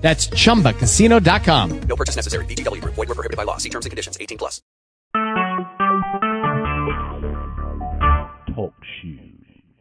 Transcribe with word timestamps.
That's 0.00 0.28
chumbacasino.com. 0.28 1.80
No 1.82 1.96
purchase 1.96 2.16
necessary. 2.16 2.44
VGW 2.46 2.80
Group. 2.80 2.94
Void 2.94 3.08
were 3.08 3.14
prohibited 3.14 3.36
by 3.36 3.44
law. 3.44 3.58
See 3.58 3.68
terms 3.68 3.86
and 3.86 3.90
conditions. 3.90 4.16
18 4.20 4.38
plus. 4.38 4.62
Talk 8.54 8.74
shoes. 9.02 9.36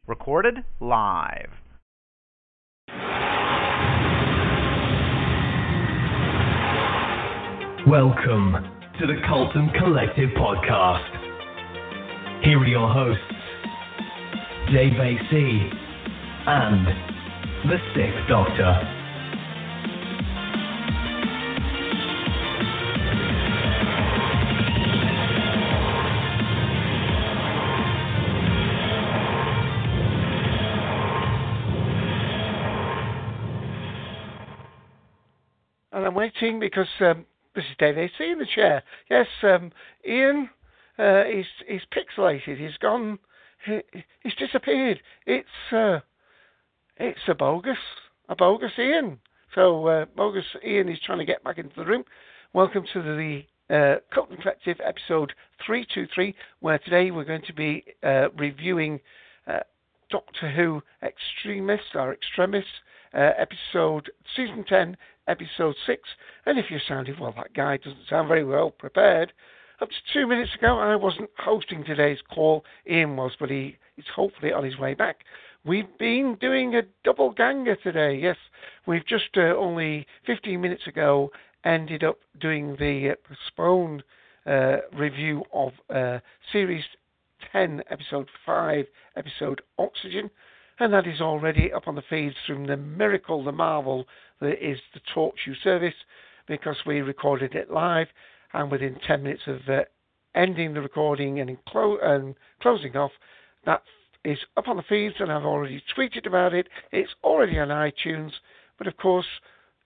Recorded 0.08 0.64
live. 0.82 1.52
Welcome 7.88 8.54
to 9.00 9.08
the 9.08 9.14
Cultdom 9.28 9.74
Collective 9.80 10.30
Podcast. 10.38 11.10
Here 12.44 12.60
are 12.60 12.68
your 12.68 12.92
hosts, 12.92 13.24
Dave 14.72 14.94
AC 14.94 15.70
and 16.46 16.86
the 17.70 17.78
Sixth 17.96 18.28
Doctor. 18.28 18.99
Waiting 36.20 36.60
because 36.60 36.90
um, 37.00 37.26
this 37.56 37.64
is 37.64 37.78
Dave 37.80 37.98
AC 37.98 38.12
in 38.20 38.40
the 38.40 38.46
chair. 38.54 38.84
Yes, 39.10 39.28
um, 39.42 39.72
Ian, 40.06 40.50
uh, 40.98 41.24
he's 41.24 41.46
he's 41.66 41.82
pixelated. 41.96 42.58
He's 42.58 42.76
gone. 42.82 43.20
He, 43.66 43.80
he's 44.22 44.36
disappeared. 44.36 45.00
It's 45.26 45.48
uh, 45.72 46.00
it's 46.98 47.22
a 47.30 47.36
bogus, 47.36 47.78
a 48.28 48.36
bogus 48.36 48.74
Ian. 48.78 49.20
So 49.56 49.88
uh, 49.88 50.06
bogus 50.18 50.44
Ian 50.62 50.90
is 50.90 51.00
trying 51.06 51.20
to 51.20 51.26
get 51.26 51.42
back 51.42 51.58
into 51.58 51.74
the 51.78 51.86
room. 51.86 52.04
Welcome 52.52 52.84
to 52.92 53.02
the 53.02 53.44
uh, 53.70 54.00
Cultdom 54.14 54.42
Collective 54.42 54.82
episode 54.86 55.32
323, 55.66 56.36
where 56.60 56.80
today 56.80 57.12
we're 57.12 57.24
going 57.24 57.44
to 57.48 57.54
be 57.54 57.86
uh, 58.04 58.30
reviewing 58.38 59.00
uh, 59.48 59.60
Doctor 60.12 60.52
Who 60.52 60.82
Extremis 61.02 61.80
our 61.96 62.12
Extremis, 62.12 62.66
uh, 63.14 63.32
episode 63.38 64.12
season 64.36 64.66
10, 64.68 64.98
episode 65.30 65.76
6. 65.86 66.02
And 66.46 66.60
if 66.60 66.66
you're 66.70 66.82
sounding, 66.88 67.16
well, 67.20 67.34
that 67.38 67.54
guy 67.54 67.78
doesn't 67.78 68.08
sound 68.10 68.28
very 68.28 68.44
well 68.44 68.72
prepared. 68.72 69.32
Up 69.82 69.90
to 69.90 69.96
two 70.14 70.28
minutes 70.28 70.52
ago, 70.58 70.78
I 70.78 70.96
wasn't 70.96 71.30
hosting 71.38 71.86
today's 71.86 72.20
call. 72.34 72.66
Ian 72.90 73.16
was, 73.16 73.32
but 73.40 73.50
he 73.50 73.78
is 73.98 74.06
hopefully 74.14 74.52
on 74.52 74.66
his 74.66 74.78
way 74.78 74.94
back. 74.94 75.20
We've 75.64 75.98
been 75.98 76.38
doing 76.42 76.76
a 76.76 76.82
double 77.04 77.32
ganger 77.32 77.78
today. 77.78 78.16
Yes, 78.16 78.38
we've 78.88 79.06
just 79.06 79.38
uh, 79.38 79.56
only 79.56 80.06
15 80.26 80.60
minutes 80.60 80.88
ago 80.88 81.32
ended 81.64 82.04
up 82.04 82.18
doing 82.40 82.76
the 82.80 83.12
uh, 83.12 83.16
postponed 83.28 84.04
uh, 84.46 84.78
review 84.98 85.44
of 85.54 85.72
uh, 85.94 86.20
series 86.52 86.84
10, 87.52 87.84
episode 87.90 88.28
5, 88.46 88.86
episode 89.16 89.62
Oxygen, 89.78 90.30
and 90.80 90.94
that 90.94 91.08
is 91.08 91.22
already 91.22 91.72
up 91.74 91.88
on 91.88 91.96
the 91.96 92.04
feeds 92.10 92.36
from 92.48 92.68
the 92.68 92.78
miracle, 92.78 93.44
the 93.44 93.52
marvel 93.52 94.06
that 94.42 94.66
is 94.66 94.80
the 94.94 95.02
TalkShoe 95.16 95.62
service 95.64 95.94
because 96.48 96.78
we 96.86 97.02
recorded 97.02 97.56
it 97.56 97.72
live, 97.72 98.08
and 98.54 98.72
within 98.72 99.00
10 99.06 99.24
minutes 99.24 99.44
of 99.48 99.58
uh, 99.70 99.82
ending 100.36 100.74
the 100.74 100.82
recording 100.82 101.40
and, 101.40 101.58
clo- 101.66 102.00
and 102.02 102.36
closing 102.62 102.96
off, 102.96 103.12
that 103.66 103.84
is 104.26 104.40
up 104.58 104.68
on 104.68 104.78
the 104.78 104.84
feeds, 104.84 105.16
and 105.20 105.32
I've 105.32 105.46
already 105.46 105.82
tweeted 105.96 106.26
about 106.26 106.54
it. 106.54 106.68
It's 106.92 107.14
already 107.24 107.60
on 107.60 107.70
iTunes, 107.70 108.32
but 108.78 108.88
of 108.88 108.98
course, 108.98 109.26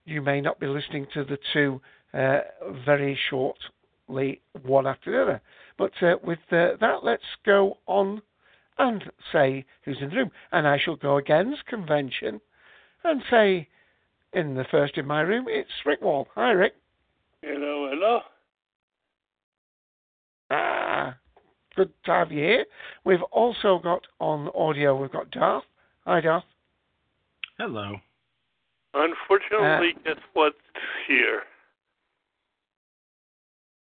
you 0.04 0.22
may 0.22 0.40
not 0.40 0.60
be 0.60 0.66
listening 0.66 1.06
to 1.14 1.24
the 1.24 1.38
two 1.52 1.80
uh, 2.12 2.40
very 2.84 3.18
shortly, 3.28 4.40
one 4.62 4.86
after 4.86 5.12
the 5.12 5.22
other. 5.22 5.42
But 5.78 5.92
uh, 6.02 6.16
with 6.22 6.38
uh, 6.50 6.76
that, 6.80 7.00
let's 7.02 7.22
go 7.44 7.78
on 7.86 8.22
and 8.78 9.04
say 9.32 9.64
who's 9.84 9.98
in 10.00 10.10
the 10.10 10.16
room. 10.16 10.30
And 10.52 10.66
I 10.66 10.78
shall 10.78 10.96
go 10.96 11.16
against 11.16 11.66
convention 11.66 12.40
and 13.02 13.22
say, 13.30 13.68
in 14.34 14.54
the 14.54 14.64
first 14.70 14.98
in 14.98 15.06
my 15.06 15.20
room, 15.20 15.46
it's 15.48 15.70
Rick 15.86 16.02
Wall. 16.02 16.28
Hi, 16.34 16.50
Rick. 16.50 16.74
Hello, 17.42 17.88
hello. 17.90 18.20
Ah, 20.50 21.16
good 21.76 21.92
to 22.04 22.10
have 22.10 22.32
you 22.32 22.42
here. 22.44 22.66
We've 23.04 23.22
also 23.32 23.78
got 23.82 24.02
on 24.20 24.50
audio, 24.54 25.00
we've 25.00 25.12
got 25.12 25.30
Darth. 25.30 25.64
Hi, 26.06 26.20
Darth. 26.20 26.44
Hello. 27.58 27.96
Unfortunately, 28.94 29.94
guess 30.04 30.16
what's 30.34 30.56
here? 31.08 31.42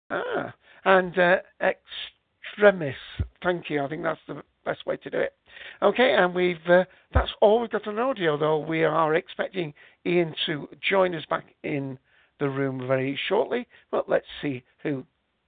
Ah, 0.10 0.54
and 0.86 1.18
uh, 1.18 1.38
extremis. 1.62 2.96
Thank 3.44 3.70
you. 3.70 3.84
I 3.84 3.88
think 3.88 4.04
that's 4.04 4.20
the 4.28 4.42
best 4.64 4.86
way 4.86 4.98
to 4.98 5.10
do 5.10 5.18
it. 5.18 5.34
Okay, 5.82 6.16
and 6.18 6.34
we've 6.34 6.58
uh, 6.68 6.86
that's 7.14 7.32
all 7.42 7.62
we've 7.62 7.70
got 7.70 7.88
on 7.88 8.00
audio. 8.00 8.38
Though 8.38 8.60
we 8.60 8.84
are 8.84 9.16
expecting 9.16 9.74
Ian 10.06 10.34
to 10.46 10.70
join 10.88 11.16
us 11.16 11.24
back 11.30 11.46
in 11.64 11.98
the 12.40 12.50
room 12.50 12.88
very 12.88 13.20
shortly. 13.28 13.68
But 13.92 14.10
let's 14.10 14.26
see 14.42 14.64
who 14.84 15.06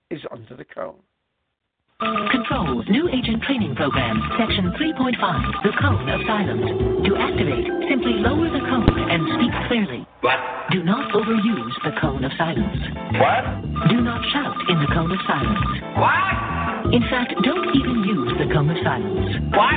is 0.09 0.21
under 0.31 0.55
the 0.55 0.65
cone. 0.65 0.95
Control, 1.99 2.83
new 2.89 3.09
agent 3.09 3.41
training 3.41 3.73
program, 3.73 4.21
section 4.37 4.69
3.5, 4.77 5.17
the 5.63 5.73
cone 5.81 6.07
of 6.09 6.21
silence. 6.27 7.09
To 7.09 7.11
activate, 7.17 7.65
simply 7.89 8.21
lower 8.21 8.45
the 8.53 8.61
cone 8.69 9.09
and 9.09 9.25
speak 9.33 9.49
clearly. 9.65 10.05
What? 10.21 10.37
Do 10.69 10.83
not 10.83 11.11
overuse 11.11 11.73
the 11.83 11.99
cone 11.99 12.23
of 12.23 12.31
silence. 12.37 12.77
What? 13.17 13.89
Do 13.89 13.97
not 14.01 14.21
shout 14.29 14.57
in 14.69 14.77
the 14.77 14.93
cone 14.93 15.09
of 15.09 15.17
silence. 15.25 15.57
What? 15.97 16.76
In 16.93 17.01
fact, 17.09 17.33
don't 17.43 17.75
even 17.75 18.03
use 18.07 18.31
the 18.39 18.47
cone 18.53 18.69
of 18.69 18.77
silence. 18.81 19.35
What? 19.51 19.75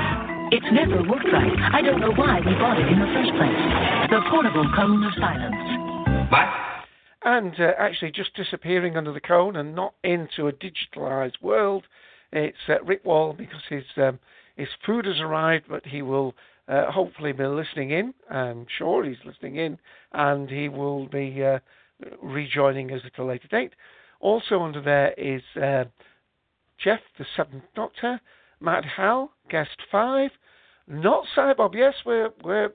It's 0.52 0.66
never 0.70 1.02
worked 1.02 1.26
right. 1.32 1.58
I 1.74 1.82
don't 1.82 1.98
know 1.98 2.12
why 2.12 2.38
we 2.38 2.54
bought 2.54 2.78
it 2.78 2.86
in 2.86 3.00
the 3.00 3.10
first 3.10 3.34
place. 3.34 3.62
The 4.10 4.20
portable 4.30 4.70
cone 4.76 5.02
of 5.02 5.12
silence. 5.18 6.30
What? 6.30 6.46
And 7.24 7.52
uh, 7.58 7.72
actually, 7.80 8.12
just 8.12 8.36
disappearing 8.36 8.96
under 8.96 9.12
the 9.12 9.20
cone 9.20 9.56
and 9.56 9.74
not 9.74 9.94
into 10.04 10.46
a 10.46 10.52
digitalized 10.52 11.42
world. 11.42 11.84
It's 12.30 12.56
uh, 12.68 12.80
Rick 12.84 13.04
Wall 13.04 13.32
because 13.32 13.62
his 13.68 13.84
um, 13.96 14.20
his 14.54 14.68
food 14.86 15.04
has 15.04 15.18
arrived, 15.18 15.64
but 15.68 15.84
he 15.84 16.02
will 16.02 16.36
uh, 16.68 16.92
hopefully 16.92 17.32
be 17.32 17.44
listening 17.44 17.90
in. 17.90 18.14
I'm 18.30 18.66
sure 18.78 19.04
he's 19.04 19.24
listening 19.24 19.56
in, 19.56 19.78
and 20.12 20.48
he 20.48 20.68
will 20.68 21.08
be 21.08 21.42
uh, 21.42 21.58
rejoining 22.22 22.92
us 22.92 23.02
at 23.04 23.18
a 23.18 23.24
later 23.24 23.48
date. 23.48 23.72
Also 24.20 24.60
under 24.62 24.80
there 24.80 25.12
is 25.14 25.42
uh, 25.60 25.84
Jeff, 26.82 27.00
the 27.18 27.26
Seventh 27.36 27.64
Doctor, 27.74 28.20
Matt 28.60 28.84
Howell, 28.84 29.30
guest 29.50 29.76
five, 29.90 30.30
not 30.88 31.24
Cybob. 31.36 31.74
Yes, 31.74 31.94
we're 32.04 32.30
we're 32.42 32.72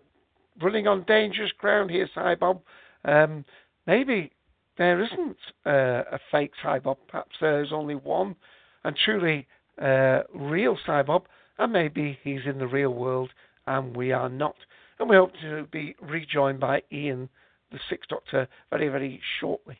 running 0.62 0.88
on 0.88 1.04
dangerous 1.04 1.52
ground 1.58 1.92
here, 1.92 2.10
Cybob. 2.16 2.62
Um, 3.04 3.46
maybe 3.86 4.32
there 4.78 5.02
isn't 5.04 5.38
uh, 5.66 6.04
a 6.12 6.20
fake 6.32 6.52
Cybob. 6.64 6.98
Perhaps 7.08 7.36
there's 7.40 7.72
only 7.72 7.96
one 7.96 8.36
and 8.84 8.96
truly 8.96 9.48
uh, 9.81 10.22
real 10.34 10.78
Cybob, 10.88 11.24
and 11.58 11.74
maybe 11.74 12.18
he's 12.24 12.46
in 12.46 12.60
the 12.60 12.68
real 12.68 12.94
world 12.94 13.31
and 13.68 13.96
we 13.96 14.12
are 14.12 14.30
not. 14.30 14.56
And 15.00 15.10
we 15.10 15.16
hope 15.16 15.34
to 15.42 15.68
be 15.72 15.96
rejoined 16.01 16.60
by 16.60 16.84
Ian, 16.92 17.30
the 17.72 17.80
Sixth 17.90 18.10
Doctor, 18.10 18.48
very, 18.69 18.88
very 18.88 19.22
shortly. 19.40 19.80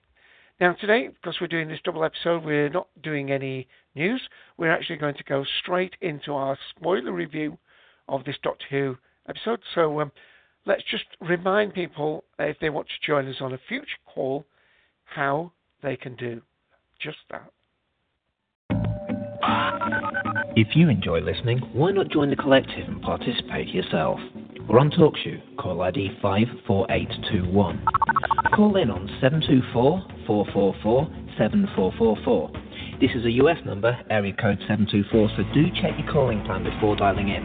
Now, 0.60 0.74
today, 0.80 1.10
because 1.10 1.36
we're 1.42 1.48
doing 1.48 1.68
this 1.68 1.82
double 1.84 2.06
episode, 2.06 2.46
we're 2.46 2.70
not 2.70 2.88
doing 3.04 3.30
any 3.30 3.68
news. 3.94 4.22
We're 4.58 4.72
actually 4.72 4.96
going 4.96 5.16
to 5.16 5.24
go 5.26 5.44
straight 5.62 5.96
into 6.00 6.34
our 6.34 6.58
spoiler 6.70 7.12
review 7.12 7.58
of 8.08 8.24
this 8.24 8.38
Doctor 8.42 8.66
Who 8.70 8.98
episode. 9.28 9.60
So 9.74 10.00
um, 10.00 10.14
let's 10.66 10.84
just 10.90 11.04
remind 11.20 11.74
people, 11.74 12.24
if 12.40 12.58
they 12.62 12.70
want 12.70 12.88
to 12.88 13.06
join 13.06 13.28
us 13.28 13.36
on 13.42 13.54
a 13.54 13.60
future 13.68 13.98
call, 14.06 14.46
how 15.04 15.52
they 15.84 15.98
can 15.98 16.16
do 16.16 16.42
just 17.02 17.18
that. 17.32 17.52
If 20.56 20.74
you 20.74 20.88
enjoy 20.88 21.20
listening, 21.20 21.60
why 21.74 21.92
not 21.92 22.10
join 22.10 22.30
the 22.30 22.38
collective 22.38 22.88
and 22.88 23.02
participate 23.02 23.68
yourself? 23.68 24.22
We're 24.70 24.80
on 24.80 24.90
TalkShoe, 24.90 25.58
call 25.58 25.82
ID 25.82 26.18
54821. 26.22 27.86
Call 28.56 28.78
in 28.78 28.90
on 28.90 29.10
724 29.20 30.15
444 30.26 31.08
7444. 31.38 32.66
This 33.00 33.12
is 33.12 33.24
a 33.26 33.32
US 33.44 33.58
number, 33.66 33.98
area 34.10 34.32
code 34.32 34.58
724, 34.72 35.30
so 35.36 35.44
do 35.54 35.68
check 35.82 36.00
your 36.00 36.08
calling 36.12 36.42
plan 36.46 36.64
before 36.64 36.96
dialing 36.96 37.28
in. 37.28 37.44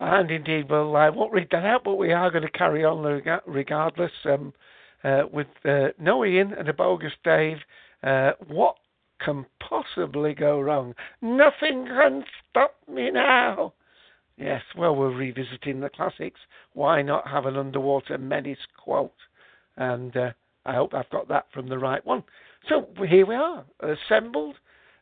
And 0.00 0.28
indeed, 0.30 0.68
well, 0.68 0.96
I 0.96 1.08
won't 1.10 1.32
read 1.32 1.48
that 1.52 1.64
out, 1.64 1.84
but 1.84 1.94
we 1.94 2.12
are 2.12 2.30
going 2.30 2.42
to 2.42 2.50
carry 2.50 2.84
on 2.84 3.22
regardless 3.46 4.10
um, 4.24 4.48
uh, 4.48 4.52
with 5.32 5.46
uh, 5.64 5.88
no 5.98 6.24
Ian 6.24 6.52
and 6.52 6.68
a 6.68 6.72
bogus 6.72 7.12
Dave. 7.22 7.58
Uh, 8.02 8.32
what 8.48 8.76
can 9.24 9.46
possibly 9.60 10.34
go 10.34 10.60
wrong? 10.60 10.94
Nothing 11.22 11.86
can 11.86 12.24
stop 12.50 12.74
me 12.88 13.10
now. 13.10 13.72
Yes, 14.36 14.62
well, 14.76 14.96
we're 14.96 15.14
revisiting 15.14 15.80
the 15.80 15.88
classics. 15.88 16.40
Why 16.72 17.02
not 17.02 17.28
have 17.28 17.46
an 17.46 17.56
underwater 17.56 18.18
menace 18.18 18.58
quote? 18.82 19.12
And 19.76 20.16
uh, 20.16 20.32
I 20.66 20.74
hope 20.74 20.92
I've 20.92 21.10
got 21.10 21.28
that 21.28 21.46
from 21.52 21.68
the 21.68 21.78
right 21.78 22.04
one. 22.04 22.24
So 22.68 22.88
here 23.08 23.26
we 23.26 23.34
are, 23.34 23.64
assembled, 23.80 24.56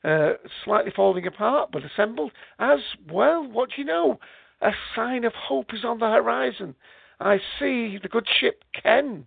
uh, 0.05 0.33
slightly 0.65 0.93
falling 0.95 1.27
apart, 1.27 1.71
but 1.73 1.83
assembled 1.85 2.33
as 2.59 2.81
well. 3.11 3.47
What 3.47 3.71
do 3.71 3.75
you 3.79 3.87
know? 3.87 4.19
A 4.61 4.73
sign 4.95 5.25
of 5.25 5.33
hope 5.35 5.73
is 5.73 5.85
on 5.85 5.99
the 5.99 6.11
horizon. 6.11 6.75
I 7.21 7.39
see 7.59 7.99
the 8.03 8.09
good 8.11 8.27
ship 8.41 8.65
Ken 8.81 9.27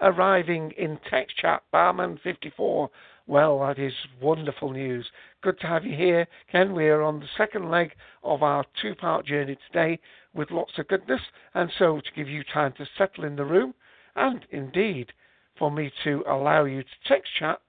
arriving 0.00 0.72
in 0.76 0.98
text 1.10 1.36
chat, 1.36 1.62
Barman 1.70 2.18
54. 2.22 2.90
Well, 3.26 3.60
that 3.60 3.78
is 3.78 3.92
wonderful 4.20 4.72
news. 4.72 5.06
Good 5.42 5.58
to 5.60 5.66
have 5.66 5.84
you 5.84 5.96
here, 5.96 6.26
Ken. 6.50 6.74
We 6.74 6.88
are 6.88 7.02
on 7.02 7.20
the 7.20 7.28
second 7.36 7.70
leg 7.70 7.92
of 8.22 8.42
our 8.42 8.64
two 8.82 8.94
part 8.94 9.26
journey 9.26 9.56
today 9.66 9.98
with 10.34 10.50
lots 10.50 10.72
of 10.78 10.88
goodness. 10.88 11.20
And 11.54 11.70
so, 11.78 12.00
to 12.00 12.12
give 12.14 12.28
you 12.28 12.42
time 12.52 12.74
to 12.76 12.86
settle 12.98 13.24
in 13.24 13.36
the 13.36 13.44
room, 13.44 13.74
and 14.16 14.44
indeed 14.50 15.12
for 15.58 15.70
me 15.70 15.90
to 16.04 16.22
allow 16.28 16.64
you 16.64 16.82
to 16.82 17.08
text 17.08 17.30
chat, 17.38 17.60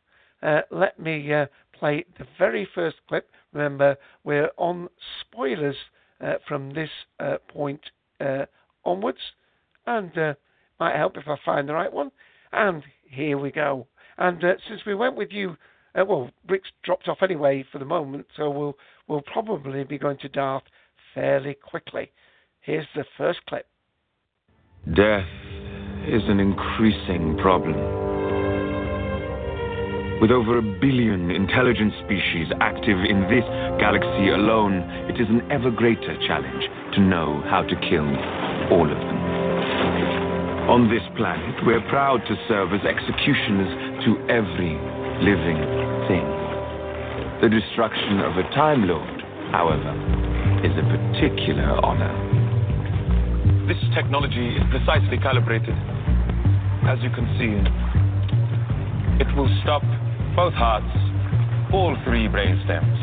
uh, 0.44 0.62
let 0.72 1.00
me 1.00 1.34
uh, 1.34 1.46
play 1.74 2.06
the 2.18 2.26
very 2.38 2.68
first 2.76 2.98
clip. 3.08 3.30
Remember, 3.54 3.96
we're 4.24 4.52
on 4.58 4.90
spoilers 5.22 5.78
uh, 6.22 6.34
from 6.48 6.74
this 6.74 6.90
uh, 7.20 7.38
point 7.48 7.82
uh, 8.20 8.46
onwards, 8.84 9.20
and 9.88 10.18
uh, 10.18 10.34
might 10.80 10.96
help 10.96 11.18
if 11.18 11.28
I 11.28 11.36
find 11.46 11.68
the 11.68 11.74
right 11.74 11.92
one. 11.92 12.12
And 12.52 12.84
here 13.04 13.38
we 13.38 13.52
go. 13.52 13.88
And 14.18 14.44
uh, 14.44 14.54
since 14.68 14.82
we 14.86 14.96
went 14.96 15.16
with 15.16 15.32
you, 15.32 15.58
uh, 16.00 16.06
well, 16.06 16.30
Rick's 16.50 16.70
dropped 16.84 17.08
off 17.08 17.18
anyway 17.22 17.66
for 17.72 17.80
the 17.80 17.86
moment, 17.86 18.28
so 18.36 18.50
we'll 18.50 18.76
we'll 19.08 19.22
probably 19.22 19.84
be 19.84 19.98
going 19.98 20.18
to 20.20 20.30
Darth 20.30 20.64
fairly 21.14 21.54
quickly. 21.54 22.12
Here's 22.62 22.88
the 22.96 23.06
first 23.18 23.40
clip. 23.48 23.68
Death 24.94 25.28
is 26.08 26.24
an 26.28 26.40
increasing 26.40 27.38
problem. 27.42 27.76
With 30.22 30.32
over 30.32 30.58
a 30.58 30.62
billion 30.62 31.30
intelligent 31.30 31.94
species 32.06 32.48
active 32.62 32.98
in 33.04 33.22
this 33.28 33.44
galaxy 33.80 34.30
alone, 34.30 34.82
it 35.10 35.20
is 35.20 35.28
an 35.28 35.52
ever 35.52 35.70
greater 35.72 36.16
challenge 36.26 36.64
to 36.96 37.02
know 37.02 37.44
how 37.50 37.64
to 37.64 37.76
kill 37.90 38.08
all 38.72 38.90
of 38.90 38.98
them. 38.98 39.25
On 40.66 40.90
this 40.90 41.06
planet, 41.16 41.62
we're 41.62 41.86
proud 41.94 42.26
to 42.26 42.36
serve 42.50 42.74
as 42.74 42.82
executioners 42.82 44.02
to 44.02 44.18
every 44.34 44.74
living 45.22 45.62
thing. 46.10 46.26
The 47.38 47.54
destruction 47.54 48.18
of 48.26 48.34
a 48.34 48.50
Time 48.58 48.90
Lord, 48.90 49.22
however, 49.54 49.94
is 50.66 50.74
a 50.74 50.82
particular 50.90 51.70
honor. 51.86 52.10
This 53.70 53.78
technology 53.94 54.58
is 54.58 54.64
precisely 54.74 55.22
calibrated. 55.22 55.78
As 56.90 56.98
you 57.06 57.14
can 57.14 57.30
see, 57.38 57.54
it 59.22 59.30
will 59.38 59.50
stop 59.62 59.86
both 60.36 60.58
hearts, 60.58 60.90
all 61.78 61.94
three 62.10 62.26
brain 62.28 62.58
stems, 62.66 62.98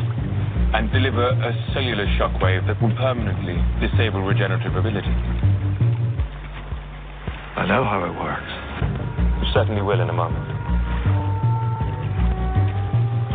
and 0.75 0.91
deliver 0.91 1.31
a 1.31 1.55
cellular 1.71 2.11
shockwave 2.19 2.67
that 2.67 2.75
will 2.83 2.93
permanently 2.99 3.55
disable 3.79 4.19
regenerative 4.19 4.75
ability. 4.75 5.15
I 7.55 7.67
know 7.69 7.85
how 7.85 8.01
it 8.01 8.13
works. 8.17 8.49
You 9.45 9.47
certainly 9.53 9.83
will 9.85 10.01
in 10.01 10.09
a 10.09 10.13
moment. 10.13 10.41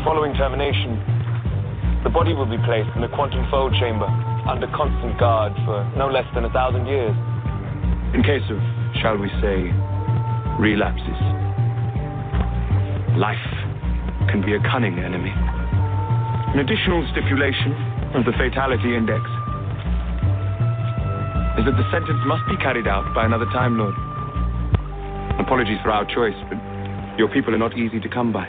Following 0.03 0.35
termination, 0.35 0.99
the 2.03 2.11
body 2.11 2.35
will 2.35 2.51
be 2.51 2.59
placed 2.67 2.91
in 2.99 3.01
the 3.01 3.09
quantum 3.15 3.47
fold 3.51 3.75
chamber 3.79 4.11
under 4.51 4.67
constant 4.75 5.15
guard 5.21 5.55
for 5.63 5.87
no 5.95 6.11
less 6.11 6.27
than 6.35 6.45
a 6.45 6.51
thousand 6.51 6.87
years. 6.87 7.15
In 8.11 8.27
case 8.27 8.43
of, 8.51 8.59
shall 8.99 9.15
we 9.15 9.31
say, 9.39 9.71
relapses. 10.59 11.21
Life 13.15 13.39
can 14.27 14.43
be 14.43 14.59
a 14.59 14.61
cunning 14.67 14.99
enemy. 14.99 15.31
An 15.31 16.59
additional 16.59 17.07
stipulation 17.15 17.71
of 18.19 18.27
the 18.27 18.33
Fatality 18.35 18.99
Index 18.99 19.23
is 21.55 21.71
that 21.71 21.79
the 21.79 21.87
sentence 21.95 22.19
must 22.27 22.43
be 22.51 22.57
carried 22.59 22.89
out 22.89 23.15
by 23.15 23.27
another 23.27 23.47
Time 23.55 23.79
Lord. 23.79 24.08
Apologies 25.39 25.79
for 25.83 25.91
our 25.91 26.05
choice, 26.05 26.37
but 26.49 26.59
your 27.19 27.29
people 27.29 27.55
are 27.55 27.59
not 27.59 27.77
easy 27.77 28.01
to 28.01 28.09
come 28.09 28.33
by. 28.33 28.47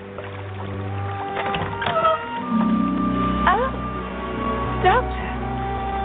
Oh, 3.47 3.69
Doctor, 4.83 5.29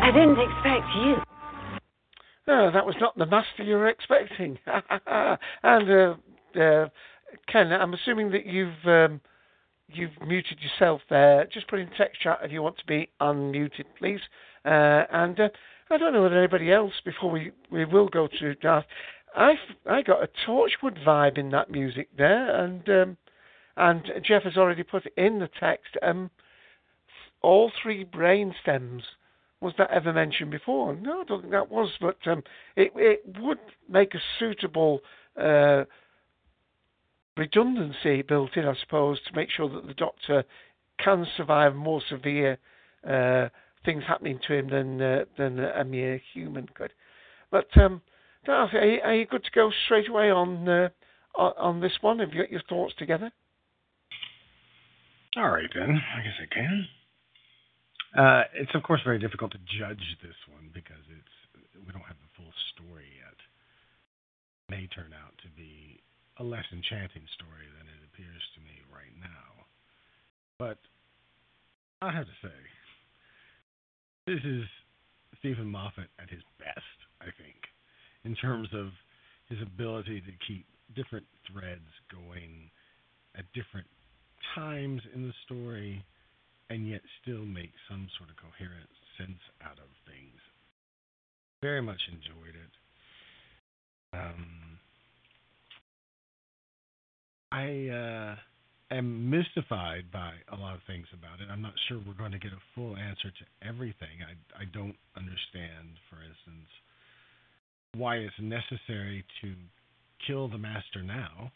I 0.03 0.11
didn't 0.13 0.39
expect 0.39 0.87
you. 0.97 1.17
No, 2.47 2.71
that 2.71 2.85
was 2.85 2.95
not 3.01 3.17
the 3.17 3.27
master 3.27 3.63
you 3.63 3.77
were 3.77 3.89
expecting. 3.89 4.59
and 4.67 5.91
uh, 5.91 6.15
uh, 6.61 6.89
Ken, 7.51 7.73
I'm 7.73 7.95
assuming 7.95 8.31
that 8.33 8.47
you've 8.47 8.85
um, 8.85 9.21
you've 9.89 10.13
muted 10.27 10.59
yourself 10.61 11.01
there. 11.09 11.47
Just 11.53 11.69
put 11.69 11.79
in 11.79 11.89
text 11.97 12.21
chat 12.21 12.39
if 12.43 12.53
you 12.53 12.63
want 12.63 12.79
to 12.79 12.87
be 12.87 13.09
unmuted, 13.21 13.85
please. 13.99 14.21
Uh, 14.65 15.05
and 15.13 15.39
uh, 15.41 15.49
I 15.91 15.99
don't 15.99 16.13
know 16.13 16.23
whether 16.23 16.39
anybody 16.39 16.73
else, 16.73 16.93
before 17.05 17.31
we, 17.31 17.53
we 17.71 17.85
will 17.85 18.09
go 18.09 18.29
to 18.41 18.55
Darth, 18.57 18.87
I 19.35 19.55
I 19.87 20.03
got 20.03 20.23
a 20.23 20.29
Torchwood 20.47 21.05
vibe 21.05 21.39
in 21.39 21.51
that 21.51 21.71
music 21.71 22.09
there, 22.17 22.65
and 22.65 22.89
um, 22.89 23.17
and 23.77 24.03
Jeff 24.25 24.45
has 24.45 24.57
already 24.57 24.83
put 24.83 25.05
in 25.17 25.39
the 25.41 25.49
text. 25.59 25.97
Um, 26.03 26.31
all 27.43 27.71
three 27.83 28.05
brain 28.05 28.55
stems. 28.63 29.03
Was 29.61 29.75
that 29.79 29.91
ever 29.91 30.13
mentioned 30.13 30.51
before? 30.51 30.95
No, 30.95 31.23
I 31.23 31.25
don't 31.25 31.41
think 31.41 31.53
that 31.53 31.71
was, 31.71 31.91
but 32.01 32.19
um, 32.27 32.43
it 32.77 32.93
it 32.97 33.23
would 33.41 33.59
make 33.89 34.15
a 34.15 34.21
suitable 34.39 35.01
uh, 35.41 35.85
redundancy 37.37 38.23
built 38.23 38.57
in, 38.57 38.67
I 38.67 38.75
suppose, 38.81 39.19
to 39.27 39.35
make 39.35 39.51
sure 39.51 39.69
that 39.69 39.87
the 39.87 39.95
doctor 39.95 40.45
can 41.03 41.27
survive 41.37 41.75
more 41.75 42.03
severe 42.09 42.59
uh, 43.09 43.49
things 43.85 44.05
happening 44.07 44.39
to 44.47 44.55
him 44.55 44.69
than 44.69 45.01
uh, 45.01 45.25
than 45.37 45.59
a 45.59 45.85
mere 45.85 46.21
human 46.33 46.69
could. 46.75 46.93
But 47.51 47.69
um, 47.77 48.03
Darth, 48.45 48.75
are 48.75 48.85
you, 48.85 49.01
are 49.03 49.15
you, 49.15 49.27
good 49.27 49.45
to 49.45 49.51
go 49.55 49.71
straight 49.85 50.09
away 50.09 50.31
on 50.31 50.69
uh, 50.69 50.89
on 51.37 51.81
this 51.81 51.93
one? 52.01 52.19
Have 52.19 52.33
you 52.33 52.43
got 52.43 52.53
your 52.53 52.63
thoughts 52.69 52.95
together? 52.99 53.33
All 55.37 55.51
right 55.51 55.71
then, 55.75 55.91
I 55.91 56.23
guess 56.23 56.39
I 56.39 56.55
can. 56.55 56.87
Uh, 58.15 58.43
it's 58.55 58.75
of 58.75 58.83
course 58.85 59.01
very 59.05 59.19
difficult 59.19 59.51
to 59.53 59.59
judge 59.79 60.03
this 60.23 60.39
one 60.53 60.71
because 60.73 61.03
it's 61.11 61.35
we 61.75 61.91
don't 61.93 62.07
have 62.07 62.21
the 62.23 62.33
full 62.37 62.53
story 62.71 63.11
yet. 63.19 63.35
It 63.35 64.71
may 64.71 64.87
turn 64.87 65.11
out 65.11 65.35
to 65.43 65.49
be 65.57 65.99
a 66.39 66.45
less 66.45 66.67
enchanting 66.73 67.27
story 67.35 67.67
than 67.79 67.87
it 67.91 68.01
appears 68.07 68.43
to 68.55 68.61
me 68.63 68.79
right 68.93 69.15
now. 69.19 69.67
But 70.59 70.79
I 72.01 72.13
have 72.13 72.27
to 72.27 72.39
say, 72.43 72.59
this 74.27 74.43
is 74.45 74.65
Steven 75.39 75.67
Moffat 75.67 76.09
at 76.19 76.31
his 76.31 76.43
best, 76.59 76.99
I 77.21 77.35
think, 77.35 77.64
in 78.25 78.35
terms 78.37 78.69
of 78.73 78.89
his 79.49 79.59
ability 79.63 80.21
to 80.21 80.33
keep 80.47 80.67
different 80.95 81.27
threads 81.51 81.89
going 82.11 82.71
at 83.37 83.45
different 83.53 83.87
times 84.55 85.03
in 85.15 85.23
the 85.27 85.35
story 85.45 86.05
and 86.71 86.89
yet 86.89 87.01
still 87.23 87.45
make 87.45 87.73
some 87.89 88.09
sort 88.19 88.31
of 88.31 88.37
coherent 88.37 88.89
sense 89.19 89.41
out 89.63 89.79
of 89.79 89.91
things. 90.07 90.41
Very 91.63 91.83
much 91.83 92.01
enjoyed 92.09 92.57
it. 92.57 92.73
Um, 94.15 94.79
I 97.53 97.89
uh, 97.89 98.35
am 98.95 99.31
mystified 99.31 100.11
by 100.13 100.33
a 100.53 100.57
lot 100.57 100.75
of 100.75 100.81
things 100.87 101.07
about 101.13 101.41
it. 101.41 101.51
I'm 101.51 101.63
not 101.63 101.75
sure 101.89 102.01
we're 102.07 102.15
going 102.15 102.33
to 102.33 102.39
get 102.39 102.53
a 102.53 102.63
full 102.75 102.97
answer 102.97 103.31
to 103.31 103.45
everything. 103.67 104.23
I, 104.23 104.63
I 104.63 104.65
don't 104.73 104.97
understand, 105.17 105.99
for 106.09 106.17
instance, 106.23 106.69
why 107.95 108.17
it's 108.17 108.35
necessary 108.41 109.25
to 109.43 109.55
kill 110.27 110.49
the 110.49 110.59
master 110.59 111.03
now. 111.03 111.53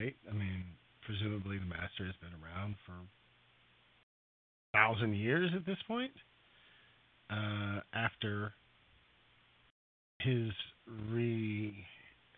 Right? 0.00 0.16
I 0.28 0.34
mean, 0.34 0.64
presumably 1.04 1.58
the 1.58 1.64
Master 1.64 2.04
has 2.04 2.14
been 2.20 2.32
around 2.42 2.74
for 2.84 2.92
a 2.92 4.76
thousand 4.76 5.14
years 5.14 5.50
at 5.54 5.64
this 5.64 5.78
point. 5.88 6.12
Uh, 7.30 7.80
after 7.94 8.52
his 10.20 10.50
re 11.10 11.74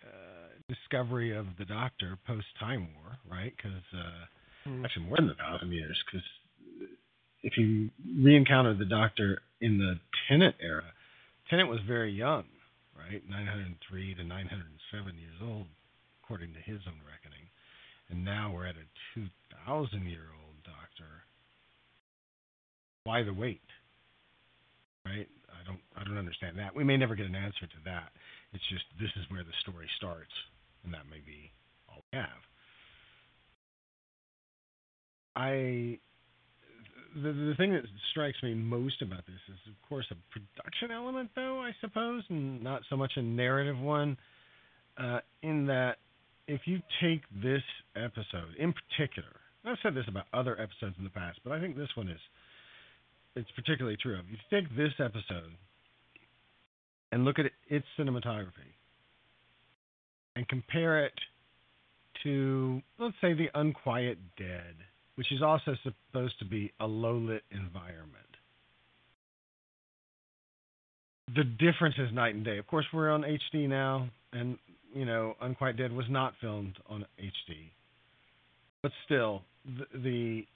uh, 0.02 0.48
discovery 0.68 1.36
of 1.36 1.46
the 1.58 1.64
Doctor 1.64 2.16
post 2.26 2.46
Time 2.60 2.88
War, 2.94 3.18
right? 3.30 3.52
Because 3.56 3.82
uh, 3.94 4.24
Mm. 4.66 4.84
actually 4.84 5.06
more 5.06 5.16
than 5.16 5.30
a 5.30 5.34
thousand 5.34 5.72
years. 5.72 5.96
Because 6.06 6.26
if 7.42 7.56
you 7.56 7.90
re-encounter 8.22 8.74
the 8.74 8.84
Doctor 8.84 9.40
in 9.60 9.78
the 9.78 9.98
Tennant 10.28 10.56
era, 10.60 10.84
Tennant 11.50 11.68
was 11.68 11.80
very 11.86 12.12
young, 12.12 12.44
right? 12.96 13.22
903 13.28 14.14
to 14.14 14.24
907 14.24 15.18
years 15.18 15.40
old, 15.42 15.66
according 16.22 16.52
to 16.52 16.60
his 16.60 16.80
own 16.86 17.00
reckoning. 17.08 17.48
And 18.10 18.24
now 18.24 18.52
we're 18.52 18.66
at 18.66 18.76
a 18.76 18.86
2,000 19.14 20.04
year 20.06 20.28
old 20.32 20.48
Doctor. 20.64 21.24
Why 23.04 23.22
the 23.22 23.32
wait? 23.32 23.64
Right? 25.04 25.28
I 25.48 25.64
don't. 25.64 25.80
I 25.96 26.04
don't 26.04 26.18
understand 26.18 26.58
that. 26.58 26.76
We 26.76 26.84
may 26.84 26.96
never 26.96 27.14
get 27.14 27.26
an 27.26 27.34
answer 27.34 27.64
to 27.64 27.80
that. 27.86 28.12
It's 28.52 28.68
just 28.68 28.84
this 29.00 29.10
is 29.16 29.24
where 29.30 29.44
the 29.44 29.56
story 29.62 29.88
starts, 29.96 30.32
and 30.84 30.92
that 30.92 31.08
may 31.08 31.20
be 31.24 31.50
all 31.88 32.04
we 32.12 32.18
have. 32.18 32.42
I 35.36 35.98
the 37.22 37.32
the 37.32 37.54
thing 37.56 37.72
that 37.72 37.84
strikes 38.10 38.42
me 38.42 38.54
most 38.54 39.02
about 39.02 39.26
this 39.26 39.40
is, 39.48 39.58
of 39.68 39.88
course, 39.88 40.06
a 40.10 40.16
production 40.30 40.90
element, 40.90 41.30
though 41.34 41.60
I 41.60 41.72
suppose, 41.80 42.22
and 42.28 42.62
not 42.62 42.82
so 42.88 42.96
much 42.96 43.12
a 43.16 43.22
narrative 43.22 43.78
one. 43.78 44.16
Uh, 44.96 45.20
in 45.42 45.66
that, 45.66 45.98
if 46.48 46.62
you 46.64 46.80
take 47.00 47.22
this 47.42 47.62
episode 47.94 48.56
in 48.58 48.74
particular, 48.74 49.28
I've 49.64 49.76
said 49.82 49.94
this 49.94 50.06
about 50.08 50.24
other 50.32 50.60
episodes 50.60 50.96
in 50.98 51.04
the 51.04 51.10
past, 51.10 51.38
but 51.44 51.52
I 51.52 51.60
think 51.60 51.76
this 51.76 51.90
one 51.94 52.08
is 52.08 52.18
it's 53.36 53.50
particularly 53.52 53.96
true. 54.00 54.18
If 54.18 54.24
you 54.30 54.38
take 54.50 54.76
this 54.76 54.92
episode 54.98 55.52
and 57.12 57.24
look 57.24 57.38
at 57.38 57.46
its 57.68 57.86
cinematography 57.98 58.74
and 60.34 60.48
compare 60.48 61.04
it 61.04 61.12
to, 62.24 62.82
let's 62.98 63.14
say, 63.20 63.34
The 63.34 63.48
Unquiet 63.54 64.18
Dead, 64.36 64.74
which 65.18 65.32
is 65.32 65.42
also 65.42 65.74
supposed 65.82 66.38
to 66.38 66.44
be 66.44 66.72
a 66.78 66.86
low 66.86 67.16
lit 67.16 67.42
environment. 67.50 68.14
The 71.34 71.42
difference 71.42 71.96
is 71.98 72.14
night 72.14 72.36
and 72.36 72.44
day. 72.44 72.56
Of 72.58 72.68
course, 72.68 72.86
we're 72.92 73.10
on 73.10 73.22
HD 73.22 73.68
now, 73.68 74.08
and, 74.32 74.58
you 74.94 75.04
know, 75.04 75.34
Unquiet 75.40 75.76
Dead 75.76 75.90
was 75.90 76.06
not 76.08 76.34
filmed 76.40 76.76
on 76.88 77.04
HD. 77.20 77.72
But 78.80 78.92
still, 79.06 79.42
the, 79.66 79.98
the 79.98 80.46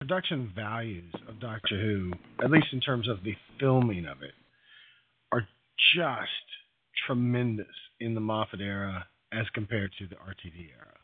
production 0.00 0.50
values 0.52 1.14
of 1.28 1.38
Doctor 1.38 1.80
Who, 1.80 2.10
at 2.42 2.50
least 2.50 2.66
in 2.72 2.80
terms 2.80 3.08
of 3.08 3.22
the 3.22 3.36
filming 3.60 4.04
of 4.04 4.22
it, 4.22 4.34
are 5.30 5.46
just 5.94 6.28
tremendous 7.06 7.66
in 8.00 8.14
the 8.14 8.20
Moffat 8.20 8.60
era 8.60 9.06
as 9.32 9.46
compared 9.54 9.92
to 10.00 10.08
the 10.08 10.16
RTD 10.16 10.70
era. 10.76 10.99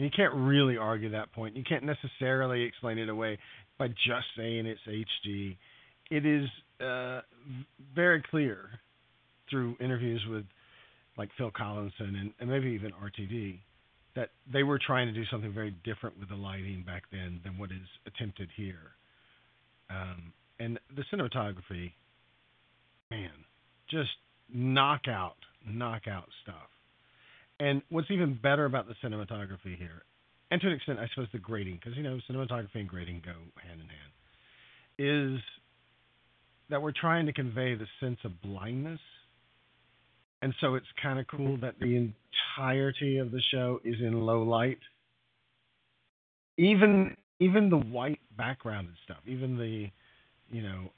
And 0.00 0.06
you 0.06 0.10
can't 0.16 0.32
really 0.32 0.78
argue 0.78 1.10
that 1.10 1.30
point. 1.30 1.56
You 1.56 1.62
can't 1.62 1.84
necessarily 1.84 2.62
explain 2.62 2.96
it 2.96 3.10
away 3.10 3.38
by 3.78 3.88
just 3.88 4.24
saying 4.34 4.64
it's 4.64 4.80
HD. 4.88 5.58
It 6.10 6.24
is 6.24 6.48
uh, 6.80 7.20
very 7.94 8.22
clear 8.30 8.70
through 9.50 9.76
interviews 9.78 10.24
with 10.30 10.46
like 11.18 11.28
Phil 11.36 11.50
Collinson 11.54 12.16
and, 12.16 12.32
and 12.40 12.48
maybe 12.48 12.68
even 12.68 12.92
RTD 12.92 13.58
that 14.16 14.30
they 14.50 14.62
were 14.62 14.78
trying 14.78 15.06
to 15.06 15.12
do 15.12 15.26
something 15.30 15.52
very 15.52 15.74
different 15.84 16.18
with 16.18 16.30
the 16.30 16.34
lighting 16.34 16.82
back 16.86 17.02
then 17.12 17.38
than 17.44 17.58
what 17.58 17.70
is 17.70 17.86
attempted 18.06 18.48
here. 18.56 18.92
Um, 19.90 20.32
and 20.58 20.80
the 20.96 21.04
cinematography, 21.12 21.92
man, 23.10 23.28
just 23.90 24.08
knockout, 24.50 25.36
knockout 25.66 26.30
stuff. 26.42 26.70
And 27.60 27.82
what's 27.90 28.10
even 28.10 28.38
better 28.42 28.64
about 28.64 28.88
the 28.88 28.94
cinematography 29.04 29.76
here, 29.76 30.02
and 30.50 30.60
to 30.62 30.66
an 30.66 30.72
extent, 30.72 30.98
I 30.98 31.06
suppose 31.14 31.28
the 31.32 31.38
grading, 31.38 31.74
because 31.76 31.96
you 31.96 32.02
know 32.02 32.18
cinematography 32.28 32.76
and 32.76 32.88
grading 32.88 33.22
go 33.24 33.32
hand 33.62 33.80
in 33.80 33.86
hand, 33.86 35.36
is 35.36 35.40
that 36.70 36.80
we're 36.80 36.92
trying 36.92 37.26
to 37.26 37.32
convey 37.32 37.74
the 37.74 37.86
sense 38.00 38.18
of 38.24 38.40
blindness. 38.40 39.00
And 40.42 40.54
so 40.60 40.74
it's 40.74 40.86
kind 41.02 41.18
of 41.18 41.26
cool 41.26 41.58
that 41.58 41.74
the 41.78 41.96
entirety 42.56 43.18
of 43.18 43.30
the 43.30 43.42
show 43.52 43.80
is 43.84 43.96
in 44.00 44.18
low 44.22 44.42
light. 44.42 44.78
Even 46.56 47.14
even 47.40 47.68
the 47.68 47.76
white 47.76 48.20
background 48.36 48.88
and 48.88 48.96
stuff, 49.04 49.18
even 49.26 49.56
the, 49.56 49.90
you 50.54 50.62
know, 50.62 50.90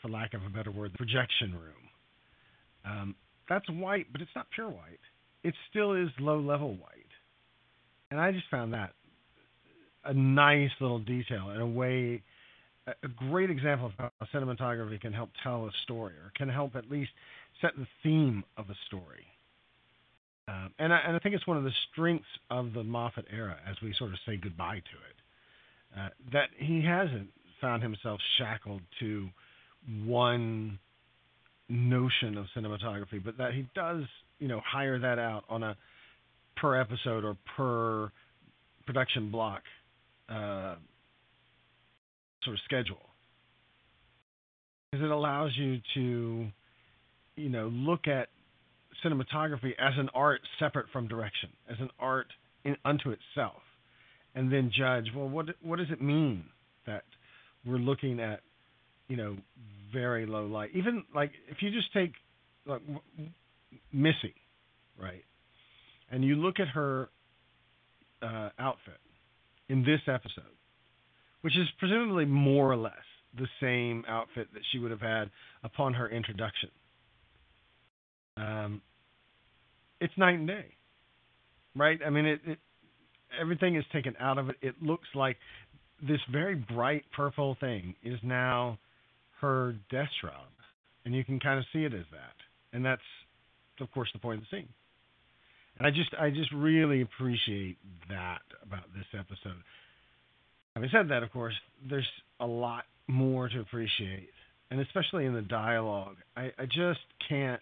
for 0.00 0.08
lack 0.08 0.34
of 0.34 0.42
a 0.44 0.48
better 0.48 0.70
word, 0.70 0.92
the 0.92 0.98
projection 0.98 1.52
room. 1.52 1.88
Um, 2.84 3.14
that's 3.48 3.68
white, 3.68 4.06
but 4.12 4.20
it's 4.20 4.30
not 4.34 4.46
pure 4.54 4.68
white. 4.68 5.00
It 5.48 5.54
still 5.70 5.94
is 5.94 6.10
low 6.20 6.38
level 6.38 6.74
white. 6.74 6.92
And 8.10 8.20
I 8.20 8.32
just 8.32 8.44
found 8.50 8.74
that 8.74 8.92
a 10.04 10.12
nice 10.12 10.70
little 10.78 10.98
detail 10.98 11.48
in 11.54 11.60
a 11.62 11.66
way, 11.66 12.22
a 12.86 13.08
great 13.30 13.48
example 13.48 13.86
of 13.86 13.92
how 13.96 14.10
cinematography 14.34 15.00
can 15.00 15.14
help 15.14 15.30
tell 15.42 15.64
a 15.64 15.70
story 15.84 16.12
or 16.12 16.32
can 16.36 16.50
help 16.50 16.76
at 16.76 16.90
least 16.90 17.10
set 17.62 17.70
the 17.78 17.86
theme 18.02 18.44
of 18.58 18.68
a 18.68 18.74
story. 18.88 19.24
Um, 20.48 20.70
and, 20.78 20.92
I, 20.92 20.98
and 21.06 21.16
I 21.16 21.18
think 21.18 21.34
it's 21.34 21.46
one 21.46 21.56
of 21.56 21.64
the 21.64 21.72
strengths 21.90 22.28
of 22.50 22.74
the 22.74 22.84
Moffat 22.84 23.24
era 23.32 23.56
as 23.66 23.76
we 23.82 23.94
sort 23.98 24.10
of 24.10 24.18
say 24.26 24.36
goodbye 24.36 24.80
to 24.80 25.98
it. 25.98 25.98
Uh, 25.98 26.08
that 26.32 26.50
he 26.58 26.84
hasn't 26.84 27.28
found 27.58 27.82
himself 27.82 28.20
shackled 28.36 28.82
to 29.00 29.30
one 30.04 30.78
notion 31.68 32.36
of 32.38 32.46
cinematography, 32.56 33.22
but 33.22 33.36
that 33.38 33.52
he 33.52 33.68
does, 33.74 34.02
you 34.38 34.48
know, 34.48 34.60
hire 34.64 34.98
that 34.98 35.18
out 35.18 35.44
on 35.48 35.62
a 35.62 35.76
per 36.56 36.80
episode 36.80 37.24
or 37.24 37.36
per 37.56 38.10
production 38.86 39.30
block 39.30 39.62
uh, 40.28 40.76
sort 42.42 42.54
of 42.54 42.60
schedule, 42.64 43.00
because 44.90 45.04
it 45.04 45.10
allows 45.10 45.52
you 45.56 45.78
to, 45.94 46.46
you 47.36 47.48
know, 47.48 47.68
look 47.68 48.06
at 48.08 48.28
cinematography 49.04 49.72
as 49.78 49.92
an 49.98 50.08
art 50.14 50.40
separate 50.58 50.86
from 50.92 51.06
direction, 51.06 51.50
as 51.70 51.76
an 51.80 51.90
art 52.00 52.26
in, 52.64 52.76
unto 52.84 53.10
itself, 53.10 53.62
and 54.34 54.50
then 54.52 54.70
judge. 54.76 55.06
Well, 55.14 55.28
what 55.28 55.46
what 55.62 55.78
does 55.78 55.90
it 55.90 56.00
mean 56.00 56.44
that 56.86 57.04
we're 57.66 57.76
looking 57.76 58.20
at, 58.20 58.40
you 59.08 59.16
know, 59.16 59.36
very 59.92 60.26
low 60.26 60.46
light? 60.46 60.70
Even 60.74 61.04
like 61.14 61.32
if 61.48 61.58
you 61.60 61.70
just 61.70 61.92
take 61.92 62.12
like 62.66 62.82
Missy, 63.92 64.34
right, 65.00 65.24
and 66.10 66.24
you 66.24 66.36
look 66.36 66.60
at 66.60 66.68
her 66.68 67.08
uh, 68.22 68.50
outfit 68.58 69.00
in 69.68 69.82
this 69.82 70.00
episode, 70.06 70.56
which 71.42 71.56
is 71.56 71.66
presumably 71.78 72.24
more 72.24 72.70
or 72.70 72.76
less 72.76 72.92
the 73.36 73.46
same 73.60 74.04
outfit 74.08 74.48
that 74.54 74.62
she 74.72 74.78
would 74.78 74.90
have 74.90 75.00
had 75.00 75.30
upon 75.62 75.94
her 75.94 76.08
introduction. 76.08 76.70
Um, 78.36 78.82
it's 80.00 80.12
night 80.16 80.34
and 80.34 80.46
day, 80.46 80.66
right? 81.74 81.98
I 82.04 82.10
mean, 82.10 82.24
it, 82.24 82.40
it 82.46 82.58
everything 83.38 83.76
is 83.76 83.84
taken 83.92 84.14
out 84.20 84.38
of 84.38 84.48
it. 84.48 84.56
It 84.62 84.74
looks 84.80 85.08
like 85.14 85.36
this 86.00 86.20
very 86.30 86.54
bright 86.54 87.04
purple 87.14 87.56
thing 87.60 87.94
is 88.02 88.18
now 88.22 88.78
her 89.40 89.74
death 89.90 90.08
shroud, 90.20 90.46
and 91.04 91.14
you 91.14 91.24
can 91.24 91.40
kind 91.40 91.58
of 91.58 91.64
see 91.72 91.84
it 91.84 91.94
as 91.94 92.04
that, 92.10 92.36
and 92.72 92.84
that's 92.84 93.02
of 93.80 93.90
course 93.92 94.08
the 94.12 94.18
point 94.18 94.40
of 94.40 94.46
the 94.50 94.56
scene. 94.56 94.68
And 95.78 95.86
I 95.86 95.90
just 95.90 96.10
I 96.18 96.30
just 96.30 96.52
really 96.52 97.02
appreciate 97.02 97.78
that 98.08 98.42
about 98.62 98.84
this 98.94 99.06
episode. 99.14 99.62
Having 100.74 100.90
said 100.92 101.08
that, 101.10 101.22
of 101.22 101.32
course, 101.32 101.54
there's 101.88 102.08
a 102.40 102.46
lot 102.46 102.84
more 103.06 103.48
to 103.48 103.60
appreciate, 103.60 104.30
and 104.70 104.80
especially 104.80 105.24
in 105.24 105.34
the 105.34 105.42
dialogue. 105.42 106.16
I, 106.36 106.52
I 106.58 106.66
just 106.66 107.00
can't 107.28 107.60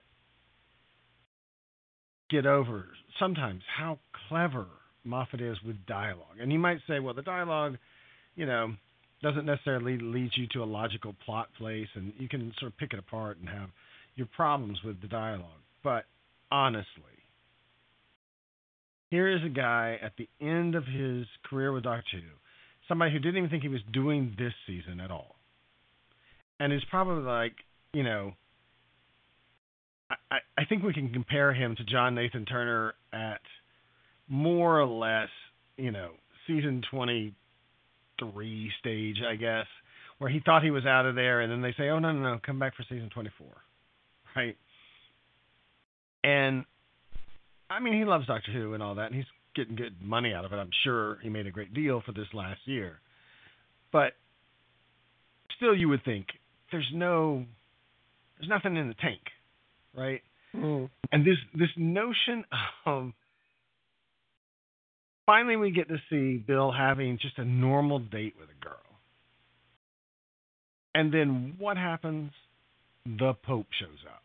get 2.31 2.47
over 2.47 2.87
sometimes 3.19 3.63
how 3.77 3.99
clever 4.29 4.67
Moffat 5.05 5.41
is 5.41 5.57
with 5.65 5.77
dialogue. 5.87 6.39
And 6.41 6.53
you 6.53 6.59
might 6.59 6.79
say, 6.89 6.99
well, 6.99 7.15
the 7.15 7.23
dialogue, 7.23 7.77
you 8.35 8.47
know, 8.47 8.75
doesn't 9.23 9.47
necessarily 9.47 9.99
lead 9.99 10.31
you 10.37 10.47
to 10.49 10.63
a 10.63 10.65
logical 10.65 11.15
plot 11.25 11.49
place, 11.59 11.89
and 11.95 12.13
you 12.19 12.29
can 12.29 12.53
sort 12.59 12.73
of 12.73 12.79
pick 12.79 12.93
it 12.93 12.99
apart 12.99 13.39
and 13.39 13.49
have 13.49 13.71
your 14.15 14.29
problems 14.35 14.79
with 14.85 15.01
the 15.01 15.09
dialogue. 15.09 15.63
But 15.83 16.05
honestly, 16.51 16.87
here 19.11 19.29
is 19.29 19.43
a 19.45 19.49
guy 19.49 19.99
at 20.03 20.13
the 20.19 20.29
end 20.41 20.75
of 20.75 20.85
his 20.85 21.27
career 21.49 21.73
with 21.73 21.85
Doctor 21.85 22.19
Who, 22.19 22.37
somebody 22.89 23.13
who 23.13 23.19
didn't 23.19 23.39
even 23.39 23.51
think 23.51 23.63
he 23.63 23.69
was 23.69 23.81
doing 23.93 24.35
this 24.39 24.53
season 24.67 25.01
at 25.01 25.11
all, 25.11 25.37
and 26.61 26.73
is 26.73 26.83
probably 26.91 27.25
like, 27.25 27.55
you 27.93 28.03
know, 28.03 28.33
I, 30.31 30.39
I 30.59 30.65
think 30.67 30.83
we 30.83 30.93
can 30.93 31.13
compare 31.13 31.53
him 31.53 31.75
to 31.77 31.85
John 31.85 32.15
Nathan 32.15 32.45
Turner 32.45 32.95
at 33.13 33.41
more 34.29 34.81
or 34.81 34.87
less, 34.87 35.31
you 35.77 35.91
know, 35.91 36.11
season 36.47 36.83
23 38.19 38.71
stage, 38.81 39.17
I 39.27 39.37
guess, 39.37 39.67
where 40.19 40.31
he 40.31 40.41
thought 40.45 40.63
he 40.63 40.71
was 40.71 40.87
out 40.87 41.07
of 41.07 41.15
there, 41.15 41.41
and 41.41 41.51
then 41.51 41.63
they 41.63 41.75
say, 41.77 41.89
oh, 41.89 41.99
no, 41.99 42.13
no, 42.13 42.21
no, 42.21 42.41
come 42.45 42.59
back 42.59 42.77
for 42.77 42.85
season 42.85 43.11
24. 43.13 43.47
Right? 44.35 44.57
And, 46.25 46.65
I 47.71 47.81
mean, 47.81 47.99
he 47.99 48.05
loves 48.05 48.27
Doctor 48.27 48.53
Who 48.53 48.75
and 48.75 48.83
all 48.83 48.97
that, 48.97 49.07
and 49.07 49.15
he's 49.15 49.25
getting 49.55 49.77
good 49.77 50.03
money 50.03 50.33
out 50.35 50.45
of 50.45 50.53
it. 50.53 50.57
I'm 50.57 50.71
sure 50.85 51.19
he 51.23 51.29
made 51.29 51.47
a 51.47 51.51
great 51.51 51.73
deal 51.75 52.03
for 52.05 52.13
this 52.13 52.27
last 52.35 52.61
year. 52.65 53.01
But 53.93 54.13
still, 55.57 55.75
you 55.75 55.89
would 55.89 56.05
think 56.05 56.27
there's 56.71 56.91
no, 56.93 57.45
there's 58.39 58.49
nothing 58.49 58.77
in 58.77 58.89
the 58.89 58.95
tank, 58.95 59.21
right? 59.97 60.21
Mm. 60.55 60.91
And 61.13 61.27
this 61.27 61.37
this 61.55 61.69
notion 61.77 62.45
of 62.87 63.13
finally 65.27 65.57
we 65.57 65.71
get 65.71 65.89
to 65.89 65.99
see 66.09 66.39
Bill 66.39 66.73
having 66.73 67.19
just 67.21 67.39
a 67.39 67.45
normal 67.45 67.99
date 67.99 68.35
with 68.39 68.49
a 68.49 68.65
girl. 68.65 68.77
And 70.95 71.13
then 71.13 71.57
what 71.59 71.77
happens? 71.77 72.31
The 73.05 73.35
Pope 73.45 73.67
shows 73.79 73.99
up. 74.09 74.23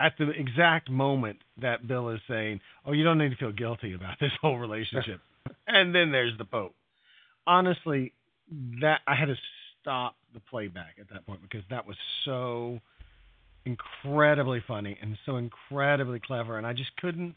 At 0.00 0.12
the 0.18 0.28
exact 0.30 0.90
moment 0.90 1.38
that 1.62 1.86
Bill 1.86 2.10
is 2.10 2.20
saying, 2.28 2.60
Oh, 2.84 2.92
you 2.92 3.04
don't 3.04 3.18
need 3.18 3.30
to 3.30 3.36
feel 3.36 3.52
guilty 3.52 3.94
about 3.94 4.16
this 4.20 4.32
whole 4.42 4.58
relationship. 4.58 5.20
and 5.66 5.94
then 5.94 6.12
there's 6.12 6.36
the 6.36 6.44
Pope. 6.44 6.74
Honestly, 7.46 8.12
that 8.80 9.00
I 9.06 9.14
had 9.14 9.26
to 9.26 9.36
stop 9.80 10.16
the 10.34 10.40
playback 10.40 10.96
at 11.00 11.08
that 11.10 11.26
point 11.26 11.40
because 11.42 11.62
that 11.70 11.86
was 11.86 11.96
so 12.24 12.80
incredibly 13.64 14.62
funny 14.66 14.98
and 15.00 15.16
so 15.24 15.36
incredibly 15.36 16.20
clever 16.20 16.58
and 16.58 16.66
I 16.66 16.74
just 16.74 16.94
couldn't 16.98 17.34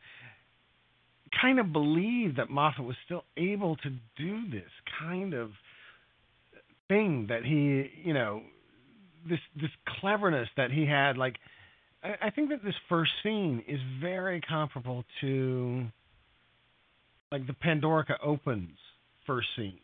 kind 1.40 1.60
of 1.60 1.74
believe 1.74 2.38
that 2.38 2.50
Moffat 2.50 2.86
was 2.86 2.96
still 3.06 3.24
able 3.38 3.76
to 3.78 3.90
do 4.18 4.50
this 4.50 4.70
kind 5.00 5.34
of 5.34 5.52
thing 6.88 7.28
that 7.30 7.44
he, 7.44 7.90
you 8.04 8.14
know, 8.14 8.42
this 9.28 9.40
this 9.60 9.70
cleverness 10.00 10.48
that 10.58 10.72
he 10.72 10.86
had. 10.86 11.18
Like, 11.18 11.36
I, 12.04 12.28
I 12.28 12.30
think 12.30 12.50
that 12.50 12.64
this 12.64 12.76
first 12.90 13.12
scene 13.24 13.64
is 13.68 13.80
very 14.02 14.42
comparable 14.42 15.04
to 15.22 15.86
like 17.32 17.46
the 17.48 17.54
Pandorica 17.54 18.16
opens 18.24 18.78
first 19.26 19.48
scene. 19.56 19.80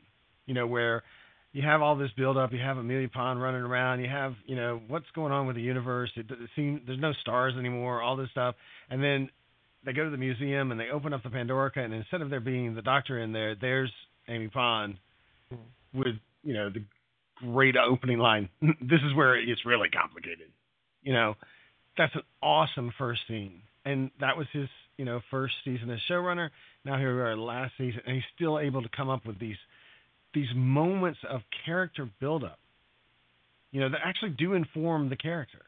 You 0.45 0.53
know, 0.53 0.67
where 0.67 1.03
you 1.53 1.61
have 1.61 1.81
all 1.81 1.95
this 1.95 2.09
build 2.17 2.35
up, 2.37 2.51
you 2.51 2.59
have 2.59 2.77
Amelia 2.77 3.07
Pond 3.07 3.41
running 3.41 3.61
around, 3.61 4.01
you 4.01 4.09
have, 4.09 4.33
you 4.45 4.55
know, 4.55 4.81
what's 4.87 5.05
going 5.13 5.31
on 5.31 5.45
with 5.45 5.55
the 5.55 5.61
universe. 5.61 6.11
It, 6.15 6.25
it 6.29 6.49
seems 6.55 6.81
there's 6.85 6.99
no 6.99 7.13
stars 7.21 7.53
anymore, 7.57 8.01
all 8.01 8.15
this 8.15 8.29
stuff, 8.31 8.55
and 8.89 9.01
then 9.01 9.29
they 9.85 9.93
go 9.93 10.03
to 10.03 10.09
the 10.09 10.17
museum 10.17 10.71
and 10.71 10.79
they 10.79 10.89
open 10.89 11.13
up 11.13 11.23
the 11.23 11.29
Pandorica, 11.29 11.77
and 11.77 11.93
instead 11.93 12.21
of 12.21 12.29
there 12.29 12.39
being 12.39 12.75
the 12.75 12.81
Doctor 12.81 13.19
in 13.19 13.31
there, 13.31 13.55
there's 13.55 13.91
Amy 14.27 14.47
Pond 14.47 14.97
hmm. 15.49 15.57
with 15.93 16.15
you 16.43 16.53
know 16.53 16.69
the 16.69 16.83
great 17.39 17.75
opening 17.77 18.19
line. 18.19 18.49
this 18.61 19.01
is 19.05 19.13
where 19.15 19.35
it 19.35 19.45
gets 19.45 19.65
really 19.65 19.89
complicated. 19.89 20.47
You 21.01 21.13
know, 21.13 21.35
that's 21.97 22.15
an 22.15 22.21
awesome 22.41 22.93
first 22.97 23.21
scene, 23.27 23.61
and 23.85 24.11
that 24.19 24.37
was 24.37 24.47
his 24.53 24.69
you 24.97 25.05
know 25.05 25.21
first 25.29 25.53
season 25.65 25.89
as 25.89 25.99
showrunner. 26.09 26.49
Now 26.85 26.97
here 26.97 27.15
we 27.15 27.21
are 27.21 27.37
last 27.37 27.73
season, 27.77 28.01
and 28.05 28.15
he's 28.15 28.25
still 28.35 28.59
able 28.59 28.81
to 28.81 28.89
come 28.89 29.09
up 29.09 29.25
with 29.25 29.39
these 29.39 29.57
these 30.33 30.49
moments 30.55 31.19
of 31.29 31.41
character 31.65 32.09
buildup. 32.19 32.59
You 33.71 33.81
know 33.81 33.89
that 33.89 34.01
actually 34.03 34.31
do 34.31 34.53
inform 34.53 35.09
the 35.09 35.15
character 35.17 35.59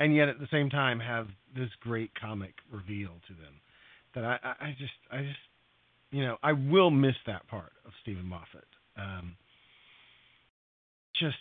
and 0.00 0.16
yet 0.16 0.28
at 0.28 0.40
the 0.40 0.48
same 0.50 0.70
time 0.70 0.98
have 0.98 1.28
this 1.54 1.68
great 1.80 2.10
comic 2.18 2.54
reveal 2.72 3.10
to 3.28 3.34
them 3.34 3.60
that 4.14 4.24
I, 4.24 4.38
I, 4.60 4.76
just 4.76 4.92
I 5.12 5.18
just 5.18 5.38
you 6.10 6.24
know 6.24 6.38
I 6.42 6.52
will 6.52 6.90
miss 6.90 7.14
that 7.26 7.46
part 7.46 7.72
of 7.86 7.92
Steven 8.02 8.24
Moffat. 8.24 8.64
Um, 8.96 9.36
just 11.20 11.36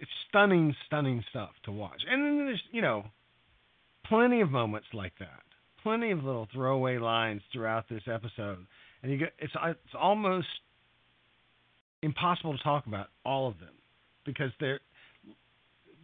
it's 0.00 0.10
stunning, 0.28 0.74
stunning 0.86 1.24
stuff 1.30 1.50
to 1.64 1.72
watch, 1.72 2.02
and 2.10 2.22
then 2.22 2.44
there's 2.44 2.62
you 2.72 2.82
know 2.82 3.04
plenty 4.06 4.40
of 4.40 4.50
moments 4.50 4.88
like 4.92 5.12
that, 5.20 5.42
plenty 5.82 6.10
of 6.10 6.24
little 6.24 6.48
throwaway 6.52 6.98
lines 6.98 7.40
throughout 7.52 7.88
this 7.88 8.02
episode, 8.12 8.66
and 9.02 9.12
you 9.12 9.18
get 9.18 9.32
it's 9.38 9.54
it's 9.64 9.94
almost 9.98 10.48
impossible 12.02 12.56
to 12.56 12.62
talk 12.64 12.86
about 12.86 13.06
all 13.24 13.46
of 13.46 13.58
them 13.60 13.74
because 14.26 14.50
they're 14.58 14.80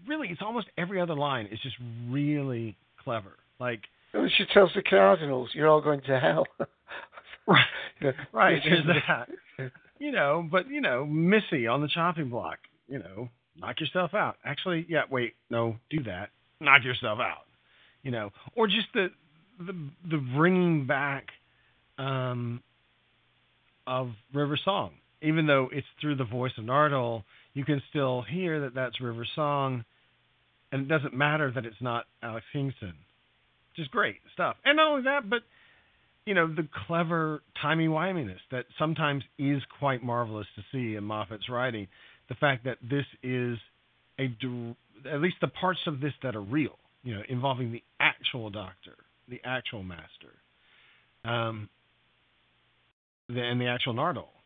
really 0.07 0.29
it's 0.29 0.43
almost 0.43 0.67
every 0.77 1.01
other 1.01 1.15
line 1.15 1.47
is 1.51 1.59
just 1.61 1.77
really 2.09 2.77
clever. 3.03 3.37
Like 3.59 3.81
when 4.13 4.31
she 4.37 4.45
tells 4.53 4.71
the 4.75 4.83
Cardinals, 4.83 5.51
"You're 5.55 5.69
all 5.69 5.81
going 5.81 6.01
to 6.03 6.19
hell." 6.21 6.47
right, 7.47 7.65
Yeah. 8.03 8.11
right. 8.33 8.61
There's 8.63 8.85
that. 9.07 9.71
You 9.99 10.13
know, 10.13 10.47
but 10.51 10.69
you 10.69 10.81
know, 10.81 11.05
Missy 11.07 11.67
on 11.67 11.81
the 11.81 11.89
chopping 11.89 12.29
block. 12.29 12.59
You 12.89 12.99
know, 12.99 13.29
knock 13.57 13.81
yourself 13.81 14.15
out. 14.15 14.37
Actually, 14.45 14.87
yeah. 14.89 15.03
Wait, 15.11 15.35
no, 15.51 15.77
do 15.91 16.03
that. 16.05 16.29
Knock 16.61 16.85
yourself 16.85 17.19
out. 17.21 17.47
You 18.03 18.11
know, 18.11 18.31
or 18.55 18.67
just 18.67 18.87
the 18.95 19.09
the 19.59 19.73
the 20.09 20.19
bringing 20.37 20.87
back 20.87 21.29
um, 21.99 22.63
of 23.87 24.11
River 24.33 24.59
Song, 24.63 24.93
even 25.23 25.47
though 25.47 25.69
it's 25.73 25.87
through 26.01 26.17
the 26.17 26.25
voice 26.25 26.53
of 26.59 26.65
Nardole, 26.65 27.25
you 27.59 27.65
can 27.65 27.83
still 27.91 28.23
hear 28.23 28.61
that 28.61 28.75
that's 28.77 29.01
River 29.01 29.27
Song, 29.35 29.85
and 30.71 30.83
it 30.83 30.89
doesn't 30.89 31.13
matter 31.13 31.51
that 31.53 31.67
it's 31.67 31.81
not 31.81 32.05
Alex 32.23 32.47
Kingston. 32.53 32.95
Just 33.75 33.91
great 33.91 34.15
stuff. 34.33 34.55
And 34.65 34.77
not 34.77 34.89
only 34.89 35.03
that, 35.03 35.29
but 35.29 35.41
you 36.25 36.35
know 36.35 36.47
the 36.47 36.69
clever 36.87 37.43
timey 37.61 37.89
wiminess 37.89 38.39
that 38.53 38.67
sometimes 38.79 39.25
is 39.41 39.61
quite 39.81 40.05
marvelous 40.05 40.47
to 40.55 40.63
see 40.71 40.95
in 40.95 41.03
Moffat's 41.03 41.49
writing. 41.49 41.89
The 42.29 42.37
fact 42.37 42.65
that 42.65 42.79
this 42.81 43.07
is 43.25 43.59
a 44.21 44.27
at 45.13 45.21
least 45.21 45.37
the 45.41 45.49
parts 45.49 45.81
of 45.89 46.01
this 46.01 46.13
that 46.23 46.37
are 46.37 46.41
real, 46.41 46.79
you 47.03 47.17
know, 47.17 47.23
involving 47.29 47.73
the 47.73 47.83
actual 47.99 48.51
Doctor, 48.51 48.95
the 49.29 49.41
actual 49.45 49.83
Master, 49.83 50.31
um, 51.25 51.69
the, 53.29 53.41
and 53.41 53.61
the 53.61 53.67
actual 53.67 53.95
Nardole 53.95 54.38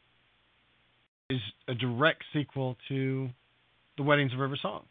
is 1.33 1.41
a 1.69 1.75
direct 1.75 2.25
sequel 2.33 2.77
to 2.89 3.29
the 3.97 4.03
Weddings 4.03 4.33
of 4.33 4.39
River 4.39 4.59
Song. 4.61 4.85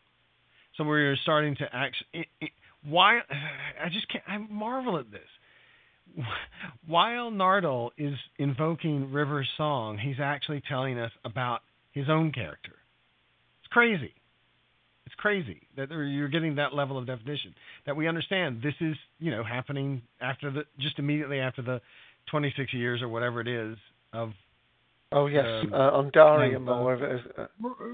So 0.78 0.84
we're 0.84 1.16
starting 1.18 1.56
to 1.58 1.70
it, 2.14 2.28
why 2.84 3.20
I 3.84 3.90
just 3.90 4.08
can't. 4.10 4.24
I 4.28 4.38
marvel 4.38 4.98
at 4.98 5.12
this. 5.12 5.22
While 6.88 7.32
Nardole 7.32 7.92
is 7.98 8.16
invoking 8.38 9.12
River 9.12 9.46
Song, 9.58 9.98
he's 9.98 10.20
actually 10.22 10.62
telling 10.68 11.00
us 11.00 11.12
about 11.24 11.62
his 11.92 12.10
own 12.10 12.32
character. 12.32 12.74
It's 13.62 13.72
crazy. 13.72 14.14
It's 15.06 15.16
crazy 15.16 15.62
that 15.78 15.90
you're 15.90 16.30
getting 16.30 16.56
that 16.56 16.74
level 16.74 16.98
of 16.98 17.06
definition. 17.06 17.54
That 17.86 17.96
we 17.96 18.08
understand 18.08 18.62
this 18.64 18.74
is, 18.80 18.96
you 19.20 19.32
know, 19.32 19.44
happening 19.44 20.02
after 20.22 20.52
the 20.52 20.64
just 20.80 21.00
immediately 21.00 21.40
after 21.40 21.62
the 21.62 21.82
26 22.30 22.74
years 22.74 23.02
or 23.02 23.10
whatever 23.10 23.42
it 23.42 23.48
is 23.48 23.78
of 24.14 24.32
Oh 25.12 25.28
yes, 25.28 25.46
Um, 25.46 25.74
uh, 25.74 25.78
on 25.78 26.10
Darium 26.12 26.70
or 26.70 26.84
whatever. 26.84 27.16
it 27.16 27.26
is. 27.38 27.48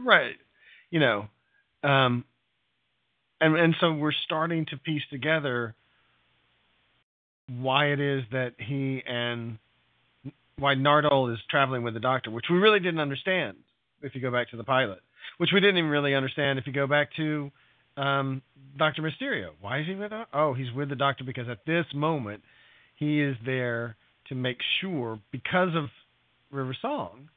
Right 0.06 0.36
you 0.90 1.00
know 1.00 1.28
um 1.84 2.24
and 3.42 3.56
and 3.56 3.76
so 3.80 3.92
we're 3.94 4.12
starting 4.26 4.66
to 4.66 4.78
piece 4.78 5.02
together 5.10 5.76
why 7.50 7.88
it 7.88 8.00
is 8.00 8.24
that 8.32 8.54
he 8.58 9.02
and 9.08 9.58
why 10.60 10.74
Nardole 10.76 11.32
is 11.34 11.40
traveling 11.50 11.84
with 11.84 11.94
the 11.94 12.00
doctor 12.00 12.32
which 12.32 12.46
we 12.50 12.58
really 12.58 12.80
didn't 12.80 13.00
understand 13.00 13.58
if 14.02 14.16
you 14.16 14.22
go 14.22 14.32
back 14.32 14.50
to 14.52 14.58
the 14.58 14.64
pilot 14.64 15.00
which 15.38 15.50
we 15.54 15.60
didn't 15.60 15.78
even 15.78 15.90
really 15.90 16.16
understand 16.16 16.58
if 16.58 16.66
you 16.68 16.74
go 16.74 16.88
back 16.88 17.10
to 17.16 17.52
um 17.98 18.42
Dr. 18.78 19.02
Mysterio 19.02 19.50
why 19.60 19.80
is 19.80 19.88
he 19.88 19.96
with 19.96 20.12
the 20.12 20.24
oh 20.34 20.54
he's 20.54 20.72
with 20.72 20.90
the 20.90 20.96
doctor 20.96 21.24
because 21.24 21.50
at 21.50 21.66
this 21.66 21.86
moment 21.94 22.44
he 22.96 23.22
is 23.22 23.36
there 23.46 23.96
to 24.30 24.36
make 24.36 24.58
sure 24.82 25.20
because 25.32 25.76
of 25.76 25.86
River 26.52 26.76
Song 26.82 27.30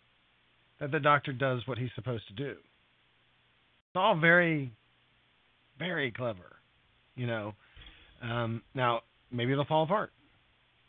that 0.81 0.91
the 0.91 1.01
doctor 1.01 1.33
does 1.33 1.63
what 1.67 1.79
he's 1.79 1.91
supposed 1.95 2.27
to 2.29 2.35
do. 2.35 2.51
It's 2.51 3.97
all 3.97 4.19
very, 4.19 4.73
very 5.79 6.11
clever, 6.11 6.57
you 7.17 7.27
know. 7.27 7.55
Um, 8.23 8.63
now 8.75 9.01
maybe 9.31 9.53
it'll 9.53 9.65
fall 9.65 9.85
apart 9.85 10.13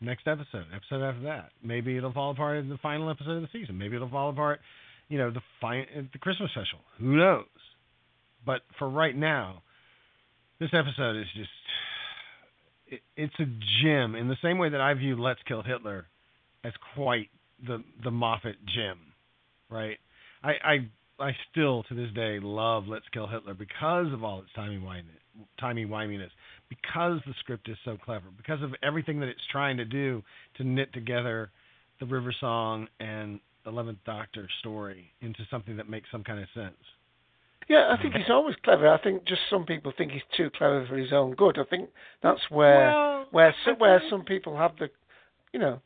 next 0.01 0.27
episode, 0.27 0.65
episode 0.75 1.03
after 1.03 1.21
that. 1.23 1.49
Maybe 1.63 1.95
it'll 1.95 2.11
fall 2.11 2.31
apart 2.31 2.57
in 2.57 2.69
the 2.69 2.77
final 2.77 3.09
episode 3.09 3.37
of 3.37 3.41
the 3.43 3.49
season. 3.53 3.77
Maybe 3.77 3.95
it'll 3.95 4.09
fall 4.09 4.29
apart, 4.29 4.59
you 5.07 5.17
know, 5.17 5.31
the 5.31 5.41
fi- 5.61 5.87
the 6.11 6.19
Christmas 6.19 6.49
special. 6.51 6.79
Who 6.99 7.17
knows? 7.17 7.45
But 8.45 8.61
for 8.79 8.89
right 8.89 9.15
now, 9.15 9.61
this 10.59 10.71
episode 10.73 11.17
is 11.17 11.27
just 11.35 11.49
it, 12.87 13.01
it's 13.15 13.33
a 13.39 13.45
gem 13.83 14.15
in 14.15 14.27
the 14.27 14.37
same 14.41 14.57
way 14.57 14.69
that 14.69 14.81
I 14.81 14.93
view 14.95 15.21
Let's 15.21 15.39
Kill 15.47 15.61
Hitler 15.61 16.07
as 16.63 16.73
quite 16.95 17.29
the 17.65 17.83
the 18.03 18.11
Moffat 18.11 18.55
gem, 18.65 18.97
right? 19.69 19.97
I, 20.43 20.51
I 20.63 20.89
I 21.19 21.35
still 21.51 21.83
to 21.83 21.93
this 21.93 22.11
day 22.15 22.39
love 22.41 22.87
Let's 22.87 23.05
Kill 23.13 23.27
Hitler 23.27 23.53
because 23.53 24.11
of 24.13 24.23
all 24.23 24.39
its 24.39 24.49
timey 24.55 24.77
wimey, 24.77 25.03
timey 25.59 25.85
wiminess, 25.85 26.31
because 26.69 27.19
the 27.25 27.33
script 27.39 27.69
is 27.69 27.77
so 27.85 27.97
clever, 28.03 28.27
because 28.35 28.61
of 28.61 28.73
everything 28.81 29.19
that 29.19 29.29
it's 29.29 29.41
trying 29.51 29.77
to 29.77 29.85
do 29.85 30.23
to 30.57 30.63
knit 30.63 30.91
together 30.93 31.51
the 31.99 32.05
River 32.05 32.33
Song 32.39 32.87
and 32.99 33.39
Eleventh 33.65 33.99
Doctor 34.05 34.47
story 34.59 35.11
into 35.21 35.45
something 35.51 35.77
that 35.77 35.87
makes 35.87 36.09
some 36.11 36.23
kind 36.23 36.39
of 36.39 36.47
sense. 36.53 36.73
Yeah, 37.69 37.95
I 37.97 38.01
think 38.01 38.15
he's 38.15 38.29
always 38.29 38.55
clever. 38.65 38.89
I 38.89 38.97
think 39.01 39.23
just 39.25 39.41
some 39.49 39.65
people 39.65 39.93
think 39.97 40.11
he's 40.11 40.21
too 40.35 40.49
clever 40.57 40.85
for 40.87 40.97
his 40.97 41.13
own 41.13 41.35
good. 41.35 41.57
I 41.59 41.63
think 41.69 41.89
that's 42.21 42.41
where 42.49 42.89
Well, 42.89 43.27
where 43.31 43.55
so, 43.63 43.75
where 43.77 44.01
some 44.09 44.25
people 44.25 44.57
have 44.57 44.71
the, 44.77 44.89
you 45.53 45.59
know. 45.59 45.79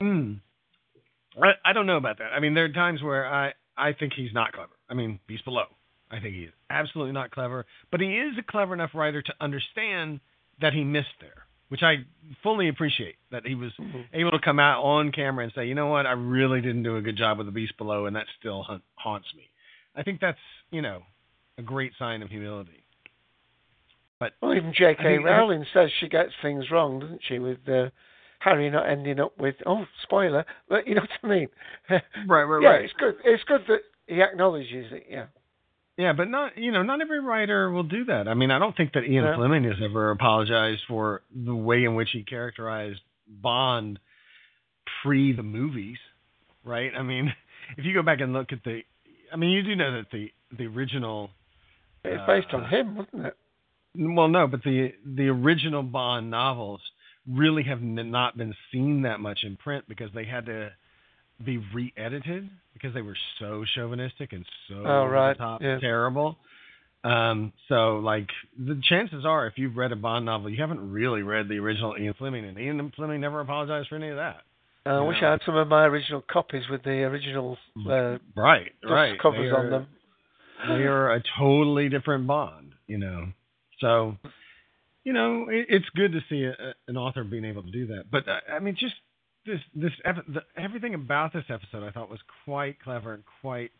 Hmm. 0.00 0.34
I, 1.40 1.52
I 1.64 1.72
don't 1.72 1.86
know 1.86 1.96
about 1.96 2.18
that. 2.18 2.32
I 2.34 2.40
mean, 2.40 2.54
there 2.54 2.64
are 2.64 2.72
times 2.72 3.02
where 3.02 3.26
I 3.26 3.52
I 3.76 3.92
think 3.92 4.12
he's 4.14 4.32
not 4.32 4.52
clever. 4.52 4.72
I 4.88 4.94
mean, 4.94 5.20
Beast 5.26 5.44
Below. 5.44 5.64
I 6.10 6.20
think 6.20 6.34
he 6.34 6.42
is 6.42 6.52
absolutely 6.68 7.12
not 7.12 7.30
clever, 7.30 7.64
but 7.90 8.00
he 8.00 8.18
is 8.18 8.34
a 8.38 8.42
clever 8.42 8.74
enough 8.74 8.90
writer 8.94 9.22
to 9.22 9.32
understand 9.40 10.20
that 10.60 10.74
he 10.74 10.84
missed 10.84 11.16
there, 11.20 11.46
which 11.68 11.82
I 11.82 12.04
fully 12.42 12.68
appreciate. 12.68 13.16
That 13.30 13.46
he 13.46 13.54
was 13.54 13.72
able 14.12 14.32
to 14.32 14.38
come 14.38 14.58
out 14.60 14.82
on 14.82 15.10
camera 15.10 15.44
and 15.44 15.52
say, 15.54 15.66
you 15.66 15.74
know 15.74 15.86
what, 15.86 16.06
I 16.06 16.12
really 16.12 16.60
didn't 16.60 16.82
do 16.82 16.96
a 16.96 17.00
good 17.00 17.16
job 17.16 17.38
with 17.38 17.46
the 17.46 17.52
Beast 17.52 17.78
Below, 17.78 18.04
and 18.04 18.14
that 18.14 18.26
still 18.38 18.62
haunt, 18.62 18.82
haunts 18.94 19.28
me. 19.34 19.44
I 19.96 20.02
think 20.02 20.20
that's 20.20 20.38
you 20.70 20.82
know 20.82 21.02
a 21.56 21.62
great 21.62 21.92
sign 21.98 22.22
of 22.22 22.28
humility. 22.28 22.84
But 24.20 24.34
Well, 24.40 24.54
even 24.54 24.72
J.K. 24.72 25.18
Rowling 25.18 25.64
says 25.74 25.90
she 25.98 26.08
gets 26.08 26.30
things 26.42 26.70
wrong, 26.70 27.00
doesn't 27.00 27.22
she? 27.26 27.38
With 27.38 27.58
uh, 27.66 27.88
Harry 28.42 28.70
not 28.70 28.88
ending 28.88 29.20
up 29.20 29.38
with 29.38 29.54
oh 29.66 29.84
spoiler, 30.02 30.44
but 30.68 30.86
you 30.86 30.94
know 30.94 31.02
what 31.02 31.30
I 31.30 31.34
mean. 31.34 31.48
Right, 32.26 32.44
right, 32.44 32.62
yeah, 32.62 32.68
right. 32.68 32.84
it's 32.84 32.94
good. 32.98 33.14
It's 33.24 33.44
good 33.44 33.62
that 33.68 33.80
he 34.06 34.22
acknowledges 34.22 34.92
it. 34.92 35.06
Yeah. 35.08 35.26
Yeah, 35.96 36.14
but 36.14 36.28
not 36.28 36.56
you 36.56 36.72
know 36.72 36.82
not 36.82 37.00
every 37.00 37.20
writer 37.20 37.70
will 37.70 37.82
do 37.82 38.06
that. 38.06 38.26
I 38.26 38.34
mean, 38.34 38.50
I 38.50 38.58
don't 38.58 38.76
think 38.76 38.94
that 38.94 39.04
Ian 39.04 39.24
No. 39.24 39.36
Fleming 39.36 39.64
has 39.64 39.76
ever 39.84 40.10
apologized 40.10 40.82
for 40.88 41.22
the 41.34 41.54
way 41.54 41.84
in 41.84 41.94
which 41.94 42.08
he 42.12 42.22
characterized 42.22 43.00
Bond 43.28 43.98
pre 45.02 45.32
the 45.32 45.42
movies, 45.42 45.98
right? 46.64 46.92
I 46.96 47.02
mean, 47.02 47.32
if 47.76 47.84
you 47.84 47.94
go 47.94 48.02
back 48.02 48.20
and 48.20 48.32
look 48.32 48.52
at 48.52 48.64
the, 48.64 48.80
I 49.32 49.36
mean, 49.36 49.50
you 49.50 49.62
do 49.62 49.76
know 49.76 49.98
that 49.98 50.10
the 50.10 50.30
the 50.56 50.66
original. 50.66 51.30
It's 52.04 52.26
based 52.26 52.48
uh, 52.52 52.56
on 52.56 52.68
him, 52.68 52.96
wasn't 52.96 53.26
it? 53.26 53.36
Well, 53.94 54.28
no, 54.28 54.46
but 54.48 54.62
the 54.64 54.94
the 55.04 55.28
original 55.28 55.82
Bond 55.82 56.30
novels 56.30 56.80
really 57.30 57.62
have 57.64 57.78
n- 57.78 58.10
not 58.10 58.36
been 58.36 58.54
seen 58.72 59.02
that 59.02 59.20
much 59.20 59.40
in 59.44 59.56
print 59.56 59.84
because 59.88 60.10
they 60.14 60.24
had 60.24 60.46
to 60.46 60.70
be 61.44 61.58
re-edited 61.74 62.48
because 62.72 62.94
they 62.94 63.02
were 63.02 63.16
so 63.38 63.64
chauvinistic 63.74 64.32
and 64.32 64.44
so 64.68 64.74
Oh, 64.84 65.06
right, 65.06 65.36
top 65.36 65.60
yeah. 65.62 65.78
terrible. 65.80 66.36
Um, 67.04 67.52
so 67.68 67.96
like 67.96 68.28
the 68.56 68.80
chances 68.88 69.24
are, 69.24 69.46
if 69.46 69.54
you've 69.56 69.76
read 69.76 69.90
a 69.92 69.96
Bond 69.96 70.24
novel, 70.24 70.50
you 70.50 70.60
haven't 70.60 70.92
really 70.92 71.22
read 71.22 71.48
the 71.48 71.58
original 71.58 71.96
Ian 71.98 72.14
Fleming, 72.14 72.44
and 72.44 72.56
Ian 72.58 72.92
Fleming 72.94 73.20
never 73.20 73.40
apologized 73.40 73.88
for 73.88 73.96
any 73.96 74.08
of 74.08 74.16
that. 74.16 74.42
Uh, 74.86 74.90
I 74.90 75.00
wish 75.00 75.18
know. 75.20 75.28
I 75.28 75.30
had 75.32 75.40
some 75.44 75.56
of 75.56 75.66
my 75.68 75.84
original 75.84 76.22
copies 76.30 76.62
with 76.70 76.82
the 76.84 76.90
original 77.02 77.56
uh, 77.88 78.18
Right, 78.36 78.70
right. 78.88 79.18
covers 79.20 79.50
They 79.50 79.56
on 79.56 79.70
them. 79.70 79.86
they 80.68 80.84
are 80.84 81.12
a 81.14 81.22
totally 81.38 81.88
different 81.88 82.26
Bond, 82.26 82.72
you 82.86 82.98
know. 82.98 83.26
So, 83.80 84.16
you 85.04 85.12
know, 85.12 85.46
it, 85.48 85.66
it's 85.68 85.88
good 85.94 86.12
to 86.12 86.20
see 86.28 86.44
a, 86.44 86.74
an 86.88 86.96
author 86.96 87.24
being 87.24 87.44
able 87.44 87.62
to 87.62 87.70
do 87.70 87.86
that. 87.88 88.04
But 88.10 88.28
uh, 88.28 88.40
I 88.52 88.58
mean, 88.60 88.76
just 88.78 88.94
this 89.46 89.60
this 89.74 89.92
epi- 90.04 90.32
the, 90.32 90.42
everything 90.56 90.94
about 90.94 91.32
this 91.32 91.44
episode 91.48 91.86
I 91.86 91.90
thought 91.90 92.10
was 92.10 92.20
quite 92.44 92.80
clever 92.80 93.14
and 93.14 93.24
quite 93.40 93.72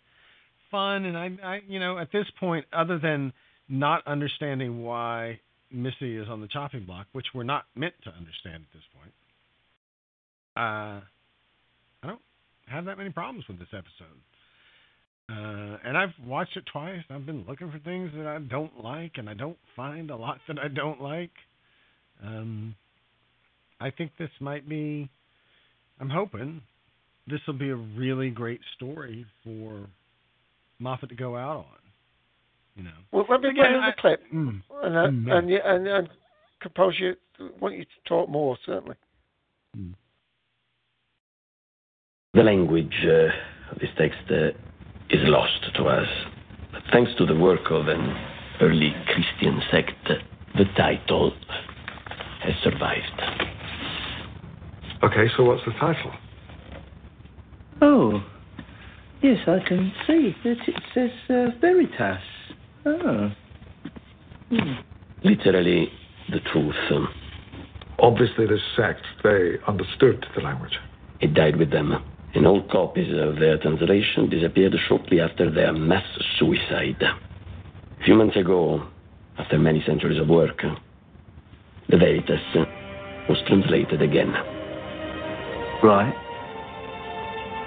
fun. 0.71 1.05
And 1.05 1.17
I, 1.17 1.31
I, 1.45 1.61
you 1.69 1.79
know, 1.79 1.99
at 1.99 2.11
this 2.13 2.27
point, 2.41 2.67
other 2.73 2.99
than 2.99 3.33
not 3.69 4.07
understanding 4.07 4.83
why 4.83 5.41
Missy 5.71 6.17
is 6.17 6.29
on 6.29 6.41
the 6.41 6.49
chopping 6.49 6.85
block, 6.85 7.07
which 7.13 7.27
we're 7.35 7.45
not 7.45 7.65
meant 7.75 7.95
to 8.05 8.11
understand 8.11 8.65
at 8.65 8.73
this 8.73 8.83
point, 8.99 9.13
uh, 10.57 11.01
I 12.03 12.07
don't 12.07 12.21
have 12.67 12.87
that 12.87 12.99
many 12.99 13.11
problems 13.11 13.47
with 13.49 13.59
this 13.59 13.69
episode. 13.73 14.19
Uh, 15.33 15.79
and 15.85 15.97
I've 15.97 16.13
watched 16.27 16.57
it 16.57 16.65
twice. 16.71 17.01
I've 17.09 17.25
been 17.25 17.45
looking 17.49 17.71
for 17.71 17.79
things 17.79 18.11
that 18.17 18.27
I 18.27 18.39
don't 18.39 18.83
like, 18.83 19.13
and 19.17 19.31
I 19.31 19.35
don't 19.35 19.57
find 19.75 20.11
a 20.11 20.17
lot 20.17 20.39
that 20.49 20.59
I 20.59 20.69
don't 20.69 21.01
like. 21.01 21.31
Um, 22.23 22.75
I 23.81 23.91
think 23.91 24.11
this 24.19 24.31
might 24.41 24.69
be. 24.69 25.09
I'm 26.01 26.11
hoping 26.11 26.61
this 27.27 27.41
will 27.47 27.55
be 27.55 27.71
a 27.71 27.77
really 27.77 28.29
great 28.31 28.61
story 28.77 29.25
for 29.43 29.87
Moffat 30.79 31.09
to 31.11 31.15
go 31.15 31.37
out 31.37 31.57
on. 31.57 31.65
You 32.77 32.83
know. 32.85 32.91
Well, 33.13 33.25
let 33.31 33.41
me 33.41 33.49
Again, 33.51 33.65
play 33.65 33.69
another 33.75 33.95
I- 33.97 34.01
clip, 34.01 34.23
Mm. 34.33 34.63
and 34.83 34.97
uh, 34.97 35.07
Mm, 35.09 35.39
and, 35.39 35.51
yeah, 35.51 35.59
and 35.65 35.87
and 35.87 36.09
compose 36.61 36.99
you 36.99 37.17
want 37.61 37.77
you 37.77 37.85
to 37.85 37.91
talk 38.07 38.29
more 38.29 38.59
certainly. 38.67 38.97
The 42.35 42.43
language 42.43 42.95
uh, 43.07 43.73
of 43.73 43.79
this 43.79 43.91
text 43.99 44.19
uh, 44.31 44.51
is 45.13 45.21
lost 45.29 45.75
to 45.77 45.85
us. 45.85 46.09
But 46.73 46.83
thanks 46.93 47.13
to 47.19 47.27
the 47.27 47.37
work 47.37 47.71
of 47.71 47.89
an 47.89 48.17
early 48.61 48.95
Christian 49.07 49.61
sect, 49.71 49.93
the 50.57 50.65
title 50.77 51.33
has 52.43 52.55
survived. 52.63 53.23
Okay, 55.05 55.27
so 55.37 55.45
what's 55.45 55.65
the 55.65 55.73
title? 55.73 56.13
Oh, 57.81 58.25
yes, 59.23 59.39
I 59.47 59.59
can 59.67 59.93
see 60.07 60.35
that 60.45 60.57
it 60.67 60.83
says 60.95 61.11
uh, 61.29 61.51
Veritas. 61.61 62.23
Oh. 62.87 63.31
Hmm. 64.51 64.73
Literally, 65.25 65.91
the 66.31 66.41
truth. 66.53 66.75
Um, 66.91 67.09
Obviously, 67.99 68.47
this 68.47 68.61
sect, 68.77 69.03
they 69.23 69.55
understood 69.69 70.27
the 70.35 70.43
language. 70.43 70.77
it 71.21 71.35
died 71.35 71.57
with 71.57 71.71
them, 71.71 71.93
and 72.35 72.47
all 72.47 72.63
copies 72.71 73.13
of 73.19 73.39
their 73.39 73.59
translation 73.59 74.31
disappeared 74.31 74.75
shortly 74.89 75.21
after 75.21 75.51
their 75.51 75.73
mass 75.73 76.05
suicide. 76.39 77.03
A 77.03 78.05
few 78.05 78.15
months 78.15 78.37
ago, 78.37 78.87
after 79.39 79.59
many 79.59 79.83
centuries 79.87 80.21
of 80.21 80.29
work, 80.29 80.63
the 81.89 81.97
Veritas 81.97 82.41
uh, 82.55 82.65
was 83.29 83.39
translated 83.47 84.01
again. 84.03 84.33
Right. 85.83 86.15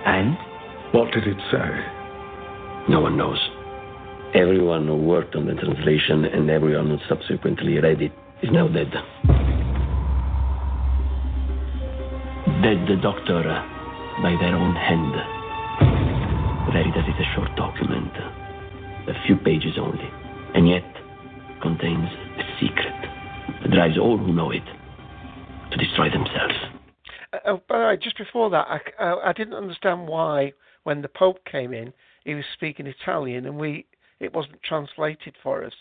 And? 0.06 0.38
What 0.94 1.12
did 1.14 1.28
it 1.28 1.38
say? 1.52 2.90
No 2.90 3.02
one 3.02 3.18
knows. 3.18 3.40
Everyone 4.34 4.88
who 4.88 4.98
worked 4.98 5.36
on 5.36 5.46
the 5.46 5.54
translation 5.54 6.26
and 6.26 6.50
everyone 6.50 6.90
who 6.90 6.98
subsequently 7.08 7.78
read 7.80 8.02
it 8.02 8.12
is 8.42 8.50
now 8.52 8.68
dead. 8.68 8.92
Dead, 12.62 12.88
the 12.88 13.00
doctor, 13.02 13.48
uh, 13.48 13.75
by 14.22 14.36
their 14.40 14.56
own 14.56 14.76
hand. 14.76 15.14
Veritas 16.72 17.04
is 17.08 17.20
a 17.20 17.36
short 17.36 17.56
document, 17.56 18.12
a 19.08 19.14
few 19.26 19.36
pages 19.38 19.78
only, 19.80 20.10
and 20.54 20.68
yet 20.68 20.84
contains 21.62 22.10
a 22.38 22.44
secret 22.60 22.96
that 23.62 23.72
drives 23.72 23.98
all 23.98 24.18
who 24.18 24.34
know 24.34 24.52
it 24.52 24.66
to 25.72 25.78
destroy 25.78 26.10
themselves. 26.10 26.56
Uh, 27.34 27.38
oh, 27.46 27.62
by 27.68 27.80
the 27.80 27.86
way, 27.86 27.98
just 28.02 28.18
before 28.18 28.50
that, 28.50 28.68
I, 28.68 28.80
uh, 29.04 29.16
I 29.24 29.34
didn't 29.34 29.54
understand 29.54 30.08
why 30.08 30.54
when 30.84 31.02
the 31.02 31.10
Pope 31.10 31.40
came 31.50 31.74
in, 31.74 31.94
he 32.24 32.34
was 32.34 32.46
speaking 32.54 32.88
Italian 32.88 33.46
and 33.46 33.58
we 33.58 33.86
it 34.20 34.34
wasn't 34.34 34.64
translated 34.64 35.36
for 35.44 35.66
us. 35.66 35.74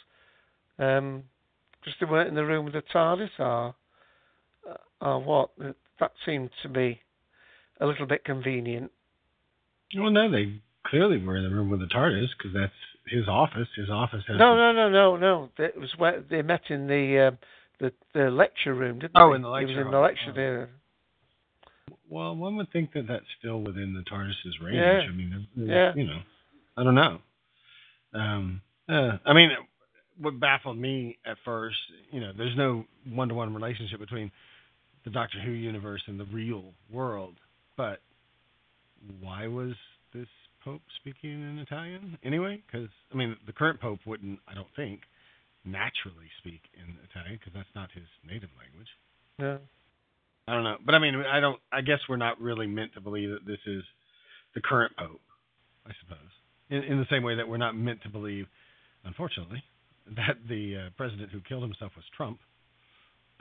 Um, 0.79 1.25
because 1.81 1.97
they 2.01 2.07
weren't 2.07 2.29
in 2.29 2.35
the 2.35 2.45
room 2.45 2.65
with 2.65 2.75
the 2.75 2.83
TARDIS, 2.83 3.31
or 3.39 3.75
uh, 4.69 4.77
or 5.01 5.23
what? 5.23 5.51
That 6.01 6.13
seemed 6.25 6.51
to 6.63 6.69
be 6.69 7.01
a 7.81 7.87
little 7.87 8.07
bit 8.07 8.25
convenient. 8.25 8.91
Well, 9.97 10.11
no, 10.11 10.31
they 10.31 10.61
clearly 10.87 11.19
were 11.23 11.37
in 11.37 11.45
the 11.45 11.51
room 11.51 11.71
with 11.71 11.81
the 11.81 11.87
TARDIS 11.87 12.29
because 12.37 12.53
that's 12.55 12.73
his 13.09 13.29
office. 13.29 13.69
His 13.77 13.91
office 13.91 14.23
has. 14.29 14.39
No, 14.39 14.57
no, 14.57 14.73
no, 14.73 14.89
no, 14.89 15.17
no. 15.17 15.51
It 15.59 15.79
was 15.79 15.91
where 15.97 16.23
they 16.29 16.43
met 16.43 16.63
in 16.71 16.87
the 16.87 17.29
um, 17.29 17.39
the 17.81 17.93
the 18.13 18.31
lecture 18.31 18.75
room, 18.75 18.99
didn't 18.99 19.13
Oh, 19.15 19.31
they? 19.31 19.37
in 19.37 19.43
the 19.43 19.49
It 19.49 19.53
lecture 19.53 19.77
was 19.77 19.87
in 19.87 19.91
the 19.93 19.99
lecture 19.99 20.33
there. 20.33 20.71
Well, 22.09 22.37
one 22.37 22.57
would 22.57 22.71
think 22.73 22.93
that 22.93 23.07
that's 23.09 23.25
still 23.39 23.61
within 23.61 23.95
the 23.95 24.03
TARDIS's 24.11 24.61
range. 24.63 24.77
Yeah. 24.77 25.01
I 25.09 25.11
mean, 25.13 25.49
Yeah. 25.57 25.93
you 25.95 26.07
know, 26.07 26.21
I 26.77 26.85
don't 26.85 26.95
know. 26.95 27.19
Um, 28.15 28.61
uh, 28.89 29.19
I 29.25 29.33
mean, 29.33 29.51
what 30.19 30.39
baffled 30.39 30.79
me 30.79 31.19
at 31.27 31.37
first, 31.45 31.77
you 32.13 32.21
know, 32.21 32.33
there's 32.37 32.57
no 32.57 32.85
one-to-one 33.11 33.53
relationship 33.55 33.99
between 33.99 34.31
the 35.05 35.11
Doctor 35.11 35.41
Who 35.41 35.51
universe 35.51 36.03
and 36.07 36.19
the 36.21 36.25
real 36.27 36.73
world, 36.91 37.35
but 37.77 38.01
why 39.21 39.47
was 39.47 39.75
this 40.13 40.29
Pope 40.65 40.83
speaking 41.01 41.31
in 41.31 41.59
Italian 41.59 42.17
anyway? 42.23 42.63
Because 42.67 42.89
I 43.13 43.17
mean, 43.17 43.37
the 43.47 43.53
current 43.53 43.81
Pope 43.81 44.01
wouldn't, 44.07 44.39
I 44.49 44.55
don't 44.55 44.69
think, 44.77 45.01
naturally 45.65 46.31
speak 46.39 46.63
in 46.75 46.97
Italian 47.11 47.39
because 47.39 47.53
that's 47.55 47.75
not 47.75 47.91
his 47.93 48.05
native 48.27 48.51
language. 48.59 48.89
Yeah. 49.39 49.59
I 50.47 50.55
don't 50.55 50.65
know, 50.65 50.77
but 50.85 50.95
I 50.95 50.99
mean, 50.99 51.17
I 51.17 51.41
don't. 51.41 51.59
I 51.73 51.81
guess 51.81 52.01
we're 52.09 52.17
not 52.17 52.41
really 52.41 52.67
meant 52.67 52.93
to 52.95 53.01
believe 53.01 53.31
that 53.31 53.47
this 53.47 53.61
is 53.67 53.83
the 54.55 54.61
current 54.61 54.95
pope. 54.97 55.21
I 55.87 55.93
suppose. 56.01 56.31
in, 56.71 56.83
in 56.83 56.99
the 56.99 57.07
same 57.11 57.23
way 57.23 57.35
that 57.37 57.47
we're 57.49 57.57
not 57.59 57.77
meant 57.77 58.03
to 58.03 58.09
believe, 58.09 58.47
unfortunately, 59.05 59.63
that 60.17 60.37
the 60.49 60.77
uh, 60.77 60.91
president 60.97 61.31
who 61.31 61.41
killed 61.41 61.63
himself 61.63 61.93
was 61.97 62.05
Trump. 62.17 62.41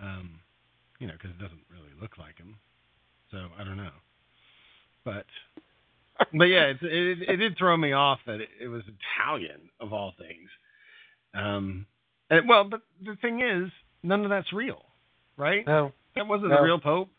Um, 0.02 0.40
you 1.00 1.08
know, 1.08 1.14
because 1.14 1.32
it 1.32 1.40
doesn't 1.42 1.64
really 1.70 1.92
look 2.02 2.18
like 2.18 2.38
him. 2.38 2.56
So 3.32 3.38
I 3.60 3.64
don't 3.64 3.78
know. 3.78 3.92
But 5.06 5.26
but 6.32 6.46
yeah, 6.46 6.66
it, 6.66 6.78
it, 6.82 7.18
it 7.30 7.38
did 7.38 7.58
throw 7.58 7.76
me 7.76 7.94
off 7.94 8.20
that 8.26 8.42
it, 8.42 8.50
it 8.62 8.68
was 8.68 8.84
Italian 9.18 9.70
of 9.80 9.94
all 9.94 10.14
things. 10.18 10.50
Um, 11.34 11.86
and, 12.30 12.48
well, 12.48 12.64
but 12.64 12.82
the 13.04 13.16
thing 13.22 13.42
is, 13.42 13.72
none 14.04 14.24
of 14.24 14.30
that's 14.30 14.52
real, 14.54 14.84
right? 15.38 15.66
No, 15.66 15.92
that 16.16 16.28
wasn't 16.28 16.50
no. 16.50 16.58
the 16.58 16.62
real 16.64 16.80
Pope. 16.80 17.10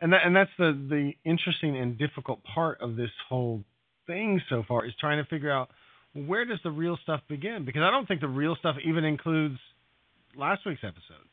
And 0.00 0.12
that 0.12 0.26
and 0.26 0.36
that's 0.36 0.50
the 0.58 0.72
the 0.72 1.12
interesting 1.24 1.76
and 1.76 1.96
difficult 1.96 2.42
part 2.44 2.80
of 2.82 2.96
this 2.96 3.10
whole 3.28 3.64
thing 4.06 4.42
so 4.48 4.62
far 4.68 4.84
is 4.84 4.92
trying 5.00 5.22
to 5.22 5.28
figure 5.28 5.50
out 5.50 5.70
where 6.14 6.44
does 6.44 6.58
the 6.64 6.70
real 6.70 6.98
stuff 7.02 7.20
begin? 7.28 7.64
Because 7.64 7.82
I 7.82 7.90
don't 7.90 8.06
think 8.06 8.20
the 8.20 8.28
real 8.28 8.56
stuff 8.56 8.76
even 8.84 9.04
includes 9.04 9.58
last 10.36 10.66
week's 10.66 10.84
episode. 10.84 11.26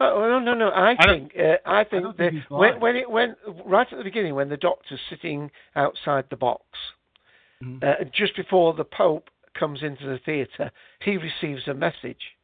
Oh 0.00 0.20
no 0.28 0.38
no 0.38 0.54
no! 0.54 0.68
I 0.68 0.92
I 0.98 1.06
think 1.06 1.32
uh, 1.36 1.56
I 1.66 1.84
think 1.84 2.02
don't 2.04 2.18
that 2.18 2.30
think 2.30 2.44
when 2.50 2.78
when 2.80 2.96
it 2.96 3.10
when 3.10 3.34
right 3.66 3.86
at 3.90 3.98
the 3.98 4.04
beginning 4.04 4.34
when 4.34 4.48
the 4.48 4.56
doctor's 4.56 5.00
sitting 5.10 5.50
outside 5.74 6.26
the 6.30 6.36
box, 6.36 6.62
Mhm. 7.62 7.82
uh, 7.82 8.04
just 8.12 8.36
before 8.36 8.74
the 8.74 8.84
Pope 8.84 9.28
comes 9.54 9.82
into 9.82 10.06
the 10.06 10.18
theatre, 10.18 10.70
he 11.00 11.16
receives 11.16 11.66
a 11.66 11.74
message, 11.74 12.36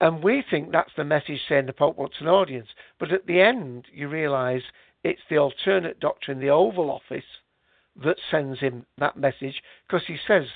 and 0.00 0.22
we 0.24 0.40
think 0.40 0.72
that's 0.72 0.94
the 0.96 1.04
message 1.04 1.40
saying 1.46 1.66
the 1.66 1.72
Pope 1.74 1.98
wants 1.98 2.16
an 2.20 2.28
audience. 2.28 2.68
But 2.98 3.12
at 3.12 3.26
the 3.26 3.42
end, 3.42 3.86
you 3.92 4.08
realise 4.08 4.62
it's 5.04 5.20
the 5.28 5.36
alternate 5.36 6.00
doctor 6.00 6.32
in 6.32 6.40
the 6.40 6.48
Oval 6.48 6.90
Office 6.90 7.40
that 7.96 8.18
sends 8.30 8.58
him 8.60 8.86
that 8.96 9.18
message 9.18 9.62
because 9.86 10.06
he 10.06 10.16
says, 10.26 10.46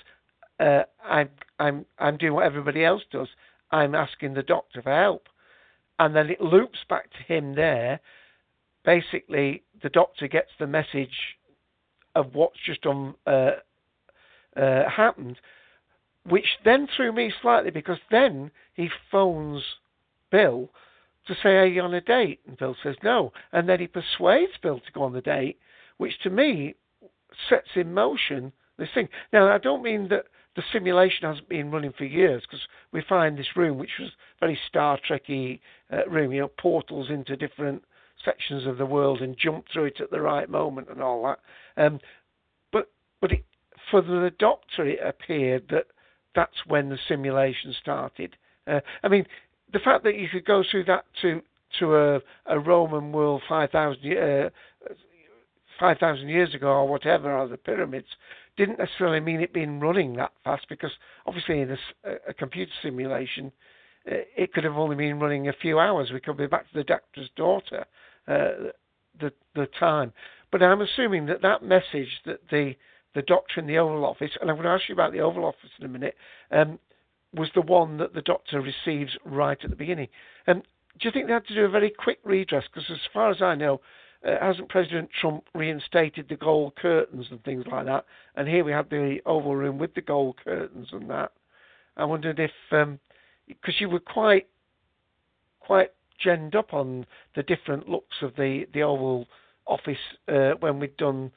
uh, 0.59 0.85
"I'm 1.05 1.29
I'm 1.59 1.85
I'm 1.99 2.17
doing 2.17 2.33
what 2.33 2.47
everybody 2.47 2.83
else 2.83 3.05
does. 3.11 3.29
I'm 3.71 3.95
asking 3.95 4.33
the 4.33 4.43
doctor 4.43 4.81
for 4.81 4.95
help." 4.95 5.29
And 5.99 6.15
then 6.15 6.31
it 6.31 6.41
loops 6.41 6.79
back 6.89 7.11
to 7.11 7.33
him 7.33 7.55
there. 7.55 8.01
Basically, 8.85 9.63
the 9.83 9.89
doctor 9.89 10.29
gets 10.29 10.51
the 10.59 10.67
message 10.67 11.37
of 12.15 12.35
what's 12.35 12.59
just 12.65 12.85
um, 12.87 13.17
uh, 13.27 13.53
uh, 14.57 14.89
happened, 14.89 15.39
which 16.25 16.47
then 16.65 16.89
threw 16.97 17.13
me 17.13 17.33
slightly 17.43 17.71
because 17.71 17.99
then 18.11 18.51
he 18.75 18.89
phones 19.11 19.63
Bill 20.31 20.71
to 21.27 21.35
say, 21.43 21.51
Are 21.51 21.67
you 21.67 21.83
on 21.83 21.95
a 21.95 22.01
date? 22.01 22.41
And 22.47 22.57
Bill 22.57 22.77
says 22.83 22.97
no. 23.03 23.33
And 23.53 23.69
then 23.69 23.81
he 23.81 23.87
persuades 23.87 24.53
Bill 24.63 24.81
to 24.81 24.93
go 24.93 25.03
on 25.03 25.13
the 25.13 25.21
date, 25.21 25.59
which 25.99 26.19
to 26.23 26.31
me 26.31 26.75
sets 27.49 27.69
in 27.75 27.93
motion 27.93 28.53
this 28.79 28.89
thing. 28.95 29.09
Now, 29.33 29.53
I 29.53 29.59
don't 29.59 29.83
mean 29.83 30.09
that 30.09 30.27
the 30.57 30.62
simulation 30.73 31.29
hasn't 31.29 31.49
been 31.49 31.71
running 31.71 31.92
for 31.97 32.05
years 32.05 32.42
because 32.42 32.66
we 32.90 33.03
find 33.07 33.38
this 33.38 33.57
room, 33.57 33.79
which 33.79 33.90
was 34.01 34.11
very 34.40 34.59
Star 34.69 34.99
Trekky 35.09 35.61
uh, 35.92 36.07
room, 36.09 36.33
you 36.33 36.40
know, 36.40 36.51
portals 36.59 37.11
into 37.11 37.37
different 37.37 37.85
sections 38.25 38.66
of 38.66 38.79
the 38.79 38.87
world 38.87 39.21
and 39.21 39.37
jump 39.38 39.66
through 39.73 39.85
it 39.85 40.01
at 40.01 40.11
the 40.11 40.21
right 40.21 40.49
moment 40.49 40.88
and 40.90 41.03
all 41.03 41.23
that. 41.25 41.83
Um, 41.83 42.01
but 42.73 42.90
but 43.21 43.33
it, 43.33 43.45
for 43.90 44.01
the 44.01 44.33
Doctor, 44.38 44.87
it 44.87 44.99
appeared 45.05 45.64
that 45.71 45.87
that's 46.35 46.66
when 46.66 46.88
the 46.88 46.99
simulation 47.07 47.75
started. 47.81 48.37
Uh, 48.66 48.81
I 49.05 49.09
mean, 49.09 49.27
the 49.73 49.79
fact 49.79 50.05
that 50.05 50.16
you 50.16 50.29
could 50.29 50.47
go 50.47 50.64
through 50.69 50.85
that 50.85 51.05
to 51.23 51.42
to 51.79 51.97
a, 51.97 52.21
a 52.47 52.59
Roman 52.59 53.12
world 53.12 53.42
five 53.47 53.71
thousand 53.71 54.16
uh, 54.16 54.49
five 55.79 55.99
thousand 55.99 56.29
years 56.29 56.55
ago 56.55 56.69
or 56.69 56.89
whatever, 56.89 57.37
or 57.37 57.49
the 57.49 57.57
pyramids, 57.57 58.09
didn't 58.57 58.79
necessarily 58.79 59.21
mean 59.21 59.41
it 59.41 59.53
being 59.53 59.81
running 59.81 60.15
that 60.15 60.33
fast 60.45 60.67
because 60.69 60.93
obviously 61.27 61.61
in 61.61 61.77
a 62.29 62.35
computer 62.35 62.73
simulation, 62.83 63.53
uh, 64.11 64.17
it 64.37 64.53
could 64.53 64.65
have 64.65 64.77
only 64.77 64.97
been 64.97 65.21
running 65.21 65.49
a 65.49 65.53
few 65.53 65.79
hours. 65.79 66.11
We 66.12 66.21
could 66.21 66.37
be 66.37 66.47
back 66.47 66.69
to 66.71 66.75
the 66.75 66.85
doctor's 66.85 67.31
daughter, 67.37 67.85
uh, 68.29 68.71
the 69.21 69.33
the 69.55 69.67
time. 69.79 70.12
But 70.51 70.62
I'm 70.62 70.81
assuming 70.81 71.27
that 71.27 71.43
that 71.43 71.62
message 71.62 72.21
that 72.25 72.41
the 72.51 72.75
the 73.15 73.23
doctor 73.23 73.61
in 73.61 73.67
the 73.67 73.79
Oval 73.79 74.05
Office, 74.05 74.33
and 74.41 74.51
I'm 74.51 74.57
going 74.57 74.67
to 74.67 74.73
ask 74.73 74.89
you 74.89 74.95
about 74.95 75.12
the 75.12 75.21
Oval 75.21 75.47
Office 75.47 75.71
in 75.79 75.87
a 75.87 75.89
minute, 75.89 76.15
um, 76.51 76.79
was 77.35 77.49
the 77.55 77.62
one 77.62 77.97
that 77.99 78.15
the 78.15 78.23
doctor 78.23 78.61
receives 78.61 79.17
right 79.25 79.59
at 79.62 79.71
the 79.71 79.77
beginning. 79.77 80.09
Um, 80.47 80.62
do 80.99 81.09
you 81.09 81.12
think 81.12 81.27
they 81.27 81.33
had 81.33 81.47
to 81.47 81.55
do 81.55 81.65
a 81.65 81.69
very 81.69 81.91
quick 81.91 82.19
redress? 82.25 82.65
Because 82.73 82.91
as 82.91 83.01
far 83.12 83.31
as 83.31 83.43
I 83.43 83.55
know, 83.55 83.81
uh, 84.27 84.37
hasn't 84.41 84.69
President 84.69 85.09
Trump 85.21 85.45
reinstated 85.55 86.29
the 86.29 86.37
gold 86.37 86.75
curtains 86.77 87.27
and 87.31 87.43
things 87.45 87.65
like 87.71 87.87
that? 87.87 88.05
And 88.35 88.49
here 88.49 88.65
we 88.65 88.73
have 88.73 88.89
the 88.89 89.19
Oval 89.27 89.57
Room 89.57 89.79
with 89.79 89.95
the 89.95 90.01
gold 90.01 90.37
curtains 90.43 90.89
and 90.93 91.09
that. 91.11 91.33
I 91.97 92.05
wondered 92.05 92.39
if, 92.39 92.51
because 93.49 93.81
you 93.81 93.89
were 93.89 94.01
quite, 94.01 94.49
quite 95.61 95.91
genned 96.25 96.55
up 96.55 96.75
on 96.75 97.07
the 97.35 97.43
different 97.43 97.89
looks 97.89 98.17
of 98.23 98.35
the 98.37 98.67
the 98.75 98.83
Oval 98.83 99.27
Office 99.67 99.99
uh, 100.29 100.53
when 100.61 100.79
we'd 100.79 100.97
done, 100.97 101.31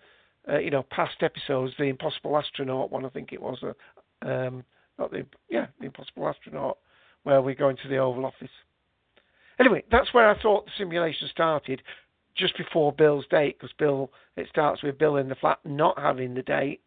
uh, 0.47 0.59
you 0.59 0.69
know, 0.69 0.85
past 0.89 1.21
episodes. 1.21 1.73
The 1.77 1.85
Impossible 1.85 2.37
Astronaut 2.37 2.91
one, 2.91 3.05
I 3.05 3.09
think 3.09 3.33
it 3.33 3.41
was. 3.41 3.63
Uh, 3.63 4.27
um, 4.27 4.63
not 4.97 5.11
the 5.11 5.25
yeah, 5.49 5.67
the 5.79 5.85
Impossible 5.85 6.27
Astronaut, 6.27 6.77
where 7.23 7.41
we 7.41 7.55
go 7.55 7.69
into 7.69 7.87
the 7.87 7.97
Oval 7.97 8.25
Office. 8.25 8.49
Anyway, 9.59 9.83
that's 9.91 10.13
where 10.13 10.29
I 10.29 10.41
thought 10.41 10.65
the 10.65 10.71
simulation 10.77 11.27
started, 11.29 11.81
just 12.39 12.57
before 12.57 12.91
Bill's 12.91 13.25
date, 13.29 13.57
because 13.59 13.73
Bill 13.77 14.11
it 14.35 14.47
starts 14.49 14.81
with 14.83 14.97
Bill 14.97 15.17
in 15.17 15.29
the 15.29 15.35
flat 15.35 15.59
not 15.65 15.99
having 15.99 16.33
the 16.33 16.41
date 16.41 16.81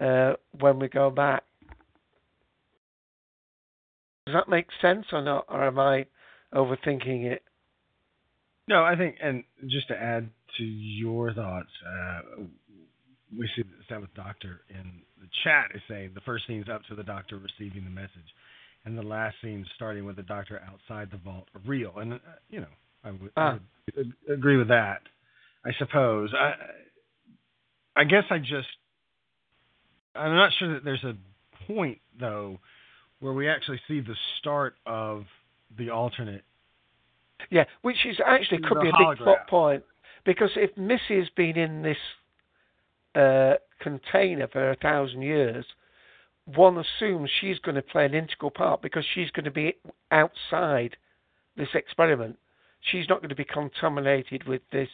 uh, 0.00 0.34
when 0.58 0.78
we 0.78 0.88
go 0.88 1.10
back. 1.10 1.44
Does 4.26 4.34
that 4.34 4.48
make 4.48 4.66
sense 4.80 5.06
or 5.12 5.22
not, 5.22 5.46
or 5.48 5.64
am 5.66 5.78
I 5.78 6.06
overthinking 6.54 7.24
it? 7.24 7.42
No, 8.66 8.82
I 8.82 8.96
think, 8.96 9.16
and 9.22 9.44
just 9.68 9.88
to 9.88 9.94
add 9.94 10.30
to 10.56 10.64
your 10.64 11.34
thoughts, 11.34 11.68
uh, 11.86 12.42
we 13.36 13.48
see 13.54 13.62
the 13.62 13.84
seventh 13.88 14.14
doctor 14.14 14.62
in 14.70 15.02
the 15.20 15.28
chat 15.44 15.70
is 15.74 15.82
saying 15.88 16.12
the 16.14 16.20
first 16.22 16.46
scene's 16.46 16.68
up 16.68 16.82
to 16.88 16.94
the 16.94 17.02
doctor 17.02 17.38
receiving 17.38 17.84
the 17.84 17.90
message, 17.90 18.34
and 18.84 18.96
the 18.96 19.02
last 19.02 19.36
scene 19.42 19.66
starting 19.74 20.04
with 20.06 20.16
the 20.16 20.22
doctor 20.22 20.62
outside 20.66 21.10
the 21.10 21.18
vault 21.18 21.48
real. 21.66 21.92
And 21.96 22.14
uh, 22.14 22.18
you 22.48 22.60
know, 22.60 22.72
I 23.04 23.10
would, 23.10 23.30
I 23.36 23.42
Ah. 23.42 23.58
would 23.96 24.12
agree 24.28 24.56
with 24.56 24.68
that. 24.68 25.02
I 25.64 25.72
suppose. 25.78 26.32
I, 26.34 26.54
I 27.96 28.04
guess 28.04 28.24
I 28.30 28.38
just, 28.38 28.68
I'm 30.14 30.34
not 30.34 30.52
sure 30.58 30.74
that 30.74 30.84
there's 30.84 31.04
a 31.04 31.16
point 31.66 31.98
though 32.18 32.58
where 33.20 33.32
we 33.32 33.48
actually 33.48 33.80
see 33.88 34.00
the 34.00 34.16
start 34.38 34.74
of 34.86 35.24
the 35.78 35.90
alternate 35.90 36.44
Yeah, 37.50 37.64
which 37.82 38.04
is 38.04 38.18
actually 38.24 38.58
could 38.58 38.80
be 38.80 38.88
a 38.88 38.92
big 38.92 39.18
plot 39.18 39.46
point 39.48 39.82
because 40.24 40.50
if 40.56 40.76
Missy's 40.76 41.28
been 41.36 41.56
in 41.56 41.82
this 41.82 41.96
uh, 43.14 43.54
container 43.80 44.48
for 44.48 44.70
a 44.70 44.76
thousand 44.76 45.22
years, 45.22 45.64
one 46.46 46.78
assumes 46.78 47.30
she's 47.40 47.58
going 47.60 47.76
to 47.76 47.82
play 47.82 48.04
an 48.04 48.14
integral 48.14 48.50
part 48.50 48.82
because 48.82 49.04
she's 49.14 49.30
going 49.30 49.44
to 49.44 49.50
be 49.50 49.74
outside 50.10 50.96
this 51.56 51.68
experiment. 51.74 52.38
She's 52.90 53.08
not 53.08 53.20
going 53.20 53.30
to 53.30 53.34
be 53.34 53.44
contaminated 53.44 54.46
with 54.46 54.62
this 54.70 54.88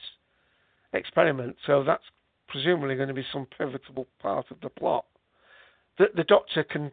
experiment, 0.92 1.56
so 1.66 1.82
that's 1.84 2.04
presumably 2.48 2.96
going 2.96 3.08
to 3.08 3.14
be 3.14 3.24
some 3.32 3.46
pivotal 3.56 4.06
part 4.20 4.46
of 4.50 4.60
the 4.60 4.68
plot. 4.68 5.04
That 5.98 6.16
the 6.16 6.24
Doctor 6.24 6.64
can, 6.64 6.92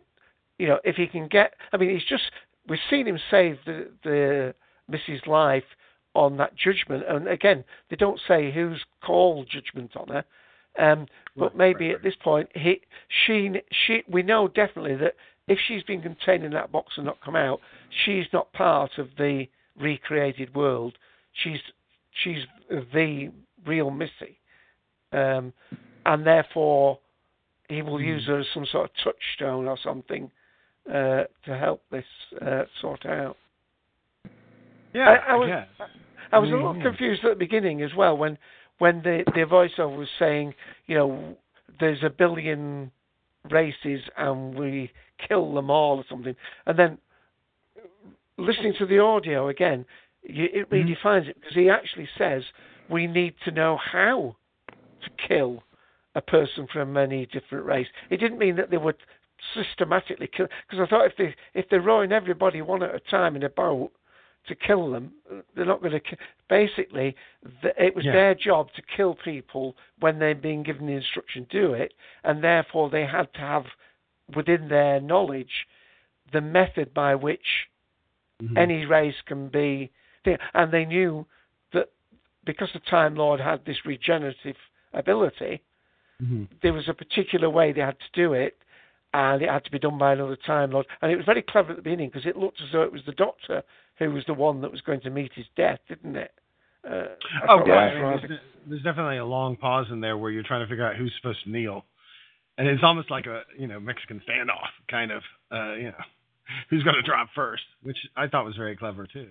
you 0.57 0.67
know, 0.67 0.79
if 0.83 0.95
he 0.95 1.07
can 1.07 1.27
get, 1.27 1.53
I 1.71 1.77
mean, 1.77 1.89
he's 1.89 2.07
just 2.07 2.31
we've 2.67 2.79
seen 2.89 3.07
him 3.07 3.19
save 3.31 3.57
the 3.65 3.89
the 4.03 4.53
Mrs. 4.91 5.27
Life 5.27 5.63
on 6.13 6.38
that 6.38 6.55
judgment, 6.55 7.03
and 7.07 7.27
again, 7.27 7.63
they 7.89 7.95
don't 7.95 8.19
say 8.27 8.51
who's 8.51 8.83
called 9.05 9.47
judgment 9.49 9.95
on 9.95 10.07
her. 10.07 10.25
Um, 10.79 11.07
but 11.36 11.55
maybe 11.55 11.91
at 11.91 12.03
this 12.03 12.15
point, 12.23 12.49
he, 12.53 12.81
she, 13.25 13.51
she, 13.71 14.03
we 14.07 14.21
know 14.23 14.47
definitely 14.47 14.95
that 14.97 15.15
if 15.47 15.60
she's 15.67 15.83
been 15.83 16.01
contained 16.01 16.43
in 16.43 16.51
that 16.51 16.71
box 16.71 16.93
and 16.97 17.05
not 17.05 17.21
come 17.23 17.36
out, 17.36 17.60
she's 18.05 18.25
not 18.31 18.51
part 18.53 18.91
of 18.97 19.10
the 19.17 19.47
recreated 19.80 20.54
world. 20.56 20.98
She's, 21.44 21.60
she's 22.24 22.44
the 22.70 23.32
real 23.66 23.90
Missy, 23.92 24.38
um, 25.12 25.54
and 26.06 26.26
therefore 26.26 27.00
he 27.70 27.82
will 27.82 28.02
use 28.02 28.26
her 28.28 28.40
as 28.40 28.46
some 28.54 28.66
sort 28.72 28.86
of 28.86 28.92
touchstone 29.04 29.68
or 29.68 29.78
something 29.84 30.32
uh, 30.90 31.24
to 31.46 31.58
help 31.58 31.84
this 31.92 32.06
uh, 32.42 32.63
sort 32.82 33.06
out. 33.06 33.36
Yeah, 34.94 35.10
I, 35.28 35.34
I 35.34 35.36
was, 35.36 35.50
guess. 35.50 35.90
I 36.32 36.40
was 36.40 36.50
a 36.50 36.54
little 36.54 36.82
confused 36.82 37.24
at 37.26 37.32
the 37.32 37.36
beginning 37.36 37.82
as 37.82 37.94
well 37.96 38.18
when 38.18 38.38
when 38.80 39.02
the 39.02 39.24
the 39.34 39.42
voiceover 39.42 39.98
was 39.98 40.08
saying, 40.18 40.54
you 40.88 40.96
know, 40.96 41.36
there's 41.80 42.04
a 42.04 42.10
billion 42.10 42.92
races 43.50 44.02
and 44.18 44.58
we 44.58 44.92
kill 45.28 45.54
them 45.54 45.70
all 45.70 45.98
or 45.98 46.06
something, 46.10 46.36
and 46.66 46.80
then 46.80 46.98
listening 48.38 48.73
to 48.80 48.86
the 48.86 49.00
audio 49.00 49.50
again, 49.50 49.86
it 50.23 50.69
Mm-hmm. 50.69 50.73
redefines 51.08 51.28
it 51.28 51.36
because 51.39 51.56
he 51.56 51.69
actually 51.69 52.08
says 52.17 52.43
we 52.89 53.08
need 53.08 53.34
to 53.45 53.52
know 53.52 53.78
how 53.78 54.36
to 55.04 55.28
kill 55.28 55.63
a 56.15 56.21
person 56.21 56.67
from 56.71 56.91
many 56.93 57.26
different 57.28 57.65
race. 57.65 57.88
It 58.10 58.17
didn't 58.17 58.39
mean 58.39 58.56
that 58.58 58.69
they 58.71 58.78
would 58.78 58.95
systematically 59.54 60.28
kill. 60.36 60.47
Because 60.69 60.86
I 60.86 60.89
thought 60.89 61.06
if 61.06 61.15
they 61.17 61.36
if 61.54 61.69
they're 61.69 61.82
rowing 61.82 62.12
everybody 62.12 62.62
one 62.62 62.84
at 62.84 62.93
a 62.95 63.00
time 63.00 63.36
in 63.36 63.43
a 63.43 63.50
boat 63.50 63.91
to 64.47 64.56
kill 64.56 64.91
them, 64.91 65.13
they're 65.56 65.65
not 65.65 65.82
going 65.82 65.91
to. 65.93 66.00
Ki- 66.00 66.17
Basically, 66.50 67.15
th- 67.62 67.73
it 67.78 67.95
was 67.95 68.06
Yeah. 68.06 68.13
their 68.13 68.36
job 68.36 68.69
to 68.76 68.82
kill 68.95 69.15
people 69.15 69.76
when 70.00 70.17
they'd 70.19 70.41
been 70.41 70.63
given 70.63 70.88
the 70.88 70.93
instruction 70.93 71.45
to 71.52 71.62
do 71.62 71.73
it, 71.73 71.93
and 72.23 72.43
therefore 72.43 72.89
they 72.89 73.06
had 73.06 73.32
to 73.34 73.39
have 73.41 73.65
within 74.36 74.69
their 74.69 75.00
knowledge 75.02 75.67
the 76.32 76.41
method 76.41 76.93
by 76.93 77.13
which 77.15 77.67
Mhm. 78.41 78.58
any 78.58 78.86
race 78.86 79.19
can 79.26 79.50
be. 79.50 79.91
And 80.54 80.71
they 80.73 80.86
knew 80.86 81.26
that 81.71 81.89
because 82.43 82.71
the 82.73 82.80
Time 82.82 83.15
Lord 83.15 83.39
had 83.39 83.63
this 83.65 83.86
regenerative 83.86 84.58
ability, 84.93 85.62
Mhm. 86.21 86.47
there 86.62 86.73
was 86.73 86.89
a 86.89 86.93
particular 86.93 87.50
way 87.50 87.71
they 87.71 87.82
had 87.82 88.00
to 88.00 88.12
do 88.13 88.34
it, 88.34 88.58
and 89.13 89.41
it 89.41 89.50
had 89.50 89.63
to 89.65 89.71
be 89.71 89.80
done 89.80 89.97
by 89.97 90.12
another 90.13 90.36
Time 90.36 90.71
Lord. 90.71 90.86
And 91.02 91.12
it 91.12 91.15
was 91.15 91.26
very 91.26 91.41
clever 91.41 91.71
at 91.71 91.78
the 91.78 91.82
beginning 91.82 92.10
because 92.10 92.26
it 92.26 92.36
looked 92.38 92.62
as 92.62 92.71
though 92.71 92.84
it 92.84 92.91
was 92.91 93.06
the 93.06 93.13
Doctor 93.13 93.63
who 93.95 94.12
was 94.12 94.26
the 94.26 94.34
one 94.34 94.62
that 94.62 94.71
was 94.71 94.82
going 94.82 95.00
to 95.02 95.10
meet 95.10 95.32
his 95.34 95.47
death, 95.56 95.80
didn't 95.88 96.15
it? 96.17 96.32
Uh, 96.84 97.08
Oh, 97.47 97.65
yeah. 97.65 97.65
that 97.65 97.67
was 97.67 97.67
I 97.67 97.93
mean, 97.95 98.04
rather- 98.04 98.28
there's, 98.28 98.39
there's 98.65 98.84
definitely 98.84 99.17
a 99.17 99.26
long 99.26 99.56
pause 99.56 99.89
in 99.91 100.02
there 100.02 100.17
where 100.17 100.30
you're 100.32 100.43
trying 100.43 100.62
to 100.62 100.67
figure 100.67 100.86
out 100.86 100.95
who's 100.97 101.15
supposed 101.15 101.43
to 101.43 101.50
kneel, 101.50 101.86
and 102.58 102.67
it's 102.67 102.84
almost 102.84 103.10
like 103.10 103.26
a 103.28 103.45
you 103.58 103.67
know 103.67 103.80
Mexican 103.80 104.19
standoff 104.21 104.69
kind 104.89 105.12
of 105.12 105.23
uh, 105.52 105.73
you 105.73 105.86
know 105.91 106.04
who's 106.69 106.83
going 106.83 106.95
to 106.95 107.01
drop 107.01 107.29
first, 107.36 107.63
which 107.83 107.97
I 108.15 108.27
thought 108.27 108.45
was 108.45 108.55
very 108.55 108.75
clever 108.75 109.07
too. 109.07 109.27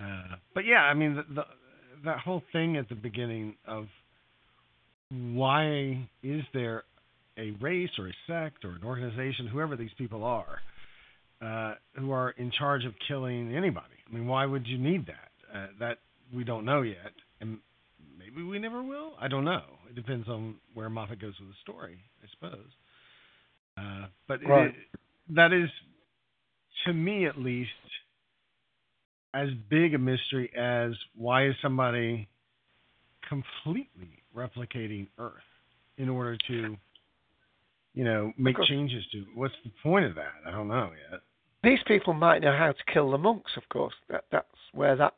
Uh, 0.00 0.36
but 0.54 0.64
yeah, 0.64 0.82
I 0.82 0.94
mean 0.94 1.16
the, 1.16 1.24
the 1.34 1.44
that 2.04 2.18
whole 2.18 2.42
thing 2.52 2.76
at 2.76 2.88
the 2.88 2.94
beginning 2.94 3.56
of 3.66 3.86
why 5.10 6.08
is 6.22 6.42
there 6.54 6.84
a 7.36 7.50
race 7.60 7.90
or 7.98 8.08
a 8.08 8.12
sect 8.26 8.64
or 8.64 8.70
an 8.70 8.82
organization, 8.84 9.46
whoever 9.46 9.76
these 9.76 9.90
people 9.98 10.24
are, 10.24 10.60
uh, 11.42 11.74
who 11.98 12.12
are 12.12 12.30
in 12.30 12.50
charge 12.50 12.84
of 12.84 12.92
killing 13.08 13.54
anybody? 13.54 13.86
I 14.08 14.14
mean, 14.14 14.26
why 14.26 14.46
would 14.46 14.66
you 14.66 14.78
need 14.78 15.06
that? 15.06 15.30
Uh, 15.54 15.66
that 15.80 15.98
we 16.34 16.44
don't 16.44 16.64
know 16.64 16.82
yet, 16.82 17.12
and 17.40 17.58
maybe 18.18 18.42
we 18.42 18.58
never 18.58 18.82
will. 18.82 19.12
I 19.20 19.26
don't 19.28 19.44
know. 19.44 19.62
It 19.88 19.96
depends 19.96 20.28
on 20.28 20.54
where 20.74 20.88
Moffat 20.88 21.20
goes 21.20 21.34
with 21.40 21.48
the 21.48 21.54
story, 21.62 21.98
I 22.22 22.26
suppose. 22.30 22.68
Uh, 23.76 24.06
but 24.28 24.40
Right. 24.46 24.68
is- 24.70 24.74
that 25.30 25.52
is, 25.52 25.68
to 26.86 26.92
me 26.92 27.26
at 27.26 27.38
least, 27.38 27.70
as 29.34 29.48
big 29.68 29.94
a 29.94 29.98
mystery 29.98 30.50
as 30.56 30.92
why 31.14 31.46
is 31.46 31.54
somebody 31.62 32.28
completely 33.28 34.22
replicating 34.36 35.06
Earth 35.18 35.34
in 35.98 36.08
order 36.08 36.36
to, 36.48 36.76
you 37.94 38.04
know, 38.04 38.32
make 38.38 38.56
changes 38.68 39.04
to. 39.12 39.24
What's 39.34 39.54
the 39.64 39.70
point 39.82 40.04
of 40.06 40.14
that? 40.16 40.32
I 40.46 40.50
don't 40.50 40.68
know 40.68 40.90
yet. 41.10 41.20
These 41.62 41.80
people 41.86 42.14
might 42.14 42.40
know 42.40 42.56
how 42.56 42.72
to 42.72 42.92
kill 42.92 43.10
the 43.10 43.18
monks, 43.18 43.52
of 43.56 43.68
course. 43.68 43.94
That, 44.08 44.24
that's 44.32 44.46
where 44.72 44.96
that 44.96 45.14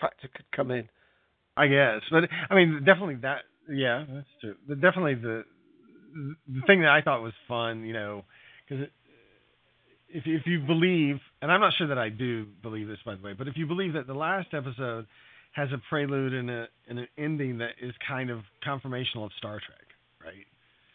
factor 0.00 0.28
could 0.28 0.50
come 0.54 0.70
in. 0.70 0.88
I 1.56 1.68
guess, 1.68 2.02
but 2.10 2.24
I 2.50 2.54
mean, 2.54 2.82
definitely 2.84 3.14
that. 3.22 3.44
Yeah, 3.70 4.04
that's 4.12 4.26
true. 4.42 4.56
But 4.68 4.82
definitely 4.82 5.14
the 5.14 5.44
the 6.46 6.60
thing 6.66 6.82
that 6.82 6.90
I 6.90 7.00
thought 7.00 7.22
was 7.22 7.32
fun, 7.48 7.84
you 7.84 7.94
know, 7.94 8.24
because 8.68 8.88
if 10.08 10.24
if 10.26 10.46
you 10.46 10.60
believe, 10.60 11.16
and 11.42 11.50
I'm 11.50 11.60
not 11.60 11.72
sure 11.76 11.88
that 11.88 11.98
I 11.98 12.08
do 12.08 12.46
believe 12.62 12.88
this 12.88 12.98
by 13.04 13.14
the 13.14 13.22
way, 13.22 13.32
but 13.32 13.48
if 13.48 13.56
you 13.56 13.66
believe 13.66 13.94
that 13.94 14.06
the 14.06 14.14
last 14.14 14.48
episode 14.52 15.06
has 15.52 15.68
a 15.72 15.80
prelude 15.88 16.34
and 16.34 16.50
a 16.50 16.66
and 16.88 16.98
an 16.98 17.08
ending 17.18 17.58
that 17.58 17.70
is 17.80 17.92
kind 18.06 18.30
of 18.30 18.40
confirmational 18.66 19.24
of 19.24 19.30
Star 19.38 19.60
Trek, 19.60 19.86
right? 20.24 20.46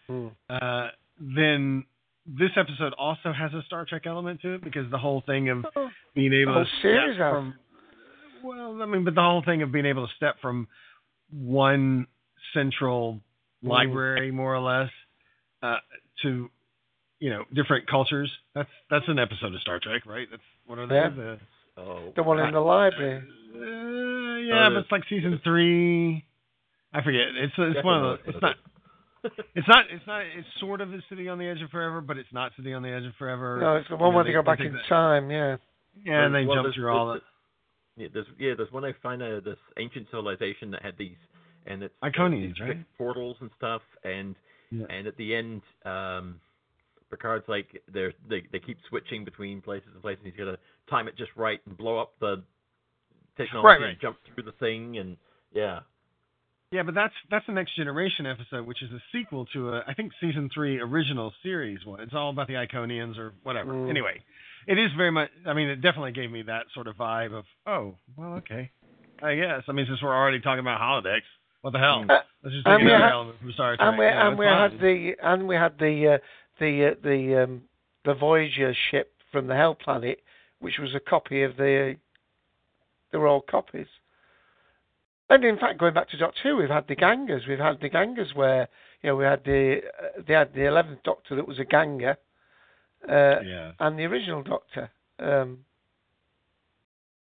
Hmm. 0.08 0.28
Uh, 0.50 0.88
then 1.20 1.86
this 2.26 2.52
episode 2.56 2.94
also 2.98 3.34
has 3.34 3.54
a 3.54 3.62
Star 3.66 3.86
Trek 3.86 4.04
element 4.06 4.42
to 4.42 4.56
it 4.56 4.64
because 4.64 4.90
the 4.92 4.98
whole 4.98 5.24
thing 5.26 5.50
of 5.50 5.66
being 6.16 6.34
able 6.34 6.54
to 6.54 6.66
step 6.80 7.18
from 7.18 7.54
well, 8.44 8.82
I 8.82 8.86
mean, 8.86 9.04
but 9.06 9.14
the 9.16 9.22
whole 9.22 9.44
thing 9.46 9.62
of 9.62 9.72
being 9.72 9.86
able 9.86 10.08
to 10.08 10.14
step 10.16 10.36
from 10.42 10.68
one 11.32 12.08
central 12.54 13.22
Mm. 13.64 13.70
library, 13.70 14.32
more 14.32 14.56
or 14.56 14.60
less, 14.60 14.90
uh, 15.62 15.78
to 16.24 16.50
you 17.22 17.30
know 17.30 17.46
different 17.54 17.88
cultures. 17.88 18.30
That's 18.54 18.68
that's 18.90 19.06
an 19.08 19.18
episode 19.20 19.54
of 19.56 19.62
Star 19.62 19.80
Trek, 19.82 20.06
right? 20.06 20.28
That's 20.30 20.44
what 20.66 20.78
are 20.80 20.88
they? 20.88 20.96
Yeah. 20.96 21.10
The, 21.10 21.40
Oh, 21.78 22.12
The 22.18 22.22
one 22.24 22.38
in 22.40 22.54
the 22.54 22.60
library. 22.60 23.24
uh, 23.56 24.38
yeah, 24.44 24.68
Oh, 24.68 24.70
but 24.74 24.80
it's 24.82 24.92
like 24.92 25.04
season 25.10 25.40
three. 25.42 26.26
I 26.94 27.02
forget. 27.02 27.22
It's 27.40 27.54
it's 27.58 27.86
one 27.86 28.04
of 28.04 28.20
the. 28.26 28.30
It's 28.32 28.42
not. 28.42 28.56
It's 29.56 29.68
not. 29.70 29.86
It's 29.90 30.06
not. 30.08 30.22
It's 30.38 30.48
sort 30.60 30.82
of 30.82 30.94
is 30.94 31.02
City 31.10 31.30
on 31.30 31.38
the 31.38 31.46
Edge 31.48 31.62
of 31.62 31.70
Forever, 31.70 32.02
but 32.02 32.18
it's 32.18 32.32
not 32.34 32.52
City 32.58 32.74
on 32.74 32.82
the 32.84 32.90
Edge 32.90 33.06
of 33.06 33.14
Forever. 33.18 33.60
No, 33.62 33.76
it's 33.78 33.88
the 33.88 33.96
one 33.96 34.14
where 34.14 34.26
they 34.26 34.34
go 34.34 34.42
back 34.44 34.60
in 34.60 34.74
that- 34.74 34.86
time. 34.90 35.32
Yeah. 35.32 35.56
Yeah, 36.04 36.26
and 36.26 36.36
they 36.36 36.46
Well, 36.46 36.58
jump 36.58 36.66
there's- 36.66 36.76
through 36.76 36.90
all 36.92 37.08
the 37.08 37.14
there's- 37.14 37.24
Yeah, 37.98 38.08
there's 38.14 38.26
yeah, 38.38 38.54
there's 38.58 38.72
one 38.74 38.84
I 38.84 38.92
find 39.02 39.22
uh, 39.22 39.40
this 39.40 39.58
ancient 39.78 40.08
civilization 40.12 40.72
that 40.72 40.82
had 40.82 40.98
these, 40.98 41.18
and 41.68 41.84
it's 41.84 41.94
Iconians, 42.04 42.54
these 42.56 42.60
right? 42.60 42.98
portals 42.98 43.38
and 43.40 43.50
stuff, 43.58 43.82
and 44.04 44.36
Yeah. 44.72 44.88
and 44.90 45.08
at 45.08 45.16
the 45.18 45.36
end, 45.36 45.62
um, 45.86 46.40
Picard's 47.12 47.48
like 47.48 47.82
they're 47.94 48.14
they 48.30 48.44
they 48.52 48.60
keep 48.60 48.78
switching 48.90 49.24
between 49.26 49.62
places 49.62 49.90
and 49.94 50.02
places. 50.02 50.22
And 50.24 50.34
he's 50.34 50.40
got 50.46 50.52
to 50.52 50.58
time 50.90 51.08
it 51.08 51.18
just 51.18 51.32
right 51.36 51.60
and 51.68 51.78
blow 51.78 52.00
up 52.00 52.14
the 52.20 52.44
technology 53.38 53.66
Right, 53.68 53.82
right. 53.82 53.90
and 53.92 54.00
jump 54.02 54.18
through 54.34 54.44
the 54.44 54.52
thing, 54.54 54.98
and 54.98 55.18
yeah, 55.54 55.80
Yeah, 56.72 56.84
but 56.84 56.96
that's 56.96 57.14
that's 57.30 57.46
the 57.48 57.54
next 57.54 57.76
generation 57.76 58.26
episode, 58.26 58.66
which 58.66 58.82
is 58.82 58.90
a 58.92 59.00
sequel 59.12 59.46
to 59.54 59.70
a 59.70 59.84
I 59.88 59.94
think 59.94 60.12
season 60.22 60.50
three 60.54 60.80
original 60.80 61.34
series 61.44 61.86
one. 61.86 62.00
It's 62.02 62.14
all 62.14 62.30
about 62.30 62.48
the 62.48 62.54
Iconians 62.56 63.18
or 63.18 63.34
whatever. 63.44 63.74
Mm. 63.74 63.90
Anyway, 63.90 64.22
it 64.68 64.78
is 64.78 64.92
very 64.98 65.12
much. 65.12 65.30
I 65.46 65.54
mean, 65.54 65.68
it 65.70 65.78
definitely 65.82 66.12
gave 66.14 66.32
me 66.32 66.44
that 66.44 66.66
sort 66.74 66.88
of 66.88 66.96
vibe 66.98 67.34
of 67.38 67.46
oh 67.68 67.96
well 68.18 68.34
okay, 68.36 68.72
I 69.24 69.36
guess. 69.36 69.64
I 69.68 69.72
mean, 69.74 69.86
since 69.88 70.02
we're 70.02 70.16
already 70.16 70.40
talking 70.40 70.60
about 70.62 70.80
holodecks, 70.80 71.28
what 71.62 71.72
the 71.74 71.80
hell? 71.80 72.06
Uh, 72.10 72.20
Let's 72.44 72.56
just 72.56 72.66
take 72.66 72.74
and 72.74 72.86
we 72.86 72.90
another 72.92 73.04
had- 73.06 73.12
element 73.14 73.40
from 73.40 73.52
Star 73.54 73.78
Trek. 73.78 73.88
And 73.88 73.98
we 74.00 74.06
Yeah, 74.06 74.28
and 74.28 74.34
that's 74.34 74.40
we 74.40 74.46
had 74.48 74.72
the 74.82 75.12
and 75.22 75.48
we 75.48 75.56
had 75.56 75.78
the 75.80 76.14
uh, 76.16 76.18
the 76.62 76.92
uh, 76.92 76.96
the 77.04 77.44
um, 77.44 77.62
the 78.06 78.14
Voyager 78.14 78.74
ship 78.90 79.12
from 79.32 79.48
the 79.48 79.56
Hell 79.56 79.76
Planet, 79.76 80.20
which 80.60 80.80
was 80.80 80.96
a 80.96 81.00
copy 81.02 81.44
of 81.44 81.58
the. 81.58 81.98
They 83.12 83.18
were 83.18 83.28
all 83.28 83.42
copies. 83.42 83.88
And 85.30 85.44
in 85.44 85.58
fact, 85.58 85.80
going 85.80 85.94
back 85.94 86.10
to 86.10 86.18
Doctor 86.18 86.40
Who, 86.44 86.58
we've 86.58 86.70
had 86.70 86.88
the 86.88 86.96
gangers. 86.96 87.44
We've 87.48 87.60
had 87.60 87.80
the 87.82 87.90
gangers 87.90 88.32
where 88.36 88.68
you 89.02 89.10
know 89.10 89.16
we 89.18 89.26
had 89.26 89.44
the 89.44 89.82
uh, 90.02 90.22
they 90.26 90.34
had 90.34 90.54
the 90.54 90.66
eleventh 90.66 91.04
Doctor 91.04 91.36
that 91.36 91.48
was 91.48 91.60
a 91.60 91.66
ganger, 91.66 92.18
uh, 93.10 93.42
Yeah. 93.44 93.72
and 93.80 93.98
the 94.00 94.06
original 94.06 94.44
Doctor. 94.44 94.90
Um, 95.20 95.60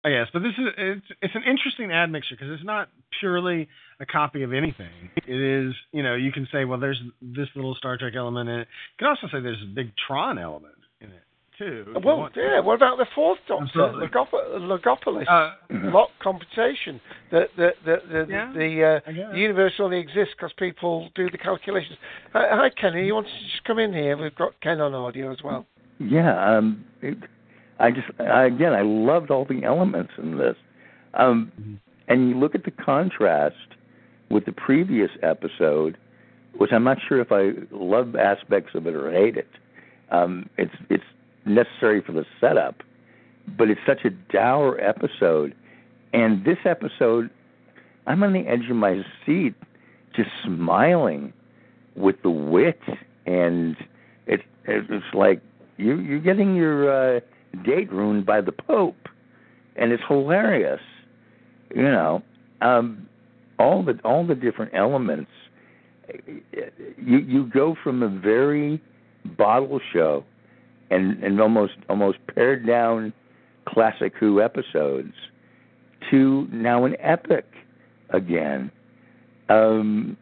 I 0.03 0.09
guess, 0.09 0.27
but 0.33 0.41
this 0.41 0.53
is 0.57 0.65
it's 0.77 1.05
it's 1.21 1.35
an 1.35 1.43
interesting 1.47 1.91
admixture 1.91 2.35
because 2.35 2.51
it's 2.53 2.65
not 2.65 2.89
purely 3.19 3.67
a 3.99 4.05
copy 4.05 4.41
of 4.41 4.51
anything. 4.51 4.89
It 5.15 5.67
is, 5.67 5.73
you 5.91 6.01
know, 6.01 6.15
you 6.15 6.31
can 6.31 6.47
say, 6.51 6.65
well, 6.65 6.79
there's 6.79 6.99
this 7.21 7.47
little 7.55 7.75
Star 7.75 7.97
Trek 7.97 8.13
element 8.15 8.49
in 8.49 8.55
it. 8.61 8.67
You 8.97 9.05
can 9.05 9.07
also 9.09 9.27
say 9.27 9.41
there's 9.41 9.61
a 9.61 9.73
big 9.75 9.91
Tron 10.07 10.39
element 10.39 10.73
in 11.01 11.09
it 11.09 11.21
too. 11.59 11.93
well, 12.03 12.17
want 12.17 12.33
to. 12.33 12.41
yeah. 12.41 12.59
What 12.61 12.75
about 12.75 12.97
the 12.97 13.05
fourth 13.13 13.37
Doctor, 13.47 13.65
Absolutely. 13.65 14.07
Logop- 14.07 14.81
Logopolis? 15.05 15.27
Uh, 15.29 15.55
lot 15.91 16.09
compensation. 16.21 16.99
The 17.29 17.45
the 17.55 17.69
the 17.85 17.95
the, 18.11 18.25
Yeah, 18.27 18.51
the, 18.53 18.83
I 18.83 19.27
uh, 19.29 19.31
the 19.33 19.39
universe 19.39 19.73
only 19.79 19.99
exists 19.99 20.33
because 20.35 20.51
people 20.57 21.09
do 21.13 21.29
the 21.29 21.37
calculations. 21.37 21.97
Hi, 22.33 22.47
hi, 22.49 22.69
Kenny. 22.69 23.05
You 23.05 23.13
want 23.13 23.27
to 23.27 23.33
just 23.51 23.63
come 23.65 23.77
in 23.77 23.93
here? 23.93 24.17
We've 24.17 24.33
got 24.35 24.59
Ken 24.61 24.81
on 24.81 24.95
audio 24.95 25.31
as 25.31 25.43
well. 25.43 25.67
Yeah, 25.99 26.57
um, 26.57 26.85
it, 27.03 27.17
I 27.81 27.91
just 27.91 28.07
I, 28.19 28.45
again 28.45 28.73
I 28.73 28.81
loved 28.83 29.31
all 29.31 29.45
the 29.45 29.63
elements 29.63 30.13
in 30.17 30.37
this, 30.37 30.55
um, 31.15 31.79
and 32.07 32.29
you 32.29 32.39
look 32.39 32.55
at 32.55 32.63
the 32.63 32.71
contrast 32.71 33.55
with 34.29 34.45
the 34.45 34.51
previous 34.51 35.09
episode, 35.23 35.97
which 36.57 36.71
I'm 36.71 36.83
not 36.83 36.97
sure 37.07 37.19
if 37.19 37.31
I 37.31 37.51
love 37.71 38.15
aspects 38.15 38.75
of 38.75 38.85
it 38.85 38.95
or 38.95 39.11
hate 39.11 39.35
it. 39.35 39.49
Um, 40.11 40.47
it's 40.57 40.75
it's 40.89 41.03
necessary 41.45 42.01
for 42.01 42.11
the 42.11 42.25
setup, 42.39 42.84
but 43.57 43.69
it's 43.69 43.82
such 43.86 44.05
a 44.05 44.11
dour 44.32 44.79
episode, 44.79 45.55
and 46.13 46.45
this 46.45 46.59
episode, 46.65 47.32
I'm 48.05 48.23
on 48.23 48.34
the 48.34 48.47
edge 48.47 48.69
of 48.69 48.75
my 48.75 49.01
seat, 49.25 49.55
just 50.15 50.29
smiling 50.45 51.34
with 51.95 52.21
the 52.21 52.29
wit. 52.29 52.79
And 53.25 53.75
it, 54.27 54.41
it 54.65 54.86
it's 54.89 55.13
like 55.13 55.41
you 55.77 55.99
you're 55.99 56.19
getting 56.19 56.55
your 56.55 57.17
uh, 57.17 57.19
date 57.64 57.91
ruined 57.91 58.26
by 58.26 58.41
the 58.41 58.52
Pope, 58.52 59.08
and 59.76 59.91
it's 59.91 60.04
hilarious. 60.08 60.82
You 61.74 61.84
know, 61.84 62.24
um, 62.62 63.08
all 63.60 63.84
the 63.84 63.99
all 64.04 64.26
the 64.26 64.36
different 64.36 64.74
elements. 64.74 65.32
You 66.97 67.20
you 67.20 67.45
go 67.54 67.76
from 67.84 68.04
a 68.04 68.10
very 68.10 68.82
bottle 69.38 69.80
show, 69.93 70.24
and 70.89 71.24
and 71.24 71.39
almost 71.39 71.74
almost 71.89 72.18
pared 72.34 72.66
down 72.66 73.14
classic 73.68 74.14
Who 74.20 74.41
episodes, 74.41 75.14
to 76.10 76.47
now 76.52 76.86
an 76.86 76.95
epic 76.99 77.45
again. 78.10 78.72
Um, 79.49 80.18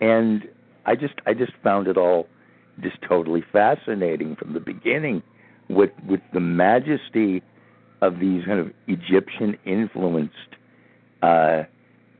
and 0.00 0.48
I 0.86 0.94
just 0.94 1.14
I 1.26 1.34
just 1.34 1.52
found 1.62 1.88
it 1.88 1.96
all 1.96 2.28
just 2.80 2.96
totally 3.08 3.42
fascinating 3.52 4.36
from 4.36 4.54
the 4.54 4.60
beginning 4.60 5.22
with 5.68 5.90
with 6.06 6.20
the 6.32 6.40
majesty 6.40 7.42
of 8.00 8.20
these 8.20 8.44
kind 8.44 8.60
of 8.60 8.72
Egyptian 8.86 9.56
influenced 9.64 10.34
uh, 11.22 11.64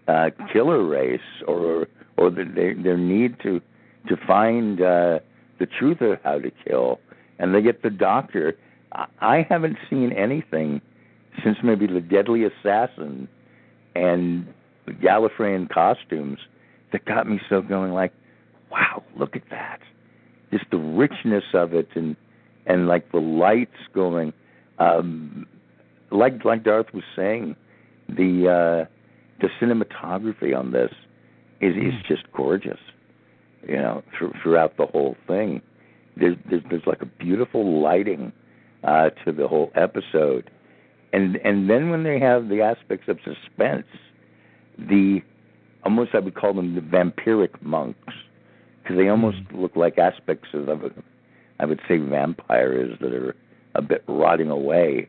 uh, 0.06 0.30
killer 0.52 0.84
race 0.84 1.20
or 1.46 1.86
or 2.16 2.30
the, 2.30 2.44
their 2.44 2.74
their 2.74 2.96
need 2.96 3.38
to 3.40 3.60
to 4.08 4.16
find 4.26 4.80
uh, 4.80 5.18
the 5.58 5.66
truth 5.66 6.00
of 6.00 6.18
how 6.24 6.38
to 6.38 6.50
kill, 6.66 7.00
and 7.38 7.54
they 7.54 7.62
get 7.62 7.82
the 7.82 7.90
doctor. 7.90 8.56
I, 9.20 9.46
haven't 9.48 9.76
seen 9.90 10.12
anything 10.12 10.80
since 11.44 11.58
maybe 11.62 11.86
the 11.86 12.00
Deadly 12.00 12.44
Assassin 12.44 13.28
and 13.94 14.46
the 14.86 14.92
Gallifreyan 14.92 15.68
costumes 15.68 16.38
that 16.92 17.04
got 17.04 17.28
me 17.28 17.38
so 17.50 17.60
going 17.60 17.92
like, 17.92 18.12
wow, 18.70 19.02
look 19.16 19.36
at 19.36 19.42
that, 19.50 19.80
just 20.50 20.64
the 20.70 20.78
richness 20.78 21.44
of 21.52 21.74
it 21.74 21.88
and 21.94 22.16
and 22.68 22.86
like 22.86 23.10
the 23.10 23.18
lights 23.18 23.76
going, 23.94 24.32
um, 24.78 25.46
like 26.10 26.44
like 26.44 26.62
Darth 26.62 26.92
was 26.94 27.02
saying, 27.16 27.56
the 28.08 28.48
uh, 28.48 29.40
the 29.40 29.48
cinematography 29.60 30.56
on 30.56 30.70
this 30.70 30.92
is 31.60 31.74
is 31.76 31.94
just 32.06 32.30
gorgeous. 32.32 32.78
You 33.66 33.76
know, 33.76 34.04
th- 34.18 34.32
throughout 34.42 34.76
the 34.76 34.86
whole 34.86 35.16
thing, 35.26 35.60
there's, 36.16 36.36
there's 36.48 36.62
there's 36.70 36.86
like 36.86 37.02
a 37.02 37.06
beautiful 37.06 37.80
lighting 37.82 38.32
uh, 38.84 39.10
to 39.24 39.32
the 39.32 39.48
whole 39.48 39.72
episode, 39.74 40.50
and 41.12 41.36
and 41.36 41.68
then 41.68 41.90
when 41.90 42.04
they 42.04 42.20
have 42.20 42.48
the 42.48 42.60
aspects 42.60 43.08
of 43.08 43.18
suspense, 43.24 43.86
the 44.78 45.20
almost 45.84 46.14
I 46.14 46.20
would 46.20 46.34
call 46.34 46.52
them 46.52 46.74
the 46.74 46.80
vampiric 46.82 47.60
monks 47.62 48.12
because 48.82 48.96
they 48.96 49.08
almost 49.08 49.38
look 49.52 49.74
like 49.74 49.98
aspects 49.98 50.48
of, 50.54 50.68
of 50.68 50.92
I 51.60 51.66
would 51.66 51.80
say 51.88 51.98
vampires 51.98 52.98
that 53.00 53.12
are 53.12 53.34
a 53.74 53.82
bit 53.82 54.04
rotting 54.06 54.50
away. 54.50 55.08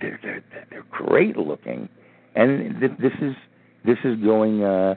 They're 0.00 0.18
they're 0.22 0.44
they're 0.70 0.86
great 0.90 1.36
looking, 1.36 1.88
and 2.34 2.80
th- 2.80 2.92
this 2.98 3.12
is 3.20 3.34
this 3.84 3.98
is 4.04 4.16
going 4.22 4.62
uh, 4.62 4.96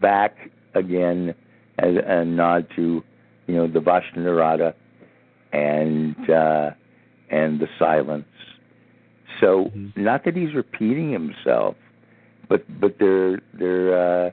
back 0.00 0.50
again 0.74 1.34
as 1.78 1.96
a 2.06 2.24
nod 2.24 2.66
to 2.76 3.02
you 3.46 3.54
know 3.54 3.66
the 3.66 3.80
Vashta 3.80 4.74
and 5.52 6.30
uh, 6.30 6.70
and 7.30 7.60
the 7.60 7.68
silence. 7.78 8.24
So 9.40 9.70
not 9.96 10.24
that 10.24 10.36
he's 10.36 10.54
repeating 10.54 11.10
himself, 11.10 11.74
but 12.48 12.64
but 12.80 12.96
there 12.98 13.40
there 13.52 14.26
uh, 14.26 14.30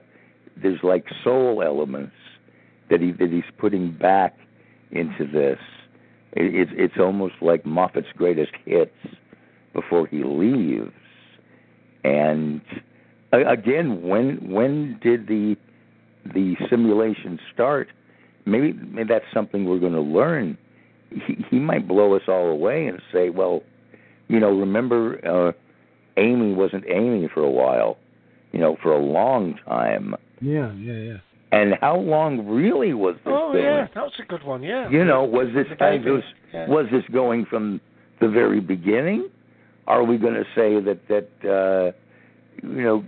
there's 0.61 0.80
like 0.84 1.05
soul 1.23 1.61
elements 1.63 2.15
that 2.89 3.01
he 3.01 3.11
that 3.13 3.32
he's 3.32 3.43
putting 3.57 3.91
back 3.91 4.38
into 4.91 5.25
this. 5.25 5.59
It, 6.33 6.55
it's 6.55 6.71
it's 6.75 6.99
almost 6.99 7.35
like 7.41 7.65
Moffat's 7.65 8.07
greatest 8.15 8.51
hits 8.65 8.91
before 9.73 10.07
he 10.07 10.23
leaves. 10.23 10.91
And 12.03 12.61
again, 13.31 14.01
when 14.03 14.51
when 14.51 14.99
did 15.01 15.27
the 15.27 15.55
the 16.25 16.55
simulation 16.69 17.39
start? 17.53 17.89
Maybe, 18.45 18.73
maybe 18.73 19.07
that's 19.07 19.25
something 19.33 19.65
we're 19.65 19.79
going 19.79 19.93
to 19.93 20.01
learn. 20.01 20.57
He, 21.09 21.43
he 21.49 21.59
might 21.59 21.87
blow 21.87 22.15
us 22.15 22.23
all 22.27 22.47
away 22.49 22.87
and 22.87 23.01
say, 23.11 23.29
"Well, 23.29 23.63
you 24.27 24.39
know, 24.39 24.51
remember, 24.51 25.19
uh, 25.27 25.51
Amy 26.17 26.53
wasn't 26.53 26.85
Amy 26.87 27.27
for 27.33 27.43
a 27.43 27.49
while, 27.49 27.97
you 28.51 28.59
know, 28.59 28.77
for 28.81 28.91
a 28.91 28.99
long 28.99 29.55
time." 29.65 30.15
Yeah, 30.41 30.73
yeah, 30.73 30.93
yeah. 30.93 31.17
And 31.51 31.73
how 31.81 31.97
long 31.97 32.47
really 32.47 32.93
was 32.93 33.15
this 33.25 33.33
Oh 33.35 33.53
thing? 33.53 33.63
yeah, 33.63 33.87
that's 33.95 34.13
a 34.19 34.23
good 34.23 34.43
one. 34.43 34.61
Yeah. 34.61 34.89
You 34.89 35.03
know, 35.03 35.23
was 35.23 35.47
this 35.55 35.65
was, 35.79 36.23
yeah. 36.53 36.67
was 36.67 36.85
this 36.91 37.03
going 37.11 37.45
from 37.45 37.81
the 38.21 38.27
very 38.27 38.59
beginning? 38.59 39.29
Are 39.87 40.03
we 40.03 40.17
going 40.17 40.35
to 40.35 40.43
say 40.55 40.79
that 40.79 40.99
that 41.07 41.29
uh, 41.43 41.91
you 42.61 42.83
know, 42.83 43.03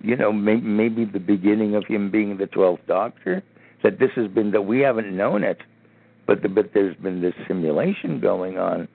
you 0.00 0.16
know, 0.16 0.32
may, 0.32 0.56
maybe 0.56 1.04
the 1.04 1.18
beginning 1.18 1.74
of 1.74 1.84
him 1.86 2.10
being 2.10 2.36
the 2.38 2.46
twelfth 2.46 2.86
Doctor? 2.86 3.42
That 3.82 3.98
this 3.98 4.10
has 4.14 4.28
been 4.28 4.52
that 4.52 4.62
we 4.62 4.80
haven't 4.80 5.16
known 5.16 5.42
it, 5.42 5.58
but 6.26 6.42
the, 6.42 6.48
but 6.48 6.70
there's 6.72 6.96
been 6.96 7.20
this 7.20 7.34
simulation 7.48 8.20
going 8.20 8.58
on 8.58 8.86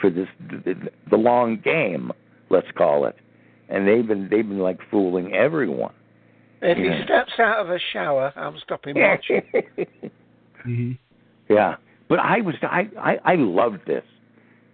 for 0.00 0.10
this 0.10 0.28
the, 0.38 0.74
the 1.10 1.16
long 1.16 1.60
game, 1.64 2.12
let's 2.50 2.66
call 2.76 3.06
it, 3.06 3.16
and 3.68 3.88
they've 3.88 4.06
been 4.06 4.28
they've 4.30 4.48
been 4.48 4.60
like 4.60 4.78
fooling 4.90 5.34
everyone. 5.34 5.94
If 6.62 6.78
Yeah. 6.78 6.96
he 6.98 7.04
steps 7.04 7.32
out 7.38 7.58
of 7.58 7.70
a 7.70 7.78
shower, 7.92 8.32
I'm 8.36 8.58
stopping 8.58 8.98
watching. 8.98 9.42
Mm-hmm. 10.66 10.92
Yeah, 11.50 11.76
but 12.08 12.18
I 12.20 12.40
was 12.40 12.54
I 12.62 12.88
I, 12.98 13.18
I 13.32 13.34
loved 13.34 13.80
this. 13.86 14.04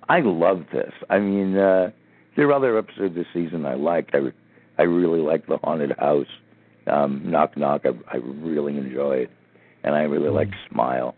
I 0.08 0.20
loved 0.20 0.66
this. 0.72 0.92
I 1.08 1.18
mean, 1.18 1.56
uh, 1.56 1.90
there 2.36 2.46
are 2.46 2.52
other 2.52 2.78
episodes 2.78 3.16
this 3.16 3.26
season 3.34 3.66
I 3.66 3.74
liked. 3.74 4.14
I 4.14 4.20
I 4.78 4.82
really 4.84 5.18
liked 5.20 5.48
the 5.48 5.58
haunted 5.58 5.92
house. 5.98 6.28
Um, 6.86 7.22
knock 7.24 7.56
knock. 7.56 7.82
I, 7.84 7.90
I 8.12 8.18
really 8.18 8.76
enjoyed, 8.76 9.22
it, 9.22 9.30
and 9.82 9.94
I 9.96 10.02
really 10.02 10.30
like 10.30 10.48
Smile. 10.70 11.14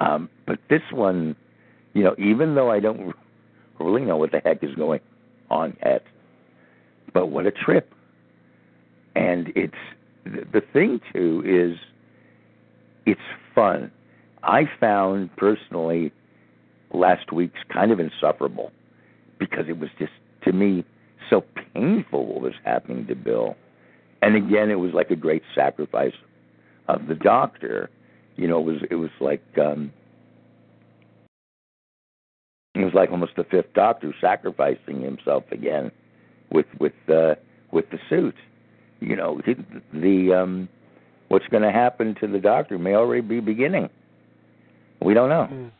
Um, 0.00 0.28
but 0.46 0.58
this 0.70 0.82
one, 0.92 1.34
you 1.94 2.04
know, 2.04 2.14
even 2.18 2.54
though 2.54 2.70
I 2.70 2.78
don't 2.80 3.14
really 3.80 4.02
know 4.02 4.16
what 4.16 4.30
the 4.30 4.40
heck 4.44 4.62
is 4.62 4.74
going 4.76 5.00
on 5.50 5.76
yet, 5.84 6.04
but 7.12 7.26
what 7.26 7.46
a 7.46 7.50
trip! 7.50 7.92
And 9.14 9.52
it's 9.54 9.74
the, 10.24 10.60
thing 10.72 11.00
too 11.12 11.42
is 11.46 11.78
it's 13.06 13.20
fun. 13.54 13.90
I 14.42 14.64
found 14.80 15.34
personally 15.36 16.12
last 16.92 17.32
week's 17.32 17.60
kind 17.72 17.90
of 17.90 18.00
insufferable 18.00 18.72
because 19.38 19.66
it 19.68 19.78
was 19.78 19.90
just 19.98 20.12
to 20.44 20.52
me 20.52 20.84
so 21.30 21.44
painful 21.74 22.26
what 22.26 22.42
was 22.42 22.54
happening 22.64 23.06
to 23.06 23.14
Bill. 23.14 23.56
And 24.22 24.36
again, 24.36 24.70
it 24.70 24.78
was 24.78 24.92
like 24.92 25.10
a 25.10 25.16
great 25.16 25.42
sacrifice 25.54 26.14
of 26.88 27.06
the 27.06 27.14
doctor. 27.14 27.90
You 28.36 28.48
know, 28.48 28.60
it 28.60 28.64
was 28.64 28.82
it 28.90 28.96
was 28.96 29.10
like 29.20 29.44
um 29.58 29.92
it 32.74 32.84
was 32.84 32.94
like 32.94 33.10
almost 33.10 33.36
the 33.36 33.44
fifth 33.44 33.72
doctor 33.74 34.14
sacrificing 34.20 35.02
himself 35.02 35.44
again 35.50 35.90
with 36.50 36.66
with 36.80 36.94
uh 37.08 37.34
with 37.70 37.88
the 37.90 37.98
suit. 38.08 38.34
You 39.06 39.16
know, 39.16 39.40
the, 39.44 39.54
the 39.92 40.34
um 40.34 40.68
what's 41.28 41.46
going 41.48 41.62
to 41.62 41.72
happen 41.72 42.14
to 42.20 42.26
the 42.26 42.38
doctor 42.38 42.78
may 42.78 42.94
already 42.94 43.20
be 43.22 43.40
beginning. 43.40 43.88
We 45.04 45.14
don't 45.14 45.28
know. 45.28 45.48
Mm. 45.50 45.70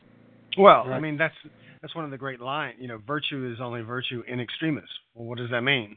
Well, 0.59 0.85
I 0.91 1.01
mean 1.01 1.17
that's 1.17 1.35
that's 1.81 1.95
one 1.95 2.05
of 2.05 2.11
the 2.11 2.19
great 2.19 2.41
lines. 2.41 2.77
You 2.79 2.89
know, 2.89 2.99
virtue 3.07 3.51
is 3.53 3.61
only 3.61 3.83
virtue 3.83 4.23
in 4.29 4.41
extremis. 4.41 4.85
Well, 5.15 5.27
what 5.27 5.39
does 5.39 5.51
that 5.51 5.63
mean? 5.63 5.97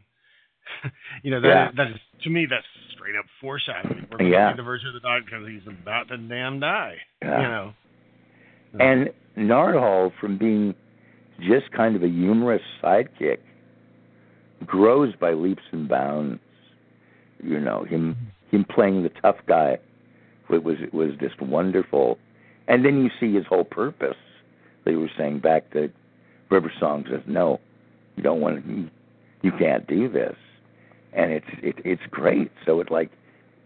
you 1.24 1.32
know, 1.32 1.42
that, 1.42 1.48
Yeah. 1.48 1.72
that 1.78 1.88
is 1.92 1.98
to 2.24 2.30
me 2.30 2.46
that's 2.50 2.66
straight 2.96 3.16
up 3.18 3.26
foreshadowing. 3.42 4.08
We're 4.12 4.28
Yeah. 4.28 4.54
the 4.56 4.64
virtue 4.64 4.88
of 4.88 4.94
the 4.94 5.00
doctor 5.00 5.26
because 5.30 5.48
he's 5.48 5.68
about 5.68 6.08
to 6.10 6.18
damn 6.18 6.60
die. 6.60 6.96
Yeah. 7.22 7.42
You 7.42 7.48
know. 7.48 7.74
And 8.80 9.10
Nardole, 9.38 10.12
from 10.20 10.38
being 10.38 10.76
just 11.40 11.72
kind 11.76 11.96
of 11.96 12.04
a 12.04 12.08
humorous 12.10 12.62
sidekick, 12.84 13.38
grows 14.66 15.14
by 15.20 15.34
leaps 15.34 15.64
and 15.72 15.88
bounds. 15.88 16.40
You 17.44 17.60
know, 17.60 17.84
him 17.84 18.16
him 18.52 18.66
playing 18.66 19.04
the 19.04 19.10
tough 19.22 19.38
guy 19.48 19.78
it 20.50 20.64
was 20.64 20.78
it 20.82 20.94
was 20.94 21.12
just 21.20 21.42
wonderful. 21.42 22.18
And 22.68 22.84
then 22.84 23.04
you 23.04 23.10
see 23.20 23.34
his 23.34 23.46
whole 23.48 23.64
purpose. 23.64 24.18
They 24.86 24.96
were 24.96 25.10
saying 25.18 25.40
back 25.40 25.72
that 25.72 25.92
River 26.50 26.72
Song 26.80 27.06
says, 27.10 27.22
"No, 27.28 27.60
you 28.16 28.24
don't 28.24 28.42
want 28.42 28.66
to. 28.66 28.90
You 29.42 29.52
can't 29.58 29.88
do 29.88 30.10
this," 30.10 30.36
and 31.14 31.32
it's 31.32 31.48
it, 31.62 31.76
it's 31.86 32.02
great. 32.10 32.52
So 32.66 32.80
it 32.80 32.92
like 32.92 33.12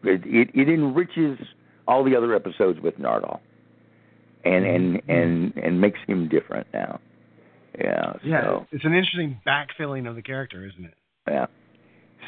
it, 0.03 0.21
it 0.25 0.49
it 0.53 0.69
enriches 0.69 1.39
all 1.87 2.03
the 2.03 2.15
other 2.15 2.35
episodes 2.35 2.79
with 2.79 2.97
Nardole, 2.97 3.39
and 4.43 4.65
and 4.65 4.95
mm-hmm. 4.95 5.11
and 5.11 5.53
and 5.57 5.81
makes 5.81 5.99
him 6.07 6.27
different 6.27 6.67
now. 6.73 6.99
Yeah. 7.79 8.13
Yeah, 8.23 8.43
So 8.43 8.67
it's 8.71 8.83
an 8.83 8.93
interesting 8.93 9.39
backfilling 9.47 10.07
of 10.07 10.15
the 10.15 10.21
character, 10.21 10.67
isn't 10.67 10.85
it? 10.85 10.93
yeah. 11.27 11.45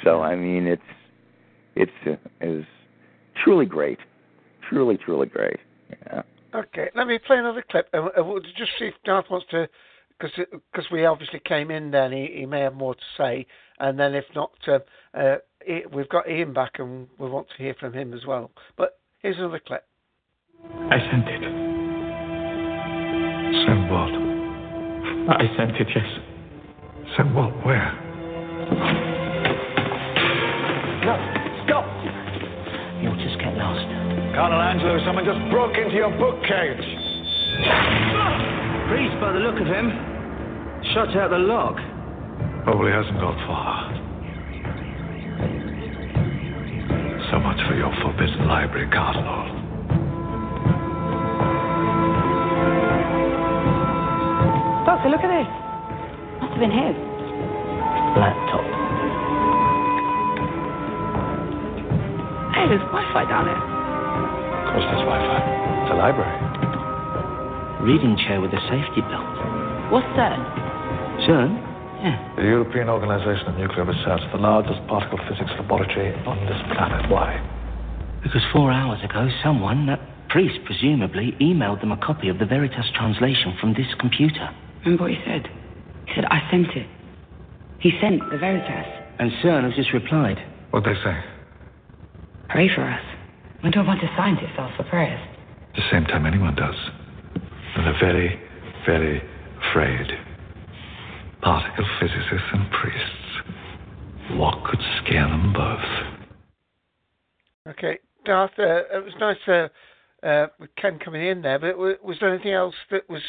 So 0.04 0.22
I 0.22 0.36
mean, 0.36 0.68
it's 0.68 0.82
it's 1.76 1.92
uh, 2.06 2.16
is 2.42 2.66
truly 3.44 3.66
great, 3.66 4.00
truly 4.70 4.98
truly 4.98 5.28
great. 5.28 5.58
Yeah. 5.90 6.22
Okay, 6.56 6.90
let 6.96 7.08
me 7.08 7.18
play 7.18 7.38
another 7.38 7.64
clip. 7.70 7.90
And 7.94 8.10
uh, 8.18 8.24
we'll 8.24 8.42
just 8.42 8.72
see 8.78 8.86
if 8.86 8.94
Darth 9.06 9.26
wants 9.32 9.48
to, 9.52 9.68
because 10.20 10.86
we 10.92 11.06
obviously 11.06 11.40
came 11.44 11.72
in 11.72 11.90
then. 11.90 12.12
He, 12.12 12.30
he 12.36 12.46
may 12.46 12.62
have 12.62 12.76
more 12.76 12.94
to 12.94 13.02
say, 13.18 13.48
and 13.80 14.00
then 14.00 14.14
if 14.14 14.26
not, 14.36 14.52
uh, 14.68 14.80
uh, 15.18 15.38
I- 15.68 15.84
we've 15.92 16.10
got 16.10 16.30
Ian 16.30 16.54
back, 16.54 16.74
and 16.78 17.08
we 17.18 17.30
want 17.30 17.48
to 17.50 17.56
hear 17.64 17.76
from 17.80 17.94
him 17.94 18.14
as 18.14 18.26
well. 18.28 18.52
But 18.78 19.00
here's 19.20 19.38
another 19.38 19.60
clip. 19.66 19.84
I 20.92 21.00
sent 21.12 21.28
it. 21.28 21.42
Send 23.66 23.90
what? 23.90 24.14
I 25.36 25.48
sent 25.58 25.72
it, 25.78 25.88
yes. 25.96 26.20
Send 27.18 27.36
what? 27.36 27.66
Where? 27.66 29.13
No, 34.34 34.50
stop! 34.50 34.74
You'll 34.82 34.98
just 34.98 34.98
get 34.98 34.98
lost. 34.98 34.98
Cardinal 34.98 34.98
Angelo, 34.98 35.06
someone 35.06 35.26
just 35.26 35.52
broke 35.52 35.78
into 35.78 35.96
your 35.96 36.10
book 36.18 36.42
cage. 36.42 36.88
Priest, 38.90 39.16
by 39.22 39.32
the 39.32 39.40
look 39.40 39.62
of 39.62 39.68
him, 39.68 39.92
shut 40.94 41.16
out 41.18 41.30
the 41.30 41.38
lock. 41.38 41.78
Probably 42.64 42.92
hasn't 42.92 43.20
got 43.20 43.36
far. 43.48 43.94
So 47.32 47.40
much 47.40 47.60
for 47.68 47.76
your 47.76 47.94
forbidden 48.02 48.48
library, 48.48 48.90
Cardinal. 48.90 49.62
Doctor, 54.86 55.10
look 55.10 55.22
at 55.22 55.32
this. 55.32 55.48
Must 56.42 56.52
have 56.52 56.60
been 56.60 56.72
his. 56.72 56.96
Laptop. 58.18 58.66
Hey, 62.54 62.68
there's 62.70 62.82
Wi-Fi 62.82 63.26
down 63.26 63.46
there. 63.46 63.73
Of 64.74 64.82
course, 64.82 64.90
there's 64.90 65.06
Wi-Fi. 65.06 65.86
It's 65.86 65.94
a 65.94 65.98
library. 66.02 66.34
Reading 67.86 68.18
chair 68.26 68.42
with 68.42 68.50
a 68.58 68.62
safety 68.74 69.06
belt. 69.06 69.38
What's 69.94 70.10
that? 70.18 70.34
CERN? 71.30 71.62
Yeah. 72.02 72.18
The 72.38 72.42
European 72.42 72.90
Organization 72.90 73.54
of 73.54 73.56
Nuclear 73.56 73.86
Research, 73.86 74.26
the 74.34 74.42
largest 74.42 74.82
particle 74.90 75.20
physics 75.30 75.54
laboratory 75.62 76.10
on 76.26 76.42
this 76.50 76.58
planet. 76.74 77.06
Why? 77.06 77.38
Because 78.24 78.42
four 78.52 78.72
hours 78.72 78.98
ago, 79.06 79.30
someone, 79.44 79.86
that 79.86 80.02
priest 80.30 80.58
presumably, 80.66 81.38
emailed 81.40 81.82
them 81.82 81.92
a 81.92 81.98
copy 81.98 82.30
of 82.30 82.40
the 82.40 82.46
Veritas 82.50 82.90
translation 82.98 83.54
from 83.62 83.78
this 83.78 83.94
computer. 84.00 84.50
Remember 84.82 85.04
what 85.04 85.12
he 85.14 85.22
said? 85.22 85.46
He 86.08 86.14
said, 86.16 86.26
I 86.34 86.50
sent 86.50 86.74
it. 86.74 86.90
He 87.78 87.92
sent 88.02 88.26
the 88.32 88.40
Veritas. 88.40 88.90
And 89.20 89.30
CERN 89.44 89.70
has 89.70 89.76
just 89.76 89.94
replied. 89.94 90.42
What'd 90.72 90.90
they 90.90 90.98
say? 91.04 91.14
Pray 92.50 92.74
for 92.74 92.82
us. 92.82 93.13
When 93.64 93.72
do 93.72 93.80
a 93.80 93.84
bunch 93.86 94.04
of 94.04 94.10
scientists 94.18 94.58
ask 94.58 94.76
for 94.76 94.84
prayers? 94.84 95.26
The 95.78 95.84
same 95.90 96.04
time 96.04 96.26
anyone 96.26 96.54
does. 96.54 96.76
And 97.78 97.86
they're 97.86 97.98
very, 97.98 98.38
very 98.86 99.22
afraid. 99.70 100.06
Particle 101.42 101.86
physicists 101.98 102.50
and 102.52 102.70
priests. 102.72 104.32
What 104.32 104.66
could 104.66 104.82
scare 105.00 105.30
them 105.30 105.54
both? 105.54 105.80
Okay, 107.70 108.00
Darth, 108.26 108.52
uh, 108.60 108.98
it 108.98 109.02
was 109.02 109.14
nice 109.18 109.38
uh, 109.48 110.28
uh, 110.28 110.48
with 110.60 110.76
Ken 110.76 111.00
coming 111.00 111.26
in 111.26 111.42
there, 111.42 111.58
but 111.58 111.72
w- 111.72 111.98
was 112.04 112.18
there 112.20 112.34
anything 112.34 112.52
else 112.52 112.76
that 112.92 113.10
was 113.10 113.22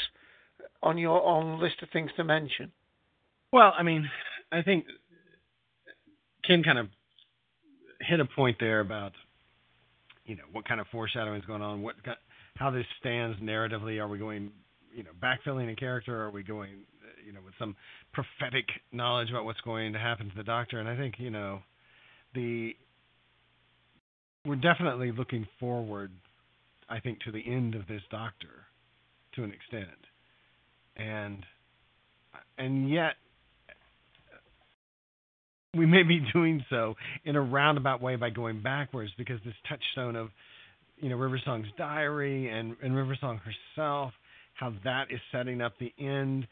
on 0.83 0.99
your 0.99 1.23
on 1.23 1.61
list 1.61 1.77
of 1.81 1.91
things 1.93 2.11
to 2.17 2.25
mention? 2.25 2.73
Well, 3.53 3.73
I 3.79 3.85
mean, 3.85 4.11
I 4.51 4.63
think 4.63 4.87
Ken 6.45 6.65
kind 6.65 6.79
of 6.79 6.89
hit 8.01 8.19
a 8.19 8.25
point 8.25 8.57
there 8.59 8.81
about 8.81 9.13
you 10.27 10.37
know 10.37 10.45
what 10.53 10.67
kind 10.67 10.81
of 10.81 10.87
foreshadowing 10.91 11.41
is 11.41 11.47
going 11.47 11.63
on, 11.63 11.83
what 11.83 11.97
how 12.57 12.71
this 12.71 12.87
stands 13.01 13.39
narratively. 13.41 14.01
Are 14.01 14.09
we 14.09 14.19
going, 14.19 14.51
you 14.95 15.03
know, 15.03 15.11
backfilling 15.23 15.73
a 15.73 15.77
character? 15.77 16.23
Or 16.23 16.27
are 16.27 16.31
we 16.31 16.43
going, 16.43 16.71
you 17.27 17.33
know, 17.33 17.41
with 17.45 17.55
some 17.59 17.77
prophetic 18.13 18.67
knowledge 18.93 19.31
about 19.31 19.45
what's 19.45 19.61
going 19.63 19.93
to 19.93 19.99
happen 19.99 20.31
to 20.31 20.37
the 20.37 20.45
Doctor? 20.45 20.79
And 20.81 20.89
I 20.89 20.97
think 20.97 21.15
you 21.19 21.31
know, 21.31 21.61
the 22.35 22.75
we're 24.47 24.57
definitely 24.57 25.13
looking 25.13 25.47
forward. 25.59 26.11
I 26.89 27.01
think 27.01 27.21
to 27.21 27.33
the 27.33 27.43
end 27.47 27.75
of 27.75 27.87
this 27.87 28.03
Doctor, 28.11 28.67
to 29.37 29.45
an 29.45 29.53
extent, 29.53 29.99
and 30.97 31.45
and 32.59 32.91
yet 32.91 33.15
we 35.79 35.87
may 35.87 36.03
be 36.03 36.21
doing 36.33 36.65
so 36.71 36.95
in 37.25 37.37
a 37.37 37.41
roundabout 37.41 38.01
way 38.01 38.17
by 38.17 38.31
going 38.31 38.63
backwards 38.63 39.13
because 39.17 39.41
this 39.45 39.55
touchstone 39.69 40.17
of 40.17 40.31
you 40.99 41.09
know 41.09 41.17
River 41.17 41.41
Song's 41.45 41.69
diary 41.77 42.49
and 42.49 42.77
and 42.83 42.97
River 42.97 43.17
Song 43.21 43.41
herself, 43.45 44.13
how 44.55 44.73
that 44.85 45.07
is 45.11 45.21
setting 45.33 45.61
up 45.61 45.75
the 45.79 45.93
end, 45.99 46.47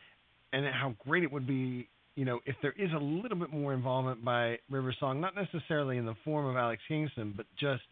and 0.52 0.66
how 0.66 0.94
great 1.06 1.22
it 1.22 1.32
would 1.32 1.46
be 1.46 1.88
you 2.14 2.24
know 2.24 2.40
if 2.46 2.56
there 2.62 2.74
is 2.78 2.90
a 2.94 2.98
little 3.02 3.38
bit 3.38 3.52
more 3.52 3.72
involvement 3.72 4.24
by 4.24 4.58
Riversong, 4.70 5.20
not 5.20 5.34
necessarily 5.34 5.98
in 5.98 6.06
the 6.06 6.16
form 6.24 6.46
of 6.46 6.56
Alex 6.56 6.82
Kingston, 6.88 7.34
but 7.36 7.46
just 7.58 7.82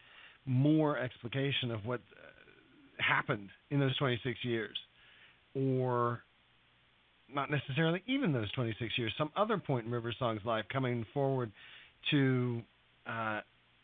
more 0.46 0.98
explication 0.98 1.70
of 1.70 1.84
what 1.84 2.00
uh, 2.16 3.02
happened 3.02 3.48
in 3.70 3.78
those 3.78 3.96
26 3.98 4.38
years, 4.42 4.76
or 5.54 6.22
not 7.34 7.50
necessarily 7.50 8.02
even 8.06 8.32
those 8.32 8.50
26 8.52 8.92
years, 8.98 9.12
some 9.18 9.30
other 9.36 9.58
point 9.58 9.86
in 9.86 9.92
River 9.92 10.14
Song's 10.18 10.44
life 10.44 10.64
coming 10.72 11.04
forward 11.12 11.50
to 12.10 12.62
uh, 13.06 13.40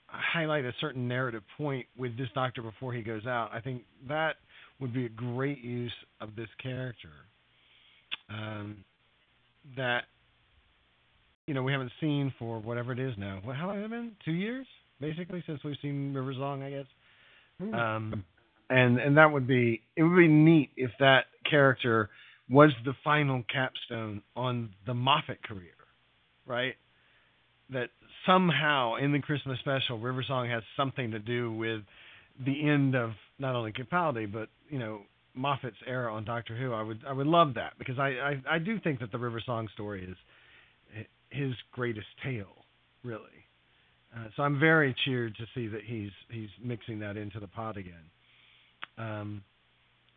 highlight 0.06 0.64
a 0.64 0.72
certain 0.80 1.08
narrative 1.08 1.42
point 1.56 1.86
with 1.96 2.16
this 2.16 2.28
doctor 2.34 2.62
before 2.62 2.92
he 2.92 3.02
goes 3.02 3.26
out. 3.26 3.50
I 3.52 3.60
think 3.60 3.82
that 4.08 4.36
would 4.80 4.92
be 4.92 5.06
a 5.06 5.10
great 5.10 5.62
use 5.62 5.92
of 6.20 6.36
this 6.36 6.48
character. 6.62 7.10
Um, 8.28 8.84
that 9.76 10.02
you 11.46 11.54
know 11.54 11.62
we 11.62 11.72
haven't 11.72 11.92
seen 12.00 12.32
for 12.38 12.60
whatever 12.60 12.92
it 12.92 12.98
is 12.98 13.14
now. 13.16 13.40
What, 13.42 13.56
how 13.56 13.68
long 13.68 13.76
has 13.76 13.84
it 13.84 13.90
been? 13.90 14.12
Two 14.24 14.32
years, 14.32 14.66
basically, 15.00 15.42
since 15.46 15.60
we've 15.64 15.76
seen 15.82 16.12
River 16.12 16.34
Song, 16.34 16.62
I 16.62 16.70
guess. 16.70 16.86
Um, 17.60 18.24
and 18.68 18.98
and 18.98 19.16
that 19.16 19.32
would 19.32 19.46
be 19.46 19.82
it 19.96 20.02
would 20.02 20.16
be 20.16 20.28
neat 20.28 20.70
if 20.76 20.90
that 20.98 21.26
character 21.48 22.10
was 22.48 22.70
the 22.84 22.94
final 23.02 23.42
capstone 23.52 24.22
on 24.36 24.70
the 24.86 24.94
Moffat 24.94 25.42
career, 25.42 25.74
right? 26.46 26.74
That 27.70 27.90
somehow 28.24 28.96
in 28.96 29.12
the 29.12 29.18
Christmas 29.20 29.58
special, 29.58 29.98
River 29.98 30.24
Song 30.26 30.48
has 30.48 30.62
something 30.76 31.10
to 31.10 31.18
do 31.18 31.52
with 31.52 31.80
the 32.44 32.68
end 32.68 32.94
of 32.94 33.10
not 33.38 33.54
only 33.54 33.72
Capaldi 33.72 34.30
but 34.30 34.48
you 34.68 34.78
know 34.78 35.00
Moffat's 35.34 35.76
era 35.86 36.12
on 36.12 36.24
Doctor 36.24 36.56
Who. 36.56 36.72
I 36.72 36.82
would 36.82 37.00
I 37.06 37.12
would 37.12 37.26
love 37.26 37.54
that 37.54 37.72
because 37.78 37.98
I 37.98 38.08
I, 38.48 38.56
I 38.56 38.58
do 38.58 38.78
think 38.80 39.00
that 39.00 39.10
the 39.10 39.18
River 39.18 39.42
Song 39.44 39.68
story 39.74 40.04
is 40.04 40.16
his 41.30 41.52
greatest 41.72 42.06
tale, 42.22 42.64
really. 43.04 43.20
Uh, 44.14 44.28
so 44.36 44.42
I'm 44.42 44.58
very 44.58 44.94
cheered 45.04 45.36
to 45.36 45.44
see 45.54 45.66
that 45.68 45.82
he's 45.84 46.10
he's 46.30 46.48
mixing 46.62 47.00
that 47.00 47.16
into 47.16 47.40
the 47.40 47.48
pot 47.48 47.76
again. 47.76 47.94
Um, 48.98 49.42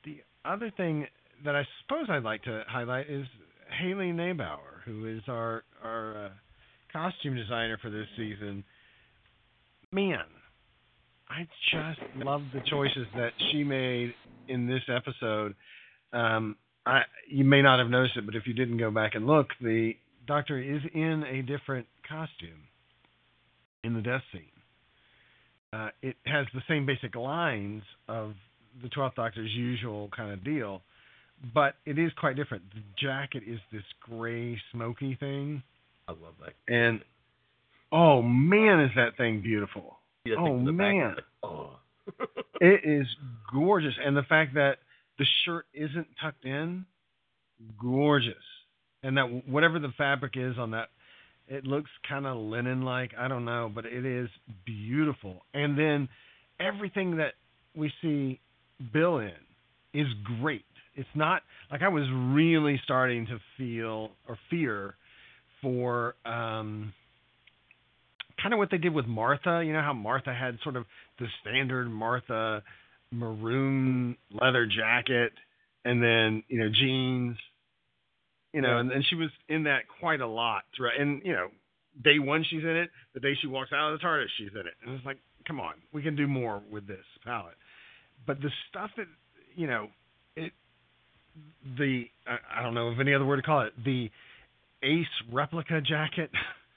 the 0.06 0.22
other 0.46 0.72
thing 0.76 1.08
that 1.46 1.56
I 1.56 1.64
suppose 1.82 2.08
I'd 2.10 2.24
like 2.24 2.44
to 2.44 2.64
highlight 2.68 3.10
is 3.10 3.26
Hayley 3.82 4.12
Nebauer, 4.12 4.84
who 4.86 5.08
is 5.08 5.22
our 5.28 5.64
our 5.84 6.26
uh, 6.26 6.30
costume 6.92 7.36
designer 7.36 7.78
for 7.82 7.90
this 7.90 8.08
season. 8.18 8.64
Man, 9.92 10.26
I 11.30 11.48
just 11.72 12.00
love 12.24 12.42
the 12.54 12.62
choices 12.70 13.08
that 13.16 13.32
she 13.52 13.64
made 13.64 14.14
in 14.48 14.68
this 14.68 14.82
episode. 14.88 15.56
Um, 16.12 16.56
I, 16.86 17.02
you 17.28 17.44
may 17.44 17.62
not 17.62 17.80
have 17.80 17.90
noticed 17.90 18.18
it, 18.18 18.26
but 18.26 18.36
if 18.36 18.48
you 18.48 18.54
didn't 18.54 18.78
go 18.78 18.92
back 18.92 19.16
and 19.16 19.28
look, 19.28 19.48
the 19.62 19.94
Doctor 20.28 20.60
is 20.60 20.82
in 20.94 21.24
a 21.24 21.42
different 21.42 21.88
costume 22.08 22.68
in 23.84 23.94
the 23.94 24.02
death 24.02 24.22
scene. 24.32 24.42
Uh, 25.72 25.90
it 26.02 26.16
has 26.26 26.46
the 26.54 26.62
same 26.68 26.86
basic 26.86 27.16
lines 27.16 27.84
of 28.08 28.34
the 28.82 28.90
Twelfth 28.90 29.16
Doctor's 29.16 29.52
usual 29.52 30.10
kind 30.16 30.32
of 30.32 30.44
deal, 30.44 30.82
but 31.54 31.76
it 31.86 31.98
is 31.98 32.12
quite 32.20 32.36
different. 32.36 32.64
The 32.74 32.82
jacket 33.00 33.44
is 33.48 33.60
this 33.72 33.84
gray, 34.02 34.60
smoky 34.72 35.16
thing. 35.20 35.64
I 36.08 36.12
love 36.12 36.34
that. 36.44 36.54
And 36.74 37.02
oh 37.92 38.22
man, 38.22 38.82
is 38.82 38.92
that 38.96 39.18
thing 39.18 39.42
beautiful! 39.42 39.98
Yeah, 40.26 40.36
oh 40.40 40.46
think 40.46 40.66
back 40.66 40.76
man, 40.76 41.16
like, 41.16 41.24
oh. 41.44 41.72
it 42.60 42.82
is 42.84 43.08
gorgeous, 43.54 43.94
and 44.04 44.16
the 44.16 44.24
fact 44.24 44.56
that 44.56 44.78
the 45.18 45.26
shirt 45.46 45.66
isn't 45.74 46.08
tucked 46.22 46.46
in, 46.46 46.86
gorgeous, 47.82 48.34
and 49.04 49.18
that 49.18 49.48
whatever 49.48 49.80
the 49.80 49.94
fabric 49.98 50.34
is 50.36 50.58
on 50.58 50.72
that, 50.72 50.90
it 51.48 51.66
looks 51.66 51.90
kind 52.08 52.26
of 52.26 52.38
linen-like. 52.38 53.12
I 53.18 53.28
don't 53.28 53.46
know, 53.46 53.72
but 53.74 53.86
it 53.86 54.06
is 54.06 54.30
beautiful. 54.66 55.44
And 55.54 55.78
then 55.78 56.10
everything 56.60 57.18
that 57.18 57.34
we 57.76 57.92
see 58.02 58.40
Bill 58.94 59.20
in 59.20 59.32
is 59.94 60.08
great. 60.40 60.66
It's 60.96 61.10
not 61.16 61.44
like 61.72 61.82
I 61.82 61.88
was 61.88 62.04
really 62.12 62.80
starting 62.84 63.26
to 63.28 63.40
feel 63.58 64.12
or 64.28 64.38
fear 64.50 64.96
for 65.62 66.16
um, 66.26 66.94
kind 68.42 68.54
of 68.54 68.58
what 68.58 68.72
they 68.72 68.78
did 68.78 68.94
with 68.94 69.06
Martha. 69.06 69.64
You 69.66 69.74
know 69.74 69.82
how 69.82 69.94
Martha 69.94 70.34
had 70.34 70.58
sort 70.64 70.76
of 70.76 70.86
the 71.20 71.28
standard 71.42 71.90
Martha 71.90 72.64
maroon 73.12 74.16
leather 74.32 74.68
jacket 74.68 75.34
and 75.86 76.02
then 76.02 76.44
you 76.48 76.60
know 76.60 76.70
jeans. 76.70 77.38
You 78.54 78.62
know, 78.62 78.80
and, 78.80 78.92
and 78.92 79.06
she 79.08 79.16
was 79.16 79.30
in 79.48 79.66
that 79.66 79.84
quite 80.00 80.22
a 80.22 80.28
lot, 80.28 80.64
right? 80.80 81.00
And 81.00 81.22
you 81.24 81.34
know, 81.34 81.50
day 82.04 82.18
one 82.18 82.44
she's 82.50 82.64
in 82.64 82.76
it. 82.76 82.90
The 83.14 83.20
day 83.20 83.34
she 83.40 83.48
walks 83.48 83.72
out 83.72 83.94
of 83.94 84.00
the 84.00 84.06
TARDIS, 84.06 84.26
she's 84.38 84.50
in 84.54 84.62
it. 84.62 84.74
And 84.84 84.96
it's 84.96 85.06
like, 85.06 85.18
come 85.48 85.60
on, 85.60 85.76
we 85.94 86.02
can 86.02 86.16
do 86.16 86.28
more 86.28 86.62
with 86.72 86.88
this 86.88 87.06
palette. 87.24 87.58
But 88.26 88.42
the 88.42 88.50
stuff 88.70 88.90
that 88.98 89.06
you 89.56 89.68
know, 89.68 89.90
it 90.36 90.52
the 91.78 92.06
I, 92.28 92.62
don't 92.62 92.74
know 92.74 92.88
of 92.88 93.00
any 93.00 93.14
other 93.14 93.26
word 93.26 93.38
to 93.38 93.42
call 93.42 93.62
it 93.62 93.74
the 93.84 94.10
ace 94.82 95.06
replica 95.32 95.82
jacket 95.82 96.32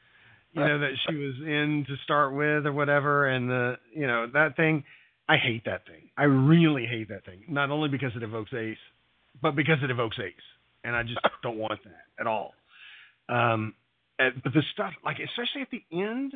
you 0.53 0.61
know 0.61 0.81
that 0.81 0.93
she 1.09 1.15
was 1.15 1.35
in 1.41 1.85
to 1.89 1.95
start 2.05 2.35
with 2.35 2.67
or 2.67 2.73
whatever 2.73 3.29
and 3.29 3.49
the 3.49 3.75
you 3.95 4.07
know 4.07 4.27
that 4.33 4.57
thing 4.57 4.85
I 5.29 5.37
hate 5.37 5.65
that 5.65 5.87
thing. 5.87 6.11
I 6.17 6.25
really 6.25 6.87
hate 6.87 7.09
that 7.09 7.25
thing. 7.25 7.45
Not 7.49 7.71
only 7.71 7.89
because 7.89 8.13
it 8.17 8.23
evokes 8.23 8.53
Ace, 8.53 8.77
but 9.41 9.55
because 9.57 9.79
it 9.83 9.91
evokes 9.91 10.19
Ace, 10.19 10.35
and 10.85 10.95
I 10.95 11.03
just 11.03 11.19
don't 11.43 11.57
want 11.57 11.81
that 11.85 12.21
at 12.21 12.27
all. 12.27 12.53
Um, 13.29 13.75
and, 14.19 14.43
but 14.43 14.53
the 14.53 14.63
stuff, 14.75 14.93
like 15.05 15.17
especially 15.19 15.63
at 15.63 15.71
the 15.71 15.83
end, 15.93 16.35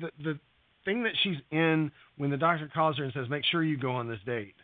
the 0.00 0.10
the 0.22 0.38
thing 0.84 1.04
that 1.04 1.14
she's 1.22 1.38
in 1.50 1.90
when 2.16 2.30
the 2.30 2.36
doctor 2.36 2.70
calls 2.72 2.98
her 2.98 3.04
and 3.04 3.12
says, 3.12 3.28
"Make 3.28 3.44
sure 3.50 3.64
you 3.64 3.76
go 3.76 3.92
on 3.92 4.08
this 4.08 4.20
date." 4.24 4.54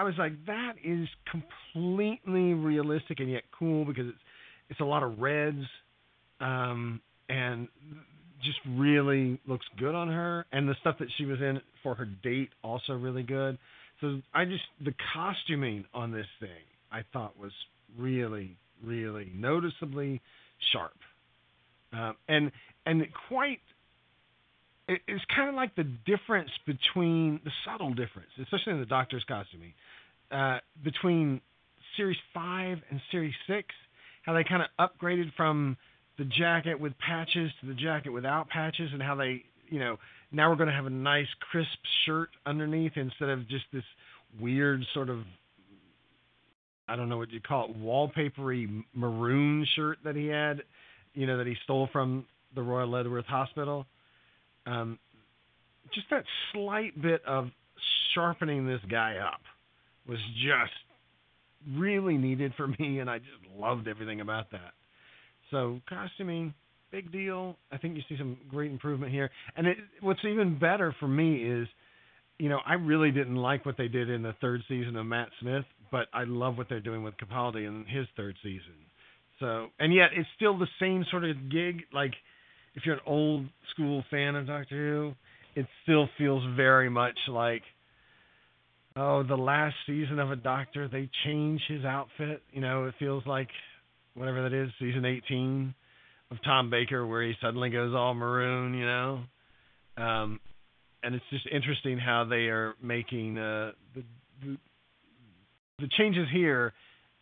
I 0.00 0.02
was 0.02 0.14
like, 0.16 0.32
that 0.46 0.76
is 0.82 1.06
completely 1.30 2.54
realistic 2.54 3.20
and 3.20 3.30
yet 3.30 3.42
cool 3.58 3.84
because 3.84 4.06
it's 4.06 4.18
it's 4.70 4.80
a 4.80 4.84
lot 4.84 5.02
of 5.02 5.18
reds, 5.18 5.66
um, 6.40 7.02
and 7.28 7.68
just 8.42 8.56
really 8.66 9.38
looks 9.46 9.66
good 9.78 9.94
on 9.94 10.08
her. 10.08 10.46
And 10.52 10.66
the 10.66 10.74
stuff 10.80 10.96
that 11.00 11.08
she 11.18 11.26
was 11.26 11.38
in 11.40 11.60
for 11.82 11.94
her 11.96 12.06
date 12.06 12.48
also 12.64 12.94
really 12.94 13.22
good. 13.22 13.58
So 14.00 14.22
I 14.32 14.46
just 14.46 14.62
the 14.82 14.94
costuming 15.12 15.84
on 15.92 16.12
this 16.12 16.28
thing 16.40 16.64
I 16.90 17.02
thought 17.12 17.38
was 17.38 17.52
really 17.98 18.56
really 18.82 19.30
noticeably 19.34 20.22
sharp, 20.72 20.96
um, 21.92 22.16
and 22.26 22.50
and 22.86 23.06
quite. 23.28 23.60
It- 24.90 25.02
It's 25.06 25.24
kind 25.26 25.48
of 25.48 25.54
like 25.54 25.74
the 25.76 25.84
difference 25.84 26.50
between 26.66 27.40
the 27.44 27.52
subtle 27.64 27.94
difference, 27.94 28.30
especially 28.38 28.72
in 28.72 28.80
the 28.80 28.86
Doctor's 28.86 29.22
costuming, 29.24 29.72
uh, 30.32 30.58
between 30.82 31.40
Series 31.96 32.18
Five 32.34 32.82
and 32.90 33.00
Series 33.10 33.34
Six. 33.46 33.72
How 34.22 34.32
they 34.32 34.42
kind 34.44 34.62
of 34.62 34.68
upgraded 34.78 35.32
from 35.34 35.76
the 36.16 36.24
jacket 36.24 36.78
with 36.78 36.98
patches 36.98 37.52
to 37.60 37.66
the 37.66 37.74
jacket 37.74 38.10
without 38.10 38.48
patches, 38.48 38.92
and 38.92 39.00
how 39.02 39.14
they, 39.14 39.44
you 39.68 39.78
know, 39.78 39.98
now 40.32 40.50
we're 40.50 40.56
going 40.56 40.68
to 40.68 40.74
have 40.74 40.86
a 40.86 40.90
nice 40.90 41.32
crisp 41.34 41.78
shirt 42.04 42.30
underneath 42.44 42.96
instead 42.96 43.28
of 43.28 43.46
just 43.48 43.64
this 43.72 43.84
weird 44.40 44.84
sort 44.92 45.08
of 45.08 45.24
I 46.88 46.96
don't 46.96 47.08
know 47.08 47.18
what 47.18 47.30
you 47.30 47.40
call 47.40 47.66
it, 47.70 47.78
wallpapery 47.80 48.84
maroon 48.94 49.64
shirt 49.76 49.98
that 50.02 50.16
he 50.16 50.26
had, 50.26 50.64
you 51.14 51.24
know, 51.24 51.38
that 51.38 51.46
he 51.46 51.54
stole 51.62 51.86
from 51.92 52.26
the 52.56 52.62
Royal 52.62 52.88
Leadworth 52.88 53.26
Hospital. 53.26 53.86
Um, 54.66 54.98
just 55.94 56.08
that 56.10 56.24
slight 56.52 57.00
bit 57.00 57.22
of 57.26 57.48
sharpening 58.14 58.66
this 58.66 58.80
guy 58.90 59.16
up 59.16 59.40
was 60.08 60.18
just 60.34 60.72
really 61.76 62.16
needed 62.16 62.52
for 62.56 62.66
me, 62.78 62.98
and 63.00 63.10
I 63.10 63.18
just 63.18 63.58
loved 63.58 63.88
everything 63.88 64.20
about 64.20 64.50
that. 64.52 64.72
So 65.50 65.80
costuming, 65.88 66.54
big 66.90 67.10
deal. 67.12 67.56
I 67.72 67.78
think 67.78 67.96
you 67.96 68.02
see 68.08 68.16
some 68.18 68.36
great 68.48 68.70
improvement 68.70 69.12
here. 69.12 69.30
And 69.56 69.66
it, 69.66 69.76
what's 70.00 70.24
even 70.24 70.58
better 70.58 70.94
for 71.00 71.08
me 71.08 71.42
is, 71.44 71.68
you 72.38 72.48
know, 72.48 72.60
I 72.64 72.74
really 72.74 73.10
didn't 73.10 73.36
like 73.36 73.66
what 73.66 73.76
they 73.76 73.88
did 73.88 74.08
in 74.08 74.22
the 74.22 74.34
third 74.40 74.62
season 74.68 74.96
of 74.96 75.06
Matt 75.06 75.28
Smith, 75.40 75.64
but 75.90 76.06
I 76.14 76.24
love 76.24 76.56
what 76.56 76.68
they're 76.68 76.80
doing 76.80 77.02
with 77.02 77.14
Capaldi 77.16 77.66
in 77.66 77.84
his 77.88 78.06
third 78.16 78.36
season. 78.42 78.74
So, 79.40 79.68
and 79.78 79.92
yet 79.92 80.10
it's 80.14 80.28
still 80.36 80.56
the 80.58 80.68
same 80.78 81.04
sort 81.10 81.24
of 81.24 81.50
gig. 81.50 81.82
Like, 81.92 82.12
if 82.74 82.84
you're 82.86 82.96
an 82.96 83.00
old 83.06 83.46
school 83.72 84.04
fan 84.10 84.36
of 84.36 84.46
Doctor 84.46 84.76
Who, 84.76 85.12
it 85.60 85.66
still 85.82 86.08
feels 86.16 86.42
very 86.56 86.88
much 86.88 87.18
like, 87.28 87.62
oh, 88.96 89.22
the 89.22 89.36
last 89.36 89.74
season 89.86 90.18
of 90.18 90.30
a 90.30 90.36
Doctor, 90.36 90.88
they 90.88 91.08
change 91.24 91.60
his 91.68 91.84
outfit. 91.84 92.42
You 92.52 92.60
know, 92.60 92.86
it 92.86 92.94
feels 92.98 93.24
like 93.26 93.48
whatever 94.14 94.48
that 94.48 94.52
is, 94.52 94.70
season 94.78 95.04
18 95.04 95.74
of 96.30 96.38
Tom 96.44 96.70
Baker, 96.70 97.06
where 97.06 97.22
he 97.22 97.34
suddenly 97.42 97.70
goes 97.70 97.94
all 97.94 98.14
maroon. 98.14 98.74
You 98.74 98.86
know, 98.86 99.20
um, 99.96 100.40
and 101.02 101.14
it's 101.14 101.24
just 101.30 101.46
interesting 101.52 101.98
how 101.98 102.24
they 102.28 102.48
are 102.48 102.74
making 102.82 103.38
uh, 103.38 103.72
the, 103.94 104.04
the 104.42 104.56
the 105.80 105.88
changes 105.98 106.28
here 106.32 106.72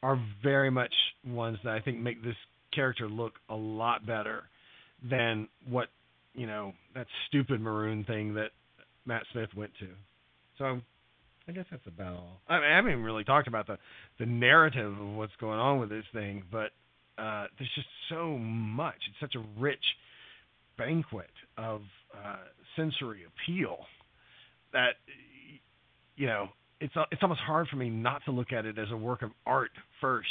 are 0.02 0.20
very 0.42 0.70
much 0.70 0.92
ones 1.26 1.58
that 1.64 1.72
I 1.72 1.80
think 1.80 1.98
make 1.98 2.22
this 2.22 2.36
character 2.74 3.08
look 3.08 3.34
a 3.48 3.54
lot 3.54 4.04
better 4.04 4.44
than 5.02 5.48
what 5.68 5.88
you 6.34 6.46
know 6.46 6.72
that 6.94 7.06
stupid 7.28 7.60
maroon 7.60 8.04
thing 8.04 8.34
that 8.34 8.50
Matt 9.06 9.22
Smith 9.32 9.50
went 9.56 9.72
to. 9.80 9.88
So 10.58 10.80
I 11.48 11.52
guess 11.52 11.64
that's 11.70 11.86
about 11.86 12.14
all. 12.14 12.40
I, 12.48 12.60
mean, 12.60 12.70
I 12.70 12.76
haven't 12.76 13.02
really 13.02 13.24
talked 13.24 13.48
about 13.48 13.66
the 13.66 13.78
the 14.18 14.26
narrative 14.26 14.92
of 14.92 15.08
what's 15.14 15.32
going 15.40 15.58
on 15.58 15.80
with 15.80 15.88
this 15.88 16.04
thing, 16.12 16.42
but 16.50 16.70
uh, 17.18 17.46
there's 17.58 17.70
just 17.74 17.88
so 18.08 18.36
much. 18.38 18.96
It's 19.08 19.20
such 19.20 19.34
a 19.34 19.60
rich 19.60 19.84
banquet 20.76 21.30
of 21.56 21.82
uh, 22.14 22.36
sensory 22.76 23.22
appeal 23.24 23.78
that 24.72 24.92
you 26.16 26.26
know 26.26 26.48
it's 26.80 26.94
it's 27.10 27.22
almost 27.22 27.40
hard 27.40 27.68
for 27.68 27.76
me 27.76 27.90
not 27.90 28.22
to 28.26 28.30
look 28.30 28.52
at 28.52 28.66
it 28.66 28.78
as 28.78 28.88
a 28.90 28.96
work 28.96 29.22
of 29.22 29.30
art 29.46 29.70
first, 30.00 30.28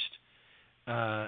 uh, 0.88 1.28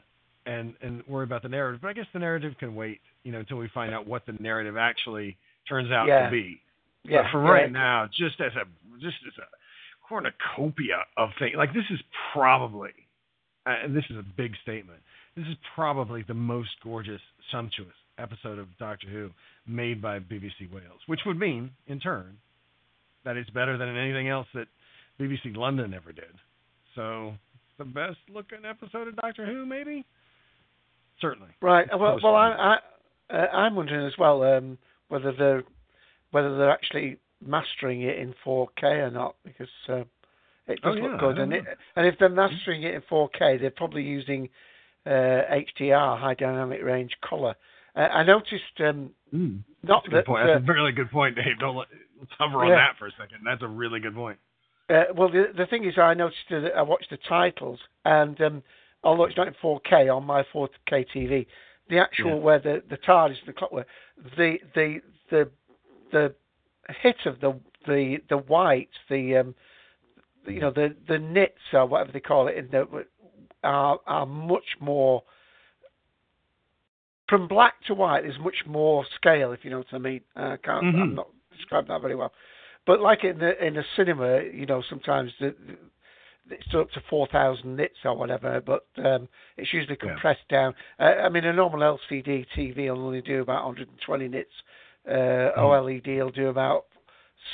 and 0.50 0.74
and 0.82 1.04
worry 1.08 1.24
about 1.24 1.44
the 1.44 1.50
narrative. 1.50 1.82
But 1.82 1.90
I 1.90 1.94
guess 1.94 2.08
the 2.14 2.20
narrative 2.20 2.54
can 2.60 2.76
wait, 2.76 3.00
you 3.24 3.32
know, 3.32 3.40
until 3.40 3.58
we 3.58 3.68
find 3.74 3.94
out 3.94 4.08
what 4.08 4.26
the 4.26 4.34
narrative 4.40 4.76
actually 4.78 5.38
turns 5.68 5.92
out 5.92 6.08
Yeah. 6.08 6.26
to 6.26 6.32
be. 6.32 6.62
Yeah, 7.04 7.22
But 7.24 7.32
for 7.32 7.44
yeah. 7.44 7.52
right 7.52 7.72
now, 7.72 8.08
just 8.08 8.40
as 8.42 8.52
a 8.56 8.66
just 9.00 9.18
as 9.28 9.34
a 9.38 9.48
cornucopia 10.08 11.06
of 11.18 11.30
things, 11.40 11.56
like 11.56 11.74
this 11.74 11.86
is 11.90 12.00
probably, 12.34 12.92
uh, 13.66 13.76
and 13.84 13.96
this 13.96 14.04
is 14.10 14.18
a 14.18 14.24
big 14.38 14.54
statement. 14.64 15.00
This 15.36 15.46
is 15.48 15.56
probably 15.76 16.24
the 16.24 16.34
most 16.34 16.70
gorgeous, 16.84 17.22
sumptuous 17.52 17.94
episode 18.18 18.60
of 18.60 18.68
Doctor 18.78 19.08
Who 19.08 19.30
made 19.68 20.02
by 20.02 20.20
BBC 20.20 20.70
Wales, 20.74 21.00
which 21.06 21.22
would 21.26 21.38
mean, 21.40 21.72
in 21.88 22.00
turn, 22.00 22.38
that 23.24 23.38
it's 23.38 23.50
better 23.52 23.78
than 23.78 23.96
anything 23.96 24.28
else 24.28 24.48
that 24.54 24.68
BBC 25.20 25.56
London 25.56 25.94
ever 25.94 26.12
did. 26.12 26.34
So, 26.96 27.36
the 27.78 27.86
best 27.86 28.18
looking 28.34 28.66
episode 28.66 29.08
of 29.08 29.16
Doctor 29.16 29.46
Who, 29.46 29.66
maybe? 29.66 30.06
Certainly. 31.22 31.50
Right. 31.62 31.88
Well, 31.92 32.20
well, 32.24 32.36
I, 32.36 32.78
I, 33.30 33.36
uh, 33.36 33.48
I'm 33.54 33.76
wondering 33.76 34.06
as 34.06 34.18
well 34.18 34.44
um, 34.44 34.78
whether 35.10 35.32
they're 35.32 35.64
whether 36.32 36.58
they're 36.58 36.72
actually 36.72 37.18
mastering 37.46 38.02
it 38.02 38.18
in 38.20 38.34
4K 38.46 38.84
or 38.84 39.12
not 39.12 39.36
because 39.44 39.70
uh, 39.88 40.04
it 40.68 40.80
Oh, 40.84 40.90
does 40.90 40.96
yeah, 40.98 41.04
look 41.04 41.14
I 41.14 41.18
good. 41.20 41.38
And, 41.40 41.54
it, 41.54 41.64
and 41.96 42.06
if 42.06 42.16
they're 42.20 42.30
mastering 42.30 42.84
it 42.84 42.94
in 42.94 43.02
4K, 43.02 43.60
they're 43.60 43.72
probably 43.72 44.04
using 44.04 44.50
uh, 45.06 45.10
HDR, 45.80 46.20
high 46.20 46.36
dynamic 46.36 46.84
range 46.84 47.12
color. 47.28 47.56
Uh, 47.96 48.00
I 48.00 48.24
noticed 48.24 48.80
um, 48.82 49.12
Mm, 49.34 49.60
not 49.84 50.04
That's 50.04 50.14
that 50.14 50.26
point. 50.26 50.48
That's 50.48 50.68
uh, 50.68 50.72
a 50.72 50.74
really 50.74 50.92
good 50.92 51.12
point, 51.12 51.36
Dave. 51.36 51.60
Don't 51.60 51.76
let, 51.76 51.88
let's 52.20 52.32
hover 52.38 52.64
on 52.64 52.70
Yeah. 52.70 52.76
that 52.76 52.98
for 52.98 53.08
a 53.08 53.12
second. 53.12 53.40
That's 53.46 53.62
a 53.62 53.68
really 53.68 54.00
good 54.00 54.16
point. 54.16 54.40
Uh, 54.90 55.04
well, 55.16 55.30
the 55.30 55.52
the 55.56 55.68
thing 55.68 55.86
is, 55.86 56.00
I 56.00 56.16
noticed 56.16 56.40
that 56.50 56.72
I 56.76 56.82
watched 56.82 57.12
the 57.12 57.18
titles, 57.30 57.80
and 58.06 58.40
um, 58.42 58.64
although 59.04 59.24
it's 59.26 59.38
not 59.38 59.48
in 59.48 59.54
4K 59.56 60.14
on 60.16 60.26
my 60.26 60.44
4K 60.54 61.06
TV, 61.14 61.46
the 61.90 62.00
actual 62.00 62.32
Yeah. 62.36 62.44
where 62.44 62.60
the 62.60 62.84
the 62.90 62.98
TARDIS 62.98 63.40
and 63.40 63.48
the 63.48 63.54
clockwork, 63.54 63.88
the 64.38 64.60
the 64.76 65.02
the 65.30 65.50
the 66.12 66.36
hit 67.02 67.26
of 67.26 67.40
the 67.40 67.60
the 67.88 68.18
the 68.30 68.38
white, 68.38 68.90
the 69.10 69.38
um, 69.38 69.56
you 70.46 70.60
know 70.60 70.72
the 70.72 70.96
the 71.08 71.18
nits 71.20 71.62
or 71.74 71.86
whatever 71.86 72.12
they 72.12 72.20
call 72.20 72.48
it 72.48 72.56
in 72.58 72.68
the 72.70 73.06
are 73.64 74.00
are 74.06 74.26
much 74.26 74.78
more 74.80 75.24
from 77.28 77.48
black 77.48 77.76
to 77.86 77.94
white. 77.94 78.24
There's 78.24 78.40
much 78.40 78.66
more 78.66 79.06
scale, 79.16 79.52
if 79.52 79.64
you 79.64 79.70
know 79.70 79.78
what 79.80 79.94
I 79.94 79.98
mean. 80.00 80.22
I 80.36 80.58
can't. 80.58 80.84
I'm 80.96 81.12
Mhm. 81.12 81.14
not 81.16 81.28
describing 81.56 81.90
that 81.90 82.02
very 82.02 82.16
well. 82.16 82.34
But 82.86 83.02
like 83.02 83.24
in 83.24 83.38
the 83.38 83.64
in 83.64 83.76
the 83.76 83.84
cinema, 83.96 84.42
you 84.42 84.66
know, 84.66 84.82
sometimes 84.82 85.32
the, 85.40 85.56
it's 86.50 86.74
up 86.76 86.92
to 86.92 87.02
four 87.10 87.28
thousand 87.28 87.76
nits 87.76 87.98
or 88.06 88.16
whatever, 88.16 88.62
but 88.62 88.86
um, 88.98 89.28
it's 89.58 89.72
usually 89.74 89.98
Yeah. 90.02 90.10
compressed 90.10 90.48
down. 90.50 90.74
Uh, 91.00 91.04
I 91.24 91.30
mean, 91.30 91.46
a 91.46 91.54
normal 91.54 91.80
LCD 91.82 92.46
TV 92.56 92.90
will 92.90 93.06
only 93.06 93.22
do 93.22 93.42
about 93.42 93.66
120 93.66 94.28
nits. 94.28 94.52
Uh, 95.08 95.52
OLED 95.58 96.08
will 96.18 96.30
do 96.32 96.48
about 96.50 96.86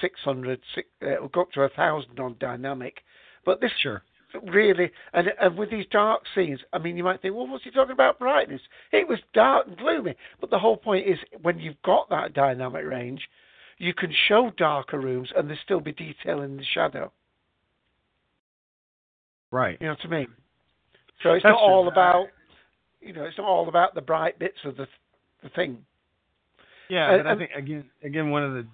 600. 0.01 0.59
Six, 0.73 0.87
uh, 1.03 1.07
it'll 1.11 1.27
go 1.29 1.41
up 1.41 1.51
to 1.53 1.61
a 1.63 1.69
thousand 1.69 2.19
on 2.19 2.35
dynamic. 2.39 3.03
But 3.45 3.61
this 3.61 3.71
Sure. 3.81 4.03
really, 4.43 4.91
and, 5.13 5.31
and 5.39 5.57
with 5.57 5.69
these 5.69 5.85
dark 5.91 6.23
scenes, 6.33 6.59
I 6.73 6.79
mean, 6.79 6.97
you 6.97 7.03
might 7.03 7.21
think, 7.21 7.35
well, 7.35 7.47
what's 7.47 7.63
he 7.63 7.71
talking 7.71 7.91
about 7.93 8.19
brightness? 8.19 8.61
It 8.91 9.07
was 9.07 9.19
dark 9.33 9.67
and 9.67 9.77
gloomy. 9.77 10.15
But 10.41 10.49
the 10.49 10.59
whole 10.59 10.77
point 10.77 11.07
is, 11.07 11.17
when 11.41 11.59
you've 11.59 11.81
got 11.83 12.09
that 12.09 12.33
dynamic 12.33 12.85
range, 12.85 13.29
you 13.77 13.93
can 13.93 14.11
show 14.27 14.51
darker 14.57 14.99
rooms 14.99 15.29
and 15.35 15.49
there 15.49 15.59
still 15.63 15.79
be 15.79 15.91
detail 15.91 16.41
in 16.41 16.57
the 16.57 16.63
shadow. 16.63 17.11
Right. 19.55 19.77
You 19.79 19.87
know 19.87 19.93
what 19.93 20.05
I 20.05 20.19
mean? 20.19 20.27
So 21.23 21.31
it's 21.31 21.43
That's 21.43 21.53
not 21.53 21.61
all 21.61 21.87
about, 21.87 22.27
you 22.99 23.13
know, 23.13 23.23
it's 23.23 23.37
not 23.37 23.47
all 23.47 23.69
about 23.69 23.95
the 23.95 24.01
bright 24.01 24.37
bits 24.37 24.57
of 24.65 24.75
the 24.75 24.85
the 25.43 25.49
thing. 25.49 25.77
Yeah, 26.89 27.13
and, 27.13 27.23
but 27.23 27.29
I 27.31 27.35
think 27.37 27.51
again, 27.55 27.85
again, 28.03 28.31
one 28.31 28.43
of 28.43 28.51
the 28.53 28.67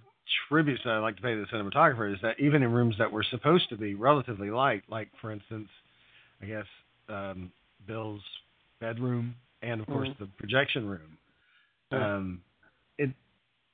tributes 0.49 0.81
that 0.83 0.91
I 0.91 0.97
like 0.97 1.17
to 1.17 1.21
pay 1.21 1.35
to 1.35 1.45
the 1.45 1.55
cinematographer 1.55 2.11
is 2.11 2.19
that 2.23 2.39
even 2.39 2.63
in 2.63 2.71
rooms 2.71 2.95
that 2.97 3.11
were 3.11 3.23
supposed 3.29 3.69
to 3.69 3.77
be 3.77 3.93
relatively 3.93 4.49
light, 4.49 4.81
like 4.89 5.09
for 5.21 5.31
instance, 5.31 5.67
I 6.41 6.45
guess 6.47 6.65
um, 7.09 7.51
Bill's 7.85 8.23
bedroom 8.79 9.35
and 9.61 9.81
of 9.81 9.87
course 9.87 10.09
Mhm. 10.09 10.17
the 10.17 10.25
projection 10.39 10.87
room, 10.87 11.17
um, 11.91 12.41
it 12.97 13.11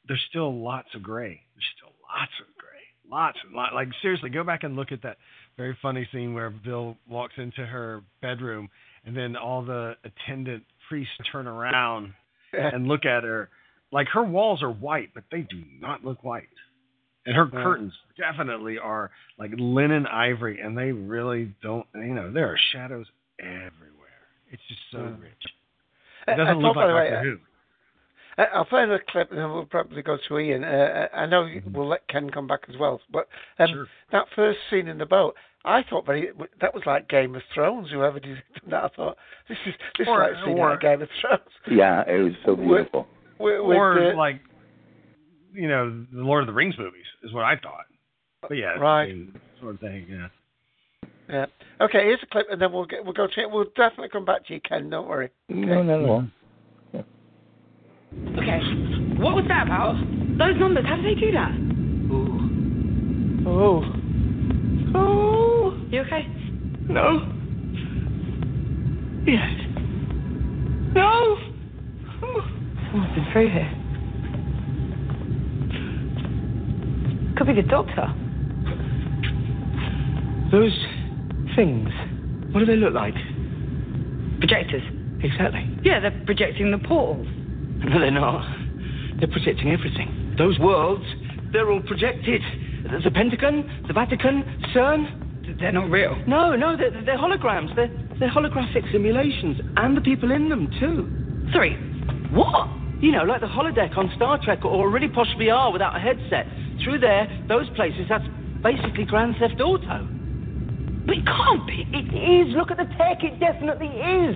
there's 0.10 0.26
still 0.30 0.54
lots 0.62 0.94
of 0.94 1.02
gray. 1.04 1.42
There's 1.56 1.72
still 1.78 1.94
lots 2.14 2.34
of 2.42 2.48
gray. 2.58 2.64
lots 3.10 3.38
and 3.46 3.54
lots. 3.54 3.74
Like 3.74 3.88
seriously, 4.02 4.30
go 4.30 4.44
back 4.44 4.64
and 4.66 4.76
look 4.76 4.92
at 4.92 5.02
that 5.04 5.18
very 5.58 5.78
funny 5.82 6.08
scene 6.12 6.34
where 6.34 6.50
Bill 6.50 6.96
walks 7.10 7.34
into 7.38 7.66
her 7.66 8.02
bedroom, 8.22 8.70
and 9.06 9.16
then 9.18 9.36
all 9.36 9.64
the 9.64 9.96
attendant 10.04 10.64
priests 10.88 11.14
turn 11.32 11.48
around 11.48 12.14
and 12.54 12.88
look 12.88 13.06
at 13.06 13.24
her. 13.24 13.50
Like 13.92 14.08
her 14.10 14.24
walls 14.24 14.62
are 14.62 14.72
white, 14.72 15.10
but 15.14 15.24
they 15.32 15.42
do 15.42 15.64
not 15.80 16.04
look 16.04 16.24
white. 16.24 16.48
And 17.26 17.36
her 17.36 17.50
Yeah. 17.52 17.64
curtains 17.64 17.94
definitely 18.18 18.78
are 18.78 19.12
like 19.38 19.52
linen 19.58 20.06
ivory, 20.08 20.62
and 20.62 20.78
they 20.78 20.92
really 20.92 21.54
don't. 21.62 21.86
You 21.96 22.14
know, 22.14 22.32
there 22.32 22.48
are 22.48 22.58
shadows 22.72 23.08
everywhere. 23.40 23.74
It's 24.52 24.62
just 24.68 24.82
so 24.92 25.00
Yeah. 25.00 25.22
rich. 25.22 25.44
It 26.28 26.36
doesn't 26.36 26.60
look 26.60 26.76
thought, 26.76 26.88
by 26.88 26.92
like 26.92 27.10
Doctor 27.12 27.30
Who. 27.32 27.40
I- 28.38 28.46
I'll 28.54 28.66
play 28.66 28.84
another 28.84 29.04
clip 29.10 29.32
and 29.32 29.40
then 29.40 29.52
we'll 29.52 29.66
probably 29.66 30.02
go 30.02 30.18
to 30.28 30.40
Ian. 30.40 30.64
Uh, 30.64 31.08
I 31.14 31.26
know 31.26 31.44
Mm-hmm. 31.44 31.74
we'll 31.74 31.88
let 31.88 32.08
Ken 32.08 32.30
come 32.30 32.48
back 32.48 32.62
as 32.70 32.76
well, 32.78 33.02
but 33.12 33.28
um, 33.60 33.88
that 34.12 34.26
first 34.36 34.60
scene 34.70 34.88
in 34.88 34.98
the 34.98 35.06
boat, 35.06 35.36
I 35.66 35.84
thought 35.90 36.06
very 36.06 36.30
that 36.62 36.74
was 36.74 36.84
like 36.86 37.10
Game 37.10 37.36
of 37.36 37.42
Thrones. 37.54 37.90
Whoever 37.92 38.20
did 38.20 38.38
that, 38.70 38.84
I 38.84 38.88
thought 38.96 39.18
this 39.50 39.58
is 39.66 39.74
this 39.98 40.08
Or- 40.08 40.30
is 40.30 40.36
like 40.36 40.46
scene 40.46 40.60
or- 40.60 40.72
out 40.74 40.82
Game 40.82 41.02
of 41.02 41.10
Thrones. 41.22 41.42
Yeah, 41.70 42.04
it 42.08 42.22
was 42.22 42.34
so 42.46 42.56
beautiful. 42.56 43.08
With, 43.40 43.62
with 43.64 43.78
or 43.78 44.12
the- 44.12 44.18
like, 44.18 44.42
you 45.54 45.68
know, 45.68 46.06
the 46.12 46.22
Lord 46.22 46.42
of 46.44 46.48
the 46.48 46.54
Rings 46.54 46.76
movies 46.78 47.06
is 47.24 47.34
what 47.34 47.44
I 47.44 47.56
thought. 47.58 47.86
But 48.42 48.58
yeah, 48.58 48.74
Right. 48.78 49.14
sort 49.60 49.74
of 49.76 49.80
thing. 49.82 50.06
Yeah. 50.10 50.28
yeah. 51.28 51.46
Okay, 51.82 52.04
here's 52.06 52.22
a 52.24 52.28
clip, 52.28 52.48
and 52.52 52.62
then 52.62 52.72
we'll 52.72 52.86
get 52.86 53.04
we'll 53.04 53.14
go 53.14 53.28
to 53.28 53.42
it. 53.42 53.50
We'll 53.50 53.66
definitely 53.76 54.10
come 54.10 54.26
back 54.26 54.46
to 54.48 54.54
you, 54.54 54.62
Ken. 54.62 54.90
Don't 54.90 55.08
worry. 55.08 55.30
No, 55.50 55.82
no, 55.84 56.00
no. 56.00 56.28
Okay. 58.14 58.60
What 59.18 59.36
was 59.36 59.46
that 59.48 59.66
about? 59.68 59.96
Those 60.38 60.60
numbers, 60.60 60.86
how 60.86 60.96
did 60.96 61.06
they 61.06 61.20
do 61.20 61.32
that? 61.32 61.52
Oh. 62.12 62.40
Oh. 63.48 63.84
Oh. 64.96 65.88
You 65.90 66.02
okay? 66.02 66.28
No. 66.90 67.34
Yes. 69.26 69.50
No. 70.94 71.38
Someone's 72.92 73.16
been 73.16 73.28
through 73.34 73.50
here. 73.50 73.74
Could 77.38 77.48
be 77.48 77.54
the 77.54 77.68
doctor. 77.68 78.14
Those 80.52 80.78
things. 81.56 81.90
What 82.54 82.62
do 82.62 82.66
they 82.66 82.78
look 82.78 82.94
like? 82.94 83.16
Projectors. 84.40 84.84
Exactly. 85.22 85.78
Yeah, 85.84 86.00
they're 86.00 86.24
projecting 86.26 86.72
the 86.72 86.78
portals. 86.78 87.28
No, 87.88 88.00
they're 88.00 88.12
not. 88.12 88.44
They're 89.20 89.28
projecting 89.28 89.72
everything. 89.72 90.36
Those 90.38 90.60
worlds, 90.60 91.06
they're 91.52 91.70
all 91.70 91.82
projected. 91.82 92.42
The, 92.84 93.00
the 93.04 93.12
Pentagon, 93.12 93.86
the 93.88 93.94
Vatican, 93.94 94.44
CERN. 94.74 95.60
They're 95.60 95.72
not 95.72 95.90
real. 95.90 96.16
No, 96.28 96.56
no, 96.56 96.76
they're, 96.76 96.92
they're 97.06 97.18
holograms. 97.18 97.76
They're, 97.76 97.92
they're 98.20 98.30
holographic 98.30 98.92
simulations, 98.92 99.62
and 99.78 99.96
the 99.96 100.02
people 100.02 100.32
in 100.32 100.50
them, 100.50 100.70
too. 100.80 101.52
Sorry, 101.54 101.76
what? 102.32 102.68
You 103.00 103.12
know, 103.12 103.24
like 103.24 103.42
the 103.42 103.48
holodeck 103.48 103.98
on 103.98 104.12
Star 104.16 104.40
Trek, 104.44 104.66
or 104.66 104.90
really 104.90 105.08
posh 105.08 105.34
VR 105.40 105.72
without 105.72 105.96
a 105.96 106.00
headset. 106.00 106.46
Through 106.84 107.00
there, 107.00 107.28
those 107.48 107.70
places, 107.76 108.06
that's 108.10 108.26
basically 108.62 109.06
Grand 109.06 109.36
Theft 109.40 109.62
Auto. 109.62 110.08
But 111.06 111.18
it 111.18 111.26
can't 111.26 111.66
be. 111.66 111.88
It 111.94 112.48
is. 112.50 112.56
Look 112.56 112.70
at 112.70 112.78
the 112.78 112.86
tech. 112.98 113.24
It 113.24 113.40
definitely 113.40 113.88
is. 113.88 114.36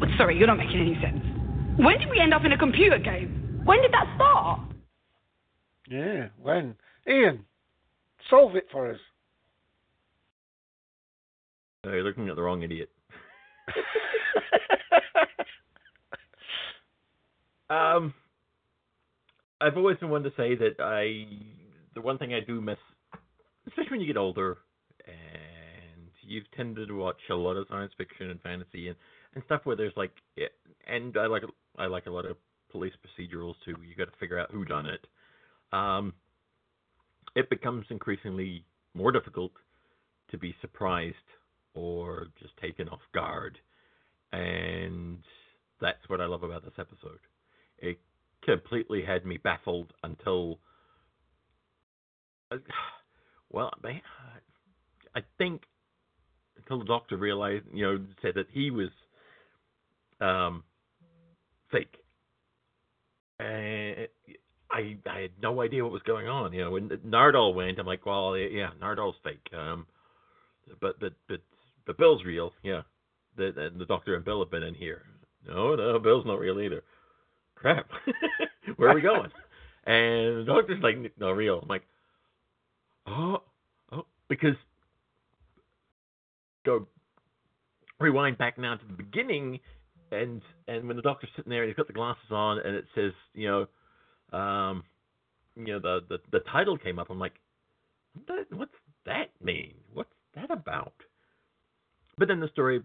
But 0.00 0.08
sorry, 0.16 0.38
you're 0.38 0.46
not 0.46 0.56
making 0.56 0.80
any 0.80 0.98
sense. 1.00 1.22
When 1.76 1.98
did 1.98 2.10
we 2.10 2.20
end 2.20 2.34
up 2.34 2.44
in 2.44 2.52
a 2.52 2.58
computer 2.58 2.98
game? 2.98 3.62
When 3.64 3.80
did 3.80 3.92
that 3.92 4.12
start? 4.16 4.60
Yeah. 5.88 6.28
When? 6.40 6.74
Ian, 7.08 7.46
solve 8.28 8.56
it 8.56 8.66
for 8.70 8.90
us. 8.90 8.98
Uh, 11.86 11.92
you're 11.92 12.04
looking 12.04 12.28
at 12.28 12.36
the 12.36 12.42
wrong 12.42 12.62
idiot. 12.62 12.90
um, 17.70 18.12
I've 19.60 19.76
always 19.76 19.96
been 19.96 20.10
one 20.10 20.22
to 20.24 20.30
say 20.36 20.54
that 20.54 20.76
I, 20.78 21.26
the 21.94 22.02
one 22.02 22.18
thing 22.18 22.34
I 22.34 22.40
do 22.40 22.60
miss, 22.60 22.78
especially 23.66 23.92
when 23.92 24.00
you 24.00 24.06
get 24.06 24.16
older, 24.16 24.58
and 25.06 26.10
you've 26.20 26.50
tended 26.54 26.88
to 26.88 26.94
watch 26.94 27.20
a 27.30 27.34
lot 27.34 27.56
of 27.56 27.66
science 27.68 27.92
fiction 27.96 28.30
and 28.30 28.40
fantasy 28.42 28.88
and, 28.88 28.96
and 29.34 29.42
stuff 29.46 29.62
where 29.64 29.74
there's 29.74 29.96
like, 29.96 30.12
and 30.86 31.16
I 31.16 31.26
like 31.26 31.42
I 31.78 31.86
like 31.86 32.06
a 32.06 32.10
lot 32.10 32.26
of 32.26 32.36
police 32.70 32.92
procedurals 33.04 33.54
too. 33.64 33.76
You 33.86 33.94
got 33.96 34.12
to 34.12 34.18
figure 34.18 34.38
out 34.38 34.50
who 34.50 34.64
done 34.64 34.86
it. 34.86 35.06
Um, 35.72 36.14
it 37.34 37.48
becomes 37.50 37.86
increasingly 37.90 38.64
more 38.94 39.12
difficult 39.12 39.52
to 40.30 40.38
be 40.38 40.54
surprised 40.60 41.16
or 41.74 42.28
just 42.40 42.56
taken 42.58 42.88
off 42.88 43.00
guard. 43.14 43.58
And 44.32 45.18
that's 45.80 46.08
what 46.08 46.20
I 46.20 46.26
love 46.26 46.42
about 46.42 46.64
this 46.64 46.74
episode. 46.78 47.20
It 47.78 47.98
completely 48.44 49.02
had 49.04 49.24
me 49.24 49.38
baffled 49.38 49.92
until. 50.02 50.58
Well, 53.50 53.70
man, 53.82 54.00
I 55.14 55.20
think 55.38 55.62
until 56.56 56.78
the 56.78 56.84
doctor 56.84 57.16
realized, 57.16 57.64
you 57.72 57.84
know, 57.84 58.04
said 58.20 58.32
that 58.36 58.46
he 58.50 58.70
was 58.70 58.88
um, 60.20 60.64
fake. 61.72 61.96
And 63.40 64.06
I 64.70 64.96
I 65.10 65.20
had 65.22 65.30
no 65.42 65.60
idea 65.60 65.82
what 65.82 65.92
was 65.92 66.02
going 66.02 66.28
on. 66.28 66.52
You 66.52 66.64
know, 66.64 66.70
when 66.70 66.88
Nardole 66.88 67.54
went, 67.54 67.78
I'm 67.78 67.86
like, 67.86 68.06
well, 68.06 68.36
yeah, 68.36 68.70
Nardole's 68.80 69.16
fake. 69.24 69.48
Um, 69.56 69.86
but 70.80 71.00
but 71.00 71.12
but 71.28 71.40
but 71.86 71.98
Bill's 71.98 72.24
real. 72.24 72.52
Yeah, 72.62 72.82
the 73.36 73.70
the, 73.76 73.84
doctor 73.84 74.14
and 74.14 74.24
Bill 74.24 74.40
have 74.40 74.50
been 74.50 74.62
in 74.62 74.74
here. 74.74 75.02
No, 75.46 75.74
no, 75.74 75.98
Bill's 75.98 76.26
not 76.26 76.38
real 76.38 76.60
either. 76.60 76.82
Crap, 77.56 77.88
where 78.76 78.90
are 78.90 78.94
we 78.94 79.00
going? 79.02 79.30
and 79.84 80.38
the 80.38 80.44
doctor's 80.46 80.82
like, 80.82 80.96
no, 81.18 81.32
real. 81.32 81.60
I'm 81.62 81.68
like, 81.68 81.82
oh, 83.06 83.42
oh, 83.90 84.06
because 84.28 84.54
go 86.64 86.86
rewind 87.98 88.38
back 88.38 88.58
now 88.58 88.76
to 88.76 88.86
the 88.86 88.92
beginning, 88.92 89.60
and 90.12 90.42
and 90.68 90.86
when 90.86 90.96
the 90.96 91.02
doctor's 91.02 91.30
sitting 91.36 91.50
there 91.50 91.62
and 91.62 91.70
he's 91.70 91.76
got 91.76 91.86
the 91.86 91.92
glasses 91.92 92.30
on, 92.30 92.58
and 92.58 92.76
it 92.76 92.84
says, 92.94 93.12
you 93.34 93.48
know, 93.48 94.38
um, 94.38 94.84
you 95.56 95.66
know, 95.66 95.80
the 95.80 96.00
the, 96.08 96.18
the 96.30 96.44
title 96.52 96.78
came 96.78 96.98
up. 96.98 97.08
I'm 97.10 97.18
like, 97.18 97.34
what's 98.26 98.70
that 99.06 99.30
mean? 99.42 99.74
What's 99.92 100.12
that 100.34 100.50
about? 100.50 100.94
But 102.18 102.28
then 102.28 102.40
the 102.40 102.48
story, 102.48 102.82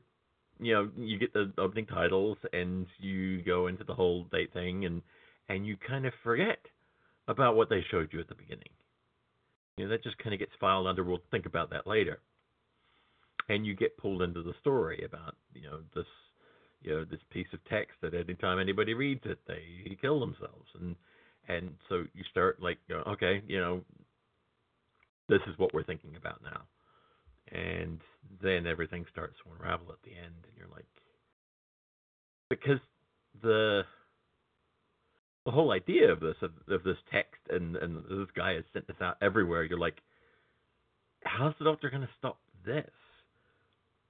you 0.60 0.74
know, 0.74 0.90
you 0.98 1.20
get 1.20 1.34
the 1.34 1.52
opening 1.58 1.86
titles 1.86 2.38
and 2.54 2.88
you 2.98 3.42
go 3.44 3.68
into 3.68 3.84
the 3.84 3.94
whole 3.94 4.24
date 4.32 4.54
thing, 4.54 4.86
and 4.86 5.02
and 5.50 5.66
you 5.68 5.78
kind 5.88 6.06
of 6.06 6.14
forget 6.24 6.60
about 7.28 7.56
what 7.56 7.70
they 7.70 7.84
showed 7.92 8.10
you 8.12 8.20
at 8.20 8.30
the 8.30 8.36
beginning. 8.36 8.70
You 9.76 9.86
know, 9.86 9.92
that 9.92 10.04
just 10.04 10.18
kind 10.18 10.34
of 10.34 10.40
gets 10.40 10.54
filed 10.60 10.88
under. 10.88 11.04
We'll 11.04 11.20
think 11.30 11.46
about 11.46 11.70
that 11.72 11.86
later. 11.86 12.20
And 13.50 13.66
you 13.66 13.76
get 13.76 13.98
pulled 13.98 14.22
into 14.22 14.44
the 14.44 14.54
story 14.60 15.04
about 15.06 15.36
you 15.54 15.64
know 15.64 15.80
this 15.96 16.06
you 16.82 16.94
know 16.94 17.06
this 17.06 17.20
piece 17.32 17.48
of 17.54 17.64
text 17.66 17.94
that 18.02 18.14
anytime 18.14 18.60
anybody 18.60 18.94
reads 18.94 19.22
it, 19.26 19.40
they 19.48 19.98
kill 20.02 20.20
themselves, 20.20 20.68
and 20.80 20.96
and 21.48 21.72
so 21.90 22.04
you 22.14 22.24
start 22.30 22.62
like 22.62 22.78
you 22.88 22.96
know, 22.96 23.04
okay, 23.08 23.42
you 23.48 23.60
know, 23.60 23.82
this 25.30 25.42
is 25.48 25.58
what 25.58 25.74
we're 25.74 25.84
thinking 25.84 26.16
about 26.16 26.42
now, 26.44 26.62
and 27.52 28.00
then 28.42 28.68
everything 28.68 29.06
starts 29.12 29.36
to 29.44 29.52
unravel 29.54 29.92
at 29.92 30.02
the 30.04 30.16
end, 30.16 30.36
and 30.44 30.54
you're 30.58 30.68
like, 30.74 30.86
because 32.50 32.80
the 33.42 33.84
the 35.46 35.52
whole 35.52 35.72
idea 35.72 36.12
of 36.12 36.20
this 36.20 36.36
of, 36.42 36.52
of 36.68 36.84
this 36.84 36.98
text 37.12 37.42
and 37.50 37.78
and 37.78 38.04
this 38.10 38.28
guy 38.36 38.54
has 38.54 38.64
sent 38.74 38.86
this 38.88 38.98
out 39.02 39.18
everywhere. 39.22 39.64
You're 39.64 39.80
like, 39.80 39.98
how's 41.24 41.54
the 41.58 41.66
doctor 41.66 41.90
going 41.90 42.02
to 42.02 42.10
stop 42.20 42.38
this? 42.66 42.90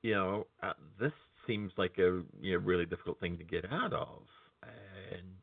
You 0.02 0.16
know, 0.16 0.48
uh, 0.64 0.74
this 1.00 1.12
seems 1.48 1.72
like 1.78 1.98
a 1.98 2.22
you 2.42 2.54
know 2.54 2.60
really 2.60 2.86
difficult 2.86 3.20
thing 3.20 3.38
to 3.38 3.44
get 3.44 3.66
out 3.72 3.94
of, 3.94 4.24
and 4.64 5.38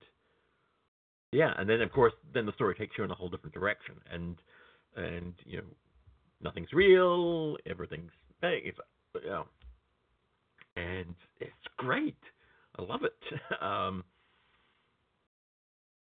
yeah, 1.32 1.52
and 1.58 1.68
then 1.68 1.80
of 1.80 1.90
course 1.92 2.12
then 2.32 2.46
the 2.46 2.52
story 2.52 2.74
takes 2.74 2.96
you 2.96 3.04
in 3.04 3.10
a 3.10 3.14
whole 3.14 3.28
different 3.28 3.54
direction, 3.54 3.94
and 4.12 4.36
and 4.96 5.34
you 5.44 5.58
know 5.58 5.64
nothing's 6.42 6.72
real, 6.72 7.56
everything's 7.66 8.12
fake, 8.40 8.64
it's, 8.66 8.78
you 9.22 9.30
know, 9.30 9.46
and 10.76 11.14
it's 11.40 11.52
great. 11.76 12.18
I 12.78 12.82
love 12.82 13.00
it. 13.04 13.62
um, 13.62 14.04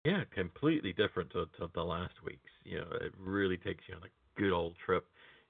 yeah, 0.06 0.24
completely 0.34 0.94
different 0.94 1.32
to, 1.32 1.46
to 1.60 1.70
the 1.74 1.84
last 1.84 2.14
week's. 2.24 2.52
You 2.64 2.80
know, 2.80 2.88
it 3.02 3.14
really 3.18 3.58
takes 3.58 3.84
you 3.88 3.96
on 3.96 4.02
a 4.04 4.40
good 4.40 4.54
old 4.54 4.76
trip 4.86 5.06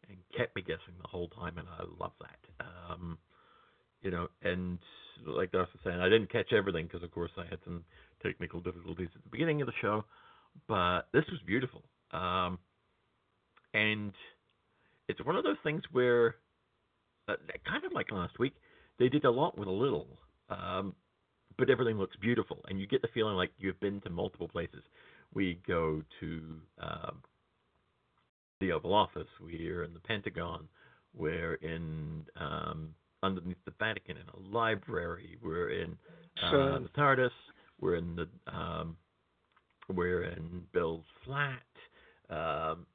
and 0.09 0.17
kept 0.35 0.55
me 0.55 0.61
guessing 0.61 0.93
the 1.01 1.07
whole 1.07 1.27
time, 1.29 1.57
and 1.57 1.67
I 1.67 1.83
love 1.99 2.13
that. 2.21 2.65
Um, 2.65 3.17
you 4.01 4.11
know, 4.11 4.27
and 4.43 4.77
like 5.25 5.51
Darth 5.51 5.69
was 5.73 5.81
saying, 5.83 5.99
I 5.99 6.09
didn't 6.09 6.31
catch 6.31 6.53
everything 6.53 6.85
because, 6.85 7.03
of 7.03 7.11
course, 7.11 7.31
I 7.37 7.45
had 7.49 7.59
some 7.63 7.83
technical 8.21 8.59
difficulties 8.59 9.09
at 9.15 9.23
the 9.23 9.29
beginning 9.29 9.61
of 9.61 9.67
the 9.67 9.73
show, 9.81 10.05
but 10.67 11.07
this 11.13 11.25
was 11.31 11.39
beautiful. 11.45 11.83
Um, 12.11 12.59
and 13.73 14.13
it's 15.07 15.23
one 15.25 15.35
of 15.35 15.43
those 15.43 15.57
things 15.63 15.81
where, 15.91 16.35
uh, 17.27 17.35
kind 17.67 17.83
of 17.85 17.93
like 17.93 18.11
last 18.11 18.39
week, 18.39 18.53
they 18.99 19.09
did 19.09 19.25
a 19.25 19.31
lot 19.31 19.57
with 19.57 19.67
a 19.67 19.71
little, 19.71 20.07
um, 20.49 20.95
but 21.57 21.69
everything 21.69 21.97
looks 21.97 22.15
beautiful, 22.17 22.59
and 22.67 22.79
you 22.79 22.87
get 22.87 23.01
the 23.01 23.07
feeling 23.13 23.35
like 23.35 23.51
you've 23.57 23.79
been 23.79 24.01
to 24.01 24.09
multiple 24.09 24.47
places. 24.47 24.83
We 25.33 25.59
go 25.67 26.03
to 26.19 26.41
um, 26.79 27.21
the 28.59 28.71
Oval 28.71 28.93
Office. 28.93 29.27
We're 29.41 29.83
in 29.83 29.93
the 29.93 29.99
Pentagon. 29.99 30.67
We're 31.15 31.55
in 31.55 32.25
um, 32.39 32.95
underneath 33.24 33.57
the 33.65 33.74
Vatican 33.80 34.18
in 34.18 34.24
a 34.30 34.55
library. 34.55 35.38
We're 35.43 35.70
in 35.70 35.97
uh, 36.43 36.51
So- 36.51 36.80
the 36.84 36.89
TARDIS. 36.89 37.32
We're 37.80 37.95
in 37.95 38.15
the 38.15 38.28
um, 38.51 38.97
we're 39.89 40.24
in 40.24 40.63
Bill's 40.74 41.05
flat. 41.24 41.61
Um, 42.30 42.86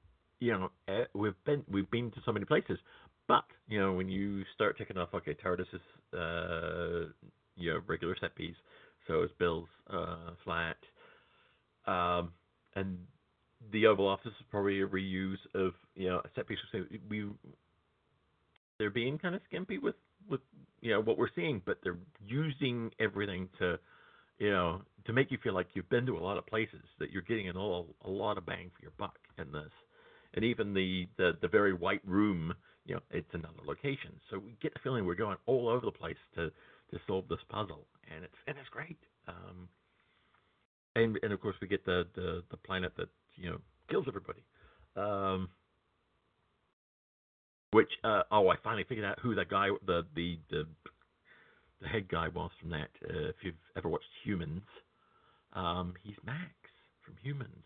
you 0.41 0.53
know, 0.53 0.71
eh, 0.89 1.05
we've 1.15 1.35
been 1.45 1.63
we've 1.71 1.91
been 1.91 2.11
to 2.11 2.21
so 2.25 2.33
many 2.33 2.45
places, 2.45 2.79
but 3.29 3.45
you 3.69 3.79
know, 3.79 3.93
when 3.93 4.09
you 4.09 4.45
start 4.55 4.77
checking 4.77 4.99
off, 4.99 5.11
okay, 5.15 5.35
TARDIS 5.35 5.67
is 5.73 6.19
uh, 6.19 7.13
you 7.57 7.73
know 7.73 7.81
regular 7.87 8.17
set 8.21 8.35
piece, 8.35 8.57
so 9.07 9.23
is 9.23 9.31
Bill's 9.39 9.69
uh, 9.89 10.33
flat, 10.45 10.77
um, 11.87 12.33
and 12.75 12.99
the 13.71 13.87
Oval 13.87 14.09
Office 14.09 14.33
is 14.39 14.47
probably 14.51 14.83
a 14.83 14.87
reuse 14.87 15.39
of 15.55 15.75
you 15.95 16.09
know 16.09 16.19
a 16.25 16.29
set 16.35 16.49
piece. 16.49 16.59
So 16.73 16.85
we 17.09 17.29
they're 18.79 18.91
being 18.91 19.17
kind 19.17 19.35
of 19.37 19.41
skimpy 19.49 19.79
with 19.79 19.95
with 20.29 20.41
you 20.81 20.91
know 20.91 21.01
what 21.01 21.19
we're 21.19 21.33
seeing, 21.35 21.63
but 21.65 21.79
they're 21.83 21.99
using 22.27 22.91
everything 22.99 23.49
to 23.59 23.79
you 24.39 24.51
know 24.51 24.83
to 25.05 25.13
make 25.13 25.31
you 25.31 25.39
feel 25.43 25.55
like 25.55 25.69
you've 25.75 25.89
been 25.89 26.07
to 26.07 26.17
a 26.17 26.21
lot 26.21 26.39
of 26.39 26.47
places 26.47 26.83
that 26.99 27.11
you're 27.11 27.23
getting 27.23 27.49
an 27.49 27.57
all 27.57 27.95
a 28.05 28.11
lot 28.11 28.39
of 28.39 28.47
bang 28.47 28.71
for 28.75 28.83
your 28.83 28.93
buck 28.99 29.19
in 29.39 29.51
this, 29.53 29.73
and 30.35 30.45
even 30.45 30.75
the 30.75 31.09
the 31.17 31.33
the 31.41 31.49
very 31.49 31.73
white 31.73 32.03
room, 32.07 32.53
you 32.85 32.95
know, 32.95 33.01
it's 33.11 33.33
another 33.33 33.63
location, 33.65 34.13
so 34.31 34.39
we 34.39 34.57
get 34.61 34.73
the 34.75 34.81
feeling 34.81 35.07
we're 35.07 35.15
going 35.15 35.37
all 35.47 35.69
over 35.69 35.87
the 35.87 35.93
place 35.93 36.17
to 36.35 36.51
to 36.91 36.99
solve 37.07 37.29
this 37.29 37.41
puzzle, 37.49 37.87
and 38.15 38.25
it's 38.25 38.35
and 38.47 38.57
it's 38.59 38.69
great. 38.69 38.99
Um, 39.29 39.69
and 40.97 41.19
and 41.23 41.33
of 41.33 41.41
course 41.41 41.57
we 41.61 41.69
get 41.69 41.85
the 41.85 42.07
the 42.15 42.43
the 42.51 42.57
planet 42.57 42.93
that 42.97 43.09
you 43.37 43.51
know 43.51 43.59
kills 43.89 44.05
everybody. 44.09 44.43
Um, 44.97 45.49
which 47.73 47.91
uh, 48.05 48.23
oh, 48.31 48.49
I 48.49 48.57
finally 48.63 48.85
figured 48.89 49.07
out 49.07 49.19
who 49.21 49.35
that 49.35 49.49
guy, 49.51 49.69
the 49.87 50.07
the 50.15 50.39
the, 50.51 50.67
the 51.81 51.89
head 51.89 52.09
guy 52.09 52.29
was 52.29 52.51
from 52.61 52.71
that. 52.71 52.91
Uh, 53.03 53.29
if 53.29 53.37
you've 53.43 53.55
ever 53.77 53.89
watched 53.89 54.05
Humans, 54.25 54.63
um, 55.55 55.95
he's 56.03 56.17
Max 56.25 56.53
from 57.05 57.15
Humans, 57.23 57.65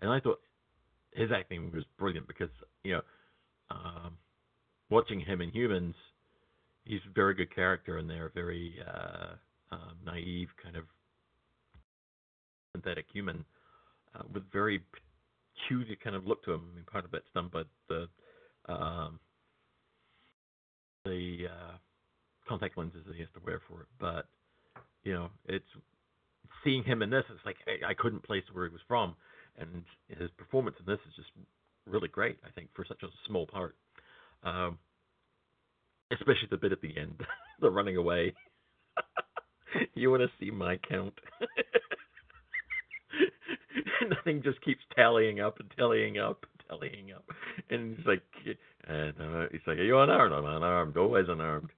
and 0.00 0.10
I 0.10 0.20
thought 0.20 0.40
his 1.12 1.30
acting 1.32 1.72
was 1.74 1.84
brilliant 1.98 2.28
because 2.28 2.50
you 2.84 2.92
know, 2.92 3.02
um, 3.70 4.16
watching 4.90 5.20
him 5.20 5.40
in 5.40 5.50
Humans, 5.50 5.94
he's 6.84 7.00
a 7.08 7.12
very 7.14 7.34
good 7.34 7.54
character, 7.54 7.98
and 7.98 8.08
they're 8.08 8.32
very 8.34 8.74
uh, 8.86 9.34
uh, 9.72 9.92
naive, 10.04 10.48
kind 10.62 10.76
of 10.76 10.84
synthetic 12.72 13.06
human 13.10 13.42
uh, 14.14 14.22
with 14.34 14.42
very 14.52 14.82
peculiar 15.56 15.96
kind 16.04 16.14
of 16.14 16.26
look 16.26 16.44
to 16.44 16.52
him. 16.52 16.68
I 16.72 16.76
mean, 16.76 16.84
part 16.84 17.06
of 17.06 17.14
it's 17.14 17.26
done 17.34 17.48
by 17.50 17.62
the 17.88 18.06
um, 18.68 19.18
the 21.06 21.46
uh, 21.46 21.76
contact 22.48 22.76
lenses 22.76 23.02
that 23.06 23.14
he 23.14 23.20
has 23.20 23.30
to 23.34 23.40
wear 23.44 23.60
for 23.68 23.82
it. 23.82 23.88
But 23.98 24.26
you 25.04 25.14
know, 25.14 25.28
it's 25.46 25.64
seeing 26.64 26.82
him 26.82 27.02
in 27.02 27.10
this. 27.10 27.24
It's 27.30 27.46
like 27.46 27.56
I, 27.66 27.90
I 27.90 27.94
couldn't 27.94 28.24
place 28.24 28.42
where 28.52 28.66
he 28.66 28.72
was 28.72 28.82
from, 28.86 29.14
and 29.58 29.84
his 30.08 30.30
performance 30.36 30.76
in 30.78 30.86
this 30.86 31.00
is 31.08 31.14
just 31.16 31.28
really 31.86 32.08
great. 32.08 32.38
I 32.44 32.50
think 32.50 32.68
for 32.74 32.84
such 32.86 33.02
a 33.02 33.08
small 33.26 33.46
part, 33.46 33.76
um, 34.42 34.78
especially 36.12 36.48
the 36.50 36.56
bit 36.56 36.72
at 36.72 36.80
the 36.80 36.96
end, 36.96 37.20
the 37.60 37.70
running 37.70 37.96
away. 37.96 38.34
you 39.94 40.10
want 40.10 40.22
to 40.22 40.44
see 40.44 40.50
my 40.50 40.78
count? 40.88 41.14
Nothing 44.08 44.42
just 44.42 44.60
keeps 44.62 44.80
tallying 44.94 45.40
up 45.40 45.58
and 45.60 45.70
tallying 45.76 46.18
up 46.18 46.44
and 46.68 46.80
tallying 46.80 47.12
up, 47.12 47.24
and 47.70 47.96
he's 47.96 48.06
like, 48.06 48.22
and 48.86 49.14
uh, 49.20 49.46
he's 49.50 49.60
like, 49.66 49.78
"Are 49.78 49.84
you 49.84 49.98
unarmed? 49.98 50.34
I'm 50.34 50.44
unarmed. 50.44 50.96
Always 50.96 51.26
unarmed." 51.28 51.70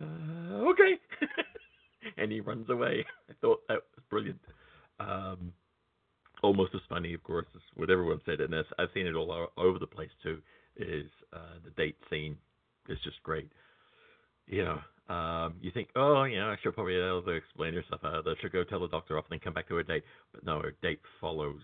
Uh, 0.00 0.68
okay. 0.70 0.94
and 2.16 2.32
he 2.32 2.40
runs 2.40 2.68
away. 2.70 3.04
I 3.30 3.32
thought 3.40 3.60
that 3.68 3.76
was 3.96 4.04
brilliant. 4.10 4.40
Um, 5.00 5.52
almost 6.42 6.74
as 6.74 6.80
funny, 6.88 7.14
of 7.14 7.22
course, 7.22 7.46
as 7.54 7.62
what 7.74 7.90
everyone 7.90 8.20
said 8.24 8.40
in 8.40 8.50
this. 8.50 8.66
I've 8.78 8.88
seen 8.94 9.06
it 9.06 9.14
all 9.14 9.48
over 9.56 9.78
the 9.78 9.86
place 9.86 10.10
too. 10.22 10.38
Is 10.76 11.10
uh, 11.32 11.58
the 11.64 11.70
date 11.70 11.96
scene? 12.08 12.36
It's 12.88 13.02
just 13.04 13.22
great. 13.22 13.50
You 14.46 14.64
know, 14.64 15.14
um, 15.14 15.54
you 15.60 15.70
think, 15.70 15.88
oh, 15.94 16.24
you 16.24 16.38
know, 16.38 16.54
she'll 16.62 16.72
probably 16.72 16.94
be 16.94 17.00
able 17.00 17.22
to 17.22 17.30
explain 17.30 17.76
of 17.76 18.24
this. 18.24 18.34
She'll 18.40 18.50
go 18.50 18.64
tell 18.64 18.80
the 18.80 18.88
doctor 18.88 19.18
off 19.18 19.24
and 19.30 19.38
then 19.38 19.44
come 19.44 19.54
back 19.54 19.68
to 19.68 19.74
her 19.76 19.82
date. 19.82 20.04
But 20.32 20.44
no, 20.44 20.60
her 20.60 20.74
date 20.82 21.00
follows. 21.20 21.60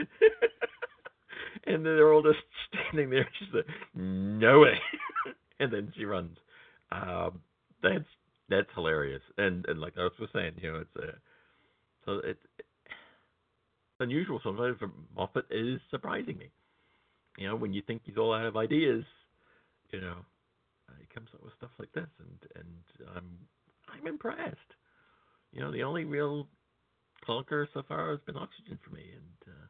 and 1.66 1.76
then 1.76 1.96
they're 1.96 2.12
all 2.12 2.22
just 2.22 2.38
standing 2.68 3.10
there. 3.10 3.28
She's 3.38 3.48
like, 3.54 3.66
no 3.94 4.60
way. 4.60 4.74
and 5.60 5.72
then 5.72 5.92
she 5.96 6.04
runs. 6.04 6.36
Um, 6.90 7.40
that's 7.82 8.04
that's 8.48 8.68
hilarious. 8.74 9.22
And 9.38 9.64
and 9.66 9.80
like 9.80 9.94
I 9.98 10.02
was 10.02 10.12
saying, 10.32 10.52
you 10.60 10.72
know, 10.72 10.80
it's 10.80 10.96
a 10.96 11.18
so 12.04 12.12
it, 12.18 12.38
it's 12.58 12.68
unusual 14.00 14.40
sometimes 14.42 14.76
for 14.78 14.90
Moffat 15.16 15.46
is 15.50 15.80
surprising 15.90 16.38
me. 16.38 16.50
You 17.38 17.48
know, 17.48 17.56
when 17.56 17.72
you 17.72 17.82
think 17.82 18.02
he's 18.04 18.18
all 18.18 18.34
out 18.34 18.44
of 18.44 18.56
ideas, 18.56 19.04
you 19.90 20.00
know, 20.00 20.16
uh, 20.88 20.94
he 21.00 21.06
comes 21.14 21.28
up 21.34 21.42
with 21.42 21.54
stuff 21.56 21.70
like 21.78 21.92
this, 21.92 22.08
and 22.18 22.38
and 22.56 23.16
I'm 23.16 23.38
I'm 23.88 24.06
impressed. 24.06 24.58
You 25.52 25.60
know, 25.60 25.72
the 25.72 25.82
only 25.82 26.04
real 26.04 26.48
clunker 27.26 27.66
so 27.72 27.82
far 27.86 28.10
has 28.10 28.20
been 28.26 28.36
Oxygen 28.36 28.78
for 28.84 28.94
me, 28.94 29.04
and 29.14 29.54
uh, 29.54 29.66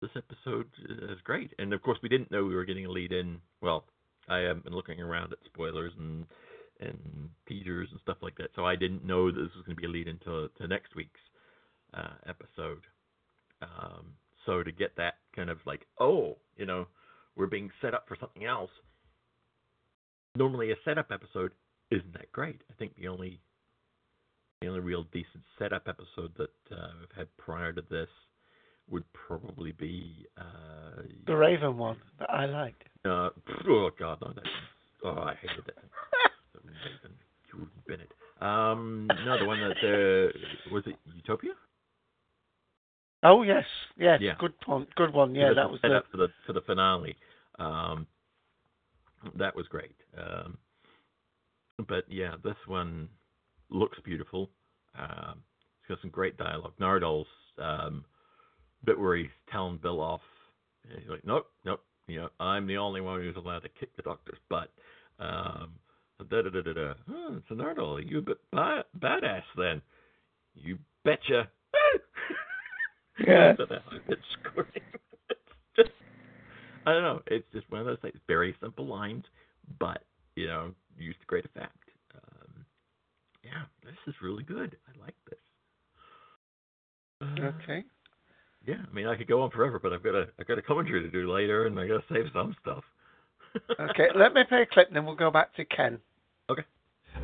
this 0.00 0.10
episode 0.16 0.66
is 0.88 1.20
great. 1.24 1.52
And 1.58 1.72
of 1.72 1.82
course, 1.82 1.98
we 2.02 2.08
didn't 2.08 2.30
know 2.30 2.44
we 2.44 2.54
were 2.54 2.64
getting 2.64 2.86
a 2.86 2.90
lead 2.90 3.12
in. 3.12 3.38
Well, 3.60 3.84
I 4.28 4.38
have 4.38 4.64
been 4.64 4.74
looking 4.74 5.00
around 5.00 5.32
at 5.32 5.38
spoilers 5.46 5.92
and 5.98 6.26
and 6.78 7.30
teasers 7.48 7.88
and 7.90 8.00
stuff 8.02 8.18
like 8.20 8.36
that, 8.36 8.50
so 8.54 8.66
I 8.66 8.76
didn't 8.76 9.02
know 9.02 9.30
that 9.32 9.40
this 9.40 9.54
was 9.56 9.64
going 9.64 9.76
to 9.76 9.80
be 9.80 9.86
a 9.86 9.90
lead 9.90 10.08
into 10.08 10.50
to 10.58 10.68
next 10.68 10.94
week's 10.94 11.20
uh, 11.94 12.12
episode. 12.28 12.82
Um, 13.62 14.12
so 14.44 14.62
to 14.62 14.70
get 14.72 14.94
that 14.96 15.14
kind 15.34 15.48
of 15.48 15.56
like, 15.64 15.86
oh, 15.98 16.36
you 16.54 16.66
know, 16.66 16.86
we're 17.34 17.46
being 17.46 17.70
set 17.80 17.94
up 17.94 18.04
for 18.06 18.16
something 18.20 18.44
else. 18.44 18.70
Normally, 20.36 20.70
a 20.70 20.76
setup 20.84 21.10
episode 21.10 21.52
isn't 21.90 22.12
that 22.12 22.30
great. 22.32 22.60
I 22.70 22.74
think 22.78 22.94
the 22.96 23.08
only 23.08 23.40
the 24.60 24.68
only 24.68 24.80
real 24.80 25.04
decent 25.04 25.44
setup 25.58 25.88
episode 25.88 26.32
that 26.36 26.76
uh, 26.76 26.90
I've 27.02 27.16
had 27.16 27.36
prior 27.38 27.72
to 27.72 27.82
this 27.88 28.08
would 28.90 29.04
probably 29.12 29.72
be 29.72 30.26
uh, 30.38 31.02
The 31.26 31.36
Raven 31.36 31.76
one 31.76 31.96
that 32.18 32.30
I 32.30 32.46
liked. 32.46 32.82
uh, 33.04 33.30
oh 33.68 33.90
God, 33.98 34.18
no, 34.20 34.32
that, 34.32 34.44
oh, 35.04 35.10
I 35.22 35.34
hated 35.40 35.64
that. 35.66 35.74
The 36.54 36.60
Raven, 36.64 37.16
Jordan 37.50 37.70
Bennett. 37.86 38.12
Um, 38.40 39.08
no, 39.26 39.38
the 39.38 39.44
one 39.44 39.60
that 39.60 39.76
uh, 39.78 40.72
was 40.72 40.84
it 40.86 40.96
Utopia? 41.14 41.52
Oh 43.22 43.42
yes, 43.42 43.64
yes, 43.98 44.20
Yeah. 44.22 44.34
good 44.38 44.58
point, 44.60 44.88
good 44.94 45.12
one. 45.12 45.34
Yeah, 45.34 45.52
that 45.54 45.70
was 45.70 45.80
set 45.80 45.88
the 45.88 45.96
up 45.98 46.04
for 46.10 46.16
the 46.18 46.28
for 46.46 46.52
the 46.52 46.60
finale. 46.62 47.16
Um, 47.58 48.06
that 49.36 49.54
was 49.56 49.66
great. 49.68 49.94
Um, 50.16 50.56
but 51.88 52.04
yeah, 52.08 52.34
this 52.44 52.56
one 52.66 53.08
looks 53.70 53.98
beautiful. 54.04 54.50
Um, 54.98 55.42
it's 55.80 55.88
got 55.88 55.98
some 56.00 56.10
great 56.10 56.36
dialogue. 56.38 56.72
Nardole's 56.80 57.26
um, 57.58 58.04
bit 58.86 58.98
where 58.98 59.16
he's 59.16 59.26
telling 59.50 59.78
Bill 59.82 60.00
off. 60.00 60.20
and 60.88 60.98
He's 61.00 61.10
like, 61.10 61.24
nope, 61.26 61.46
nope. 61.64 61.82
You 62.06 62.20
know, 62.22 62.28
I'm 62.38 62.66
the 62.66 62.76
only 62.76 63.00
one 63.00 63.20
who's 63.20 63.36
allowed 63.36 63.60
to 63.64 63.68
kick 63.68 63.94
the 63.96 64.02
doctor's 64.02 64.38
butt. 64.48 64.70
Um, 65.18 65.72
da 66.30 66.42
da 66.42 66.50
da 66.50 66.62
da 66.62 66.72
da. 66.72 66.94
Oh, 67.10 67.40
so 67.48 67.54
Nardole, 67.54 68.08
you 68.08 68.18
a 68.18 68.22
bit 68.22 68.38
ba- 68.52 68.84
badass 68.98 69.42
then? 69.56 69.82
You 70.54 70.78
betcha. 71.04 71.48
Yeah. 73.26 73.54
So 73.56 73.64
that 73.70 73.82
high. 73.86 73.96
It's 74.08 74.20
just, 75.76 75.90
I 76.84 76.92
don't 76.92 77.02
know. 77.02 77.22
It's 77.28 77.46
just 77.52 77.70
one 77.70 77.80
of 77.80 77.86
those 77.86 77.98
things. 78.02 78.16
Very 78.26 78.54
simple 78.60 78.86
lines, 78.86 79.24
but 79.78 80.02
you 80.34 80.46
know, 80.46 80.72
used 80.98 81.18
to 81.20 81.26
great 81.26 81.46
effect. 81.46 81.78
Um, 82.14 82.66
yeah, 83.42 83.62
this 83.84 83.96
is 84.06 84.14
really 84.22 84.42
good. 84.44 84.76
I 84.86 85.00
like 85.02 85.14
this. 85.30 85.38
Uh, 87.22 87.62
okay. 87.62 87.84
Yeah, 88.66 88.82
I 88.90 88.94
mean, 88.94 89.06
I 89.06 89.14
could 89.16 89.28
go 89.28 89.42
on 89.42 89.50
forever, 89.50 89.78
but 89.78 89.92
I've 89.92 90.02
got 90.02 90.14
a 90.16 90.26
I've 90.40 90.46
got 90.48 90.58
a 90.58 90.62
commentary 90.62 91.02
to 91.02 91.08
do 91.10 91.32
later, 91.32 91.66
and 91.66 91.78
I 91.78 91.86
got 91.86 92.06
to 92.06 92.14
save 92.14 92.26
some 92.32 92.56
stuff. 92.62 92.82
Okay, 93.78 94.08
let 94.14 94.34
me 94.34 94.42
play 94.48 94.62
a 94.62 94.66
clip, 94.66 94.88
and 94.88 94.96
then 94.96 95.06
we'll 95.06 95.14
go 95.14 95.30
back 95.30 95.54
to 95.56 95.64
Ken. 95.64 95.98
Okay. 96.50 96.64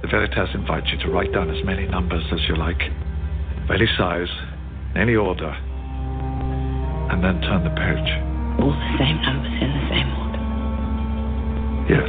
The 0.00 0.08
Veritas 0.08 0.48
invites 0.54 0.86
you 0.90 0.98
to 1.04 1.10
write 1.10 1.32
down 1.32 1.50
as 1.50 1.62
many 1.64 1.86
numbers 1.86 2.24
as 2.32 2.40
you 2.48 2.56
like, 2.56 2.80
of 2.80 3.70
any 3.70 3.86
size, 3.98 4.30
in 4.94 5.00
any 5.02 5.14
order. 5.14 5.52
and 7.12 7.22
then 7.22 7.40
turn 7.42 7.62
the 7.62 7.70
page. 7.70 8.08
All 8.58 8.70
the 8.72 8.96
same 8.98 9.20
numbers 9.20 9.52
in 9.60 9.68
the 9.68 9.84
same 9.92 10.08
order. 10.16 10.40
Yes. 11.92 12.08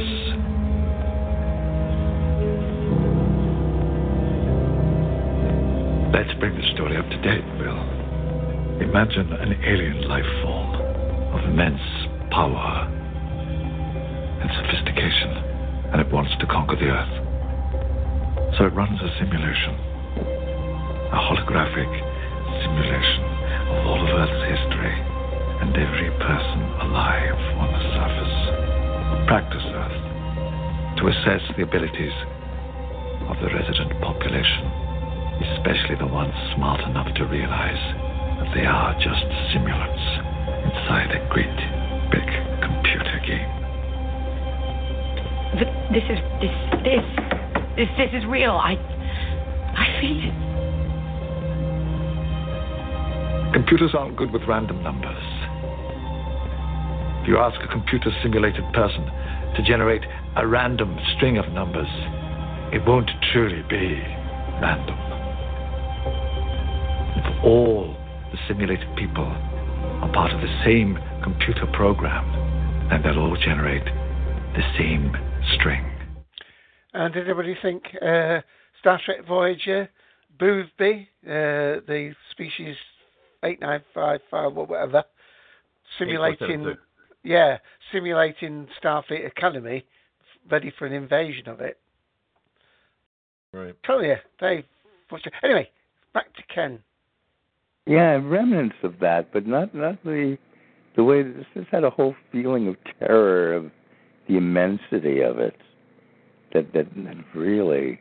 Let's 6.14 6.32
bring 6.40 6.54
the 6.56 6.64
story 6.74 6.96
up 6.96 7.04
to 7.10 7.16
date, 7.20 7.44
Bill. 7.44 7.53
Imagine 8.82 9.30
an 9.38 9.54
alien 9.62 10.08
life 10.08 10.26
form 10.42 10.74
of 11.30 11.46
immense 11.46 11.78
power 12.34 12.90
and 14.42 14.50
sophistication, 14.50 15.30
and 15.94 16.02
it 16.02 16.10
wants 16.10 16.34
to 16.42 16.46
conquer 16.50 16.74
the 16.74 16.90
Earth. 16.90 17.14
So 18.58 18.66
it 18.66 18.74
runs 18.74 18.98
a 18.98 19.10
simulation, 19.22 19.78
a 21.06 21.18
holographic 21.22 21.86
simulation 22.66 23.22
of 23.70 23.78
all 23.86 24.02
of 24.02 24.10
Earth's 24.10 24.42
history 24.42 24.96
and 25.62 25.70
every 25.70 26.10
person 26.18 26.60
alive 26.82 27.38
on 27.62 27.68
the 27.70 27.82
surface. 27.94 28.36
Practice 29.30 29.66
Earth 29.70 29.98
to 30.98 31.14
assess 31.14 31.46
the 31.54 31.62
abilities 31.62 32.14
of 33.30 33.38
the 33.38 33.54
resident 33.54 33.94
population, 34.02 34.66
especially 35.54 35.94
the 35.94 36.10
ones 36.10 36.34
smart 36.58 36.82
enough 36.90 37.14
to 37.14 37.24
realize 37.26 38.03
that 38.44 38.54
they 38.54 38.66
are 38.66 38.92
just 38.94 39.24
simulants 39.52 40.04
inside 40.68 41.10
a 41.12 41.20
great 41.32 41.56
big 42.12 42.28
computer 42.60 43.20
game. 43.24 43.48
But 45.56 45.68
this 45.92 46.04
is 46.10 46.18
this 46.40 46.52
this 46.84 47.04
this 47.76 47.88
this 47.96 48.10
is 48.12 48.24
real. 48.26 48.52
I 48.52 48.76
I 49.76 50.00
feel 50.00 50.18
it. 50.18 50.34
Computers 53.54 53.94
aren't 53.96 54.16
good 54.16 54.32
with 54.32 54.42
random 54.48 54.82
numbers. 54.82 55.22
If 57.22 57.28
you 57.28 57.38
ask 57.38 57.58
a 57.62 57.68
computer 57.68 58.10
simulated 58.22 58.64
person 58.74 59.06
to 59.56 59.62
generate 59.64 60.02
a 60.36 60.46
random 60.46 60.98
string 61.16 61.38
of 61.38 61.50
numbers, 61.52 61.88
it 62.72 62.84
won't 62.86 63.10
truly 63.32 63.62
be 63.70 64.02
random. 64.60 64.98
If 67.16 67.44
all 67.44 67.96
the 68.32 68.38
simulated 68.48 68.88
people 68.96 69.24
are 69.24 70.12
part 70.12 70.32
of 70.32 70.40
the 70.40 70.62
same 70.64 70.98
computer 71.22 71.66
program, 71.72 72.24
then 72.90 73.02
they'll 73.02 73.18
all 73.18 73.36
generate 73.36 73.84
the 73.84 74.62
same 74.78 75.12
string. 75.54 75.84
And 76.92 77.12
did 77.12 77.24
anybody 77.24 77.56
think 77.60 77.82
uh, 78.00 78.40
Star 78.80 79.00
Trek 79.04 79.26
Voyager, 79.26 79.88
Boothby, 80.38 81.08
uh, 81.26 81.82
the 81.86 82.14
species 82.30 82.76
8955 83.42 84.56
or 84.56 84.66
whatever, 84.66 85.04
simulating, 85.98 86.74
yeah, 87.22 87.58
simulating 87.92 88.68
Starfleet 88.82 89.26
Academy, 89.26 89.84
ready 90.50 90.72
for 90.78 90.86
an 90.86 90.92
invasion 90.92 91.48
of 91.48 91.60
it? 91.60 91.78
Right. 93.52 93.74
Tell 93.84 94.02
you, 94.02 94.16
they. 94.40 94.64
Anyway, 95.42 95.70
back 96.12 96.34
to 96.34 96.42
Ken. 96.52 96.80
Yeah, 97.86 98.18
remnants 98.22 98.76
of 98.82 98.98
that, 99.00 99.30
but 99.32 99.46
not 99.46 99.74
not 99.74 100.02
the 100.04 100.38
the 100.96 101.04
way 101.04 101.22
this 101.22 101.44
just 101.52 101.68
had 101.68 101.84
a 101.84 101.90
whole 101.90 102.14
feeling 102.32 102.66
of 102.68 102.76
terror 102.98 103.52
of 103.52 103.70
the 104.26 104.36
immensity 104.36 105.20
of 105.20 105.38
it 105.38 105.56
that 106.54 106.72
that, 106.72 106.86
really 107.34 108.00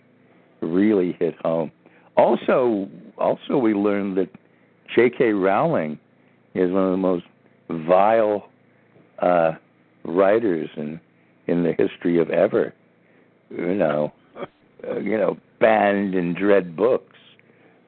really 0.62 1.18
hit 1.20 1.36
home. 1.44 1.70
Also, 2.16 2.88
also 3.18 3.58
we 3.58 3.74
learned 3.74 4.18
that 4.18 4.30
J.K. 4.96 5.34
Rowling 5.34 6.00
is 6.54 6.72
one 6.72 6.86
of 6.86 6.92
the 6.92 6.98
most 6.98 7.26
vile 7.70 8.48
uh, 9.20 9.52
writers 10.06 10.70
in 10.78 11.00
in 11.48 11.64
the 11.64 11.74
history 11.78 12.20
of 12.20 12.30
ever. 12.30 12.74
You 13.50 13.76
know, 13.76 14.14
uh, 14.38 15.00
you 15.00 15.18
know, 15.18 15.38
banned 15.60 16.16
and 16.16 16.36
dread 16.36 16.78
books. 16.78 17.18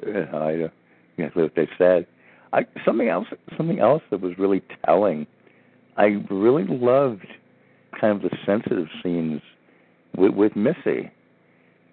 Know, 0.06 0.28
I 0.34 0.58
don't 0.58 0.74
that's 1.18 1.36
what 1.36 1.56
they 1.56 1.68
said. 1.78 2.08
I 2.54 2.66
something 2.86 3.10
else 3.10 3.28
something 3.58 3.80
else 3.80 4.02
that 4.12 4.22
was 4.22 4.34
really 4.38 4.62
telling. 4.86 5.28
I 5.98 6.18
really 6.30 6.66
loved 6.66 7.28
kind 8.00 8.16
of 8.16 8.22
the 8.22 8.36
sensitive 8.46 8.88
scenes 9.02 9.42
with, 10.18 10.34
with 10.34 10.56
Missy, 10.56 11.12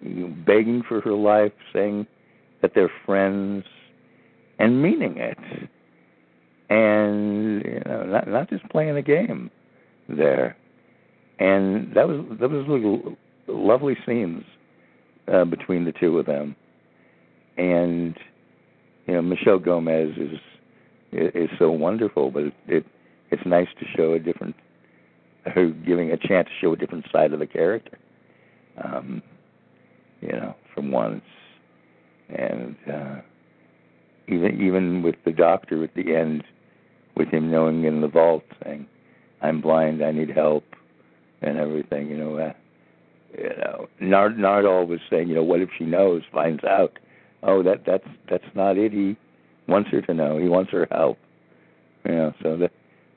you 0.01 0.09
know, 0.09 0.35
begging 0.45 0.83
for 0.87 1.01
her 1.01 1.13
life, 1.13 1.53
saying 1.71 2.05
that 2.61 2.71
they're 2.75 2.91
friends, 3.05 3.65
and 4.59 4.81
meaning 4.81 5.17
it, 5.17 5.37
and 6.69 7.63
you 7.63 7.81
know, 7.85 8.03
not 8.05 8.27
not 8.27 8.49
just 8.49 8.67
playing 8.69 8.95
a 8.97 9.01
game 9.01 9.49
there. 10.09 10.57
And 11.39 11.93
that 11.95 12.07
was 12.07 12.25
that 12.39 12.49
was 12.49 12.65
really 12.67 13.17
lovely 13.47 13.97
scenes 14.05 14.43
uh, 15.33 15.45
between 15.45 15.85
the 15.85 15.91
two 15.91 16.19
of 16.19 16.25
them, 16.25 16.55
and 17.57 18.17
you 19.07 19.13
know 19.13 19.21
Michelle 19.21 19.59
Gomez 19.59 20.11
is 20.17 20.39
is 21.11 21.49
so 21.59 21.71
wonderful, 21.71 22.31
but 22.31 22.43
it, 22.43 22.53
it 22.67 22.85
it's 23.31 23.45
nice 23.45 23.67
to 23.79 23.85
show 23.95 24.13
a 24.13 24.19
different 24.19 24.55
her 25.45 25.69
giving 25.69 26.11
a 26.11 26.17
chance 26.17 26.47
to 26.47 26.53
show 26.61 26.73
a 26.73 26.77
different 26.77 27.05
side 27.11 27.33
of 27.33 27.39
the 27.39 27.47
character. 27.47 27.97
Um, 28.83 29.21
you 30.21 30.29
know, 30.29 30.55
from 30.73 30.91
once, 30.91 31.23
and 32.29 32.75
uh, 32.91 33.15
even 34.27 34.61
even 34.61 35.03
with 35.03 35.15
the 35.25 35.31
doctor 35.31 35.83
at 35.83 35.93
the 35.95 36.15
end, 36.15 36.43
with 37.15 37.27
him 37.29 37.51
knowing 37.51 37.83
in 37.83 38.01
the 38.01 38.07
vault 38.07 38.43
saying, 38.63 38.87
"I'm 39.41 39.61
blind, 39.61 40.03
I 40.03 40.11
need 40.11 40.29
help," 40.29 40.63
and 41.41 41.57
everything. 41.57 42.09
You 42.09 42.17
know, 42.17 42.37
uh, 42.37 42.53
you 43.37 43.49
know, 43.57 43.87
Nard 43.99 44.37
Nardole 44.37 44.87
was 44.87 44.99
saying, 45.09 45.27
you 45.27 45.35
know, 45.35 45.43
what 45.43 45.59
if 45.61 45.69
she 45.77 45.85
knows, 45.85 46.21
finds 46.31 46.63
out? 46.63 46.97
Oh 47.43 47.63
that 47.63 47.83
that's 47.85 48.07
that's 48.29 48.43
not 48.55 48.77
it. 48.77 48.91
He 48.91 49.15
wants 49.67 49.89
her 49.91 50.01
to 50.01 50.13
know. 50.13 50.37
He 50.37 50.47
wants 50.47 50.71
her 50.71 50.87
help. 50.91 51.17
You 52.05 52.15
know 52.15 52.33
so 52.41 52.57
that 52.57 52.71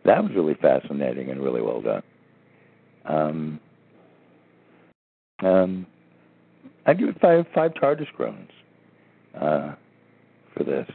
that 0.05 0.23
was 0.23 0.33
really 0.35 0.55
fascinating 0.55 1.31
and 1.31 1.43
really 1.43 1.63
well 1.63 1.81
done. 1.81 2.03
Um 3.05 3.61
um 5.41 5.87
i 6.87 6.95
give 6.95 7.09
it 7.09 7.21
five 7.21 7.45
five 7.55 7.75
TARDIS 7.75 8.07
groans 8.17 8.51
uh 9.41 9.75
for 10.57 10.65
this. 10.65 10.89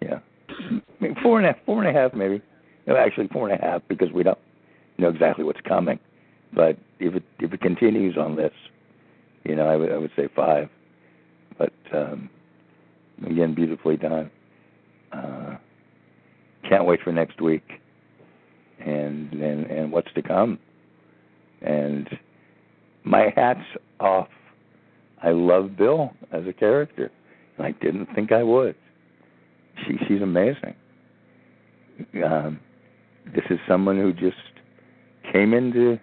Yeah. 0.00 0.20
I 0.48 0.80
mean, 1.00 1.16
four 1.22 1.38
and 1.38 1.46
a 1.46 1.56
four 1.64 1.82
and 1.82 1.94
a 1.94 2.00
half 2.00 2.14
maybe. 2.14 2.42
No 2.86 2.96
actually 2.96 3.28
four 3.28 3.48
and 3.48 3.60
a 3.60 3.64
half 3.64 3.82
because 3.88 4.12
we 4.12 4.22
don't 4.22 4.38
know 4.98 5.08
exactly 5.08 5.44
what's 5.44 5.60
coming. 5.62 5.98
But 6.54 6.78
if 7.00 7.14
it 7.14 7.24
if 7.40 7.52
it 7.52 7.60
continues 7.60 8.16
on 8.16 8.36
this 8.36 8.52
you 9.44 9.54
know 9.54 9.66
i 9.66 9.76
would 9.76 9.90
i 9.92 9.96
would 9.96 10.12
say 10.16 10.28
five. 10.34 10.68
But 11.58 11.72
um 11.92 12.30
again 13.24 13.54
beautifully 13.54 13.96
done. 13.96 14.30
Uh, 15.12 15.56
can't 16.68 16.84
wait 16.84 17.00
for 17.02 17.12
next 17.12 17.40
week, 17.40 17.64
and 18.84 19.32
and 19.32 19.66
and 19.66 19.92
what's 19.92 20.12
to 20.14 20.22
come. 20.22 20.58
And 21.62 22.08
my 23.04 23.32
hat's 23.34 23.60
off. 24.00 24.28
I 25.22 25.30
love 25.30 25.76
Bill 25.76 26.12
as 26.32 26.46
a 26.46 26.52
character. 26.52 27.10
I 27.58 27.70
didn't 27.72 28.06
think 28.14 28.32
I 28.32 28.42
would. 28.42 28.74
She 29.86 29.96
she's 30.06 30.22
amazing. 30.22 30.74
Um, 32.24 32.60
this 33.34 33.44
is 33.48 33.58
someone 33.66 33.96
who 33.96 34.12
just 34.12 34.36
came 35.32 35.54
into 35.54 35.98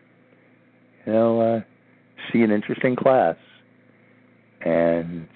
you 1.06 1.14
know 1.14 1.42
uh, 1.42 1.62
see 2.32 2.42
an 2.42 2.52
interesting 2.52 2.96
class 2.96 3.36
and 4.66 5.28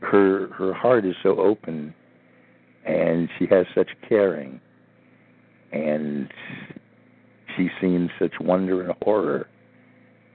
her 0.00 0.48
her 0.48 0.72
heart 0.72 1.04
is 1.04 1.14
so 1.22 1.40
open 1.40 1.94
and 2.84 3.28
she 3.38 3.46
has 3.46 3.66
such 3.74 3.88
caring 4.08 4.60
and 5.72 6.30
she's 7.56 7.70
seen 7.80 8.10
such 8.18 8.32
wonder 8.40 8.82
and 8.82 8.94
horror 9.02 9.48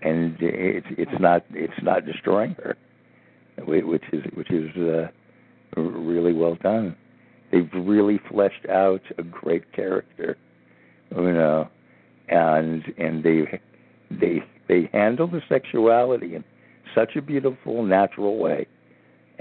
and 0.01 0.36
it's 0.39 0.88
it's 0.91 1.20
not 1.20 1.43
it's 1.51 1.82
not 1.84 2.05
destroying 2.05 2.55
her 2.55 2.76
which 3.66 4.03
is 4.12 4.24
which 4.34 4.51
is 4.51 4.70
uh, 4.78 5.07
really 5.80 6.34
well 6.34 6.55
done. 6.55 6.95
They've 7.51 7.70
really 7.74 8.20
fleshed 8.30 8.66
out 8.70 9.01
a 9.18 9.24
great 9.24 9.72
character 9.74 10.38
you 11.16 11.34
know 11.34 11.68
and 12.30 12.84
and 12.97 13.24
they 13.24 13.59
they 14.09 14.43
they 14.68 14.89
handle 14.91 15.28
the 15.28 15.41
sexuality 15.49 16.36
in 16.36 16.43
such 16.95 17.16
a 17.16 17.22
beautiful 17.22 17.84
natural 17.84 18.38
way 18.38 18.68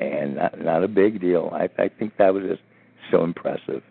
and 0.01 0.37
not, 0.37 0.61
not 0.61 0.85
a 0.85 0.89
big 0.89 1.21
deal. 1.21 1.51
I, 1.53 1.69
I 1.81 1.89
think 1.89 2.17
that 2.19 2.33
was 2.33 2.45
just 2.49 2.63
so 3.11 3.23
impressive 3.23 3.83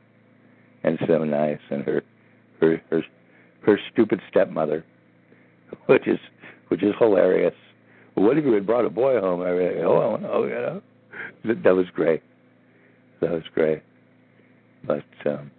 and 0.84 0.98
so 1.08 1.24
nice. 1.24 1.60
And 1.70 1.84
her, 1.84 2.04
her, 2.60 2.82
her, 2.90 3.04
her 3.66 3.80
stupid 3.92 4.20
stepmother, 4.30 4.84
which 5.86 6.08
is, 6.08 6.20
which 6.70 6.84
is 6.84 6.94
hilarious. 7.00 7.54
What 8.16 8.38
if 8.38 8.46
you 8.46 8.54
had 8.54 8.66
brought 8.66 8.86
a 8.86 8.90
boy 8.90 9.20
home? 9.20 9.42
I 9.42 9.52
mean, 9.52 9.78
oh, 9.86 10.20
oh, 10.30 10.44
you 10.44 10.50
know, 10.50 10.82
that, 11.46 11.64
that 11.64 11.76
was 11.76 11.86
great. 11.94 12.22
That 13.22 13.32
was 13.32 13.44
great. 13.54 13.84
But 14.86 15.04
um, 15.26 15.52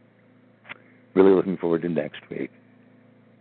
really 1.14 1.30
looking 1.30 1.57
forward 1.57 1.82
to 1.82 1.88
next 1.88 2.20
week. 2.30 2.51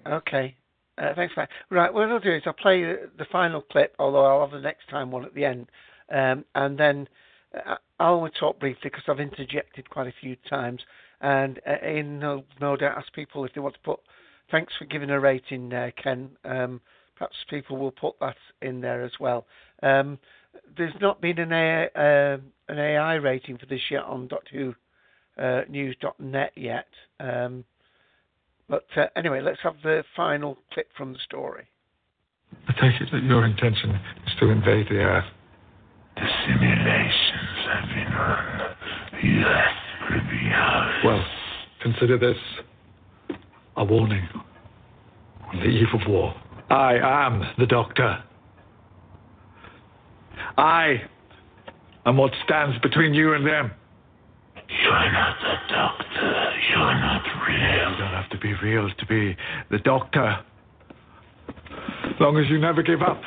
Okay. 0.07 0.55
Uh, 0.97 1.13
thanks, 1.15 1.33
Matt. 1.37 1.49
Right, 1.69 1.93
what 1.93 2.09
I'll 2.09 2.19
do 2.19 2.33
is 2.33 2.41
I'll 2.45 2.53
play 2.53 2.83
the, 2.83 3.09
the 3.17 3.25
final 3.31 3.61
clip, 3.61 3.95
although 3.99 4.25
I'll 4.25 4.41
have 4.41 4.51
the 4.51 4.59
next 4.59 4.89
time 4.89 5.11
one 5.11 5.23
at 5.23 5.33
the 5.33 5.45
end, 5.45 5.67
um, 6.11 6.45
and 6.55 6.77
then 6.77 7.07
uh, 7.55 7.75
I'll 7.99 8.29
talk 8.39 8.59
briefly 8.59 8.81
because 8.91 9.03
I've 9.07 9.19
interjected 9.19 9.89
quite 9.89 10.07
a 10.07 10.13
few 10.21 10.35
times, 10.49 10.81
and 11.21 11.59
uh, 11.67 11.85
Ian 11.85 12.19
no, 12.19 12.43
no 12.59 12.75
doubt 12.75 12.97
ask 12.97 13.13
people 13.13 13.45
if 13.45 13.53
they 13.53 13.61
want 13.61 13.75
to 13.75 13.81
put. 13.81 13.99
Thanks 14.51 14.73
for 14.77 14.85
giving 14.85 15.09
a 15.09 15.19
rating, 15.19 15.69
there, 15.69 15.91
Ken. 15.91 16.31
Um, 16.43 16.81
perhaps 17.15 17.35
people 17.49 17.77
will 17.77 17.91
put 17.91 18.15
that 18.19 18.37
in 18.61 18.81
there 18.81 19.03
as 19.03 19.11
well. 19.19 19.45
Um, 19.83 20.17
there's 20.77 20.93
not 20.99 21.21
been 21.21 21.37
an 21.39 21.51
AI, 21.51 21.85
uh, 21.85 22.37
an 22.67 22.79
AI 22.79 23.15
rating 23.15 23.57
for 23.57 23.65
this 23.65 23.81
yet 23.91 24.03
on 24.03 24.27
Doctor 24.27 24.57
Who 25.37 25.43
uh, 25.43 25.61
News.net 25.69 26.51
yet. 26.55 26.87
Um, 27.19 27.63
but 28.67 28.85
uh, 28.95 29.07
anyway, 29.15 29.41
let's 29.41 29.59
have 29.63 29.75
the 29.83 30.03
final 30.15 30.57
clip 30.73 30.89
from 30.95 31.13
the 31.13 31.19
story. 31.19 31.67
I 32.67 32.73
take 32.73 33.01
it 33.01 33.09
that 33.11 33.23
your 33.23 33.45
intention 33.45 33.91
is 34.25 34.33
to 34.39 34.49
invade 34.49 34.87
the 34.89 34.97
Earth. 34.97 35.25
Simulations 36.49 37.59
have 37.67 37.89
been 37.89 38.13
run. 38.13 38.75
The 39.21 39.43
Earth 39.45 40.09
will 40.09 40.29
be 40.31 40.49
ours. 40.51 41.05
Well, 41.05 41.25
consider 41.83 42.17
this 42.17 42.37
a 43.77 43.83
warning 43.83 44.27
on 45.47 45.59
the 45.59 45.65
eve 45.65 45.87
of 45.93 46.07
war. 46.07 46.33
I 46.71 46.95
am 46.95 47.43
the 47.59 47.67
Doctor. 47.67 48.23
I 50.57 51.03
am 52.05 52.17
what 52.17 52.31
stands 52.45 52.79
between 52.79 53.13
you 53.13 53.33
and 53.33 53.45
them. 53.45 53.71
You're 54.55 55.11
not 55.11 55.37
the 55.41 55.73
Doctor. 55.73 56.53
You're 56.71 56.79
not 56.79 57.23
real. 57.47 57.91
You 57.91 57.97
don't 57.97 58.13
have 58.13 58.29
to 58.31 58.39
be 58.39 58.53
real 58.63 58.89
to 58.89 59.05
be 59.05 59.37
the 59.69 59.79
Doctor. 59.79 60.43
As 61.47 62.19
long 62.19 62.37
as 62.37 62.49
you 62.49 62.57
never 62.59 62.81
give 62.81 63.03
up. 63.03 63.21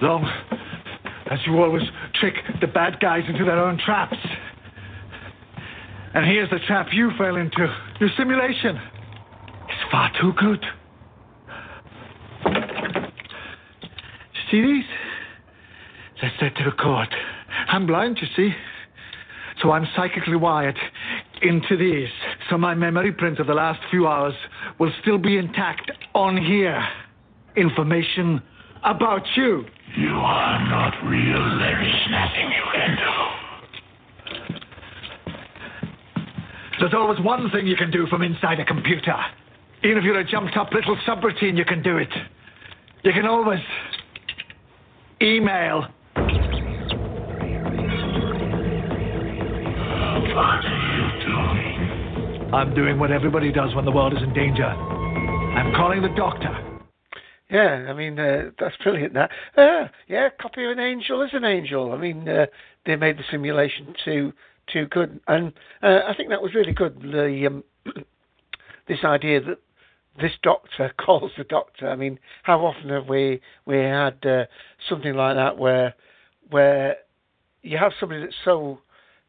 Long 0.00 0.24
as 1.30 1.38
you 1.46 1.58
always 1.58 1.82
trick 2.14 2.34
the 2.60 2.66
bad 2.66 3.00
guys 3.00 3.22
into 3.28 3.44
their 3.44 3.58
own 3.58 3.78
traps. 3.84 4.16
And 6.14 6.24
here's 6.24 6.50
the 6.50 6.58
trap 6.66 6.88
you 6.92 7.10
fell 7.18 7.36
into. 7.36 7.66
Your 8.00 8.10
simulation 8.16 8.76
is 8.76 9.90
far 9.90 10.10
too 10.20 10.32
good. 10.38 10.64
See 14.50 14.62
these? 14.62 14.84
They're 16.20 16.32
set 16.40 16.56
to 16.56 16.64
record. 16.64 17.08
I'm 17.68 17.86
blind, 17.86 18.18
you 18.20 18.28
see. 18.34 18.54
So 19.62 19.72
I'm 19.72 19.86
psychically 19.94 20.36
wired 20.36 20.78
into 21.42 21.76
these. 21.76 22.08
So 22.48 22.56
my 22.56 22.74
memory 22.74 23.12
print 23.12 23.38
of 23.40 23.46
the 23.46 23.54
last 23.54 23.80
few 23.90 24.06
hours 24.06 24.34
will 24.78 24.92
still 25.02 25.18
be 25.18 25.36
intact 25.36 25.90
on 26.14 26.36
here. 26.36 26.82
Information 27.56 28.40
about 28.84 29.22
you. 29.36 29.64
You 29.96 30.10
are 30.10 30.68
not 30.68 30.94
real. 31.08 31.58
There 31.58 31.82
is 31.82 32.10
nothing 32.10 32.52
you 32.52 32.64
can 32.72 32.96
do. 32.96 33.38
There's 36.80 36.94
always 36.94 37.18
one 37.20 37.50
thing 37.50 37.66
you 37.66 37.76
can 37.76 37.90
do 37.90 38.06
from 38.06 38.22
inside 38.22 38.60
a 38.60 38.64
computer. 38.64 39.16
Even 39.82 39.98
if 39.98 40.04
you're 40.04 40.20
a 40.20 40.24
jumped 40.24 40.56
up 40.56 40.72
little 40.72 40.96
subroutine, 41.06 41.56
you 41.56 41.64
can 41.64 41.82
do 41.82 41.96
it. 41.96 42.08
You 43.02 43.12
can 43.12 43.26
always 43.26 43.60
email. 45.20 45.88
What 50.34 50.36
are 50.36 50.62
you 50.94 51.26
doing? 51.26 52.54
I'm 52.54 52.74
doing 52.74 52.98
what 52.98 53.10
everybody 53.10 53.50
does 53.50 53.74
when 53.74 53.84
the 53.84 53.90
world 53.90 54.12
is 54.12 54.22
in 54.22 54.32
danger. 54.32 54.64
I'm 54.64 55.74
calling 55.74 56.02
the 56.02 56.08
doctor. 56.10 56.67
Yeah, 57.50 57.86
I 57.88 57.94
mean 57.94 58.18
uh, 58.18 58.50
that's 58.58 58.76
brilliant. 58.82 59.14
That 59.14 59.30
uh, 59.56 59.88
yeah, 60.06 60.28
copy 60.40 60.64
of 60.64 60.72
an 60.72 60.80
angel 60.80 61.22
is 61.22 61.30
an 61.32 61.44
angel. 61.44 61.92
I 61.92 61.96
mean 61.96 62.28
uh, 62.28 62.46
they 62.84 62.96
made 62.96 63.16
the 63.18 63.24
simulation 63.30 63.94
too 64.04 64.32
too 64.72 64.86
good, 64.86 65.20
and 65.26 65.52
uh, 65.82 66.00
I 66.06 66.14
think 66.14 66.28
that 66.28 66.42
was 66.42 66.54
really 66.54 66.72
good. 66.74 67.00
The 67.00 67.46
um, 67.46 67.64
this 68.88 68.98
idea 69.04 69.40
that 69.40 69.58
this 70.20 70.32
doctor 70.42 70.92
calls 71.00 71.32
the 71.38 71.44
doctor. 71.44 71.88
I 71.88 71.96
mean, 71.96 72.18
how 72.42 72.60
often 72.60 72.90
have 72.90 73.08
we 73.08 73.40
we 73.64 73.76
had 73.78 74.24
uh, 74.26 74.44
something 74.88 75.14
like 75.14 75.36
that 75.36 75.56
where 75.56 75.94
where 76.50 76.96
you 77.62 77.78
have 77.78 77.92
somebody 77.98 78.20
that's 78.22 78.34
so 78.44 78.80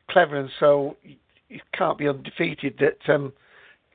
clever 0.10 0.36
and 0.38 0.50
so 0.60 0.98
you 1.50 1.60
can't 1.74 1.98
be 1.98 2.08
undefeated 2.08 2.80
that 2.80 3.14
um, 3.14 3.34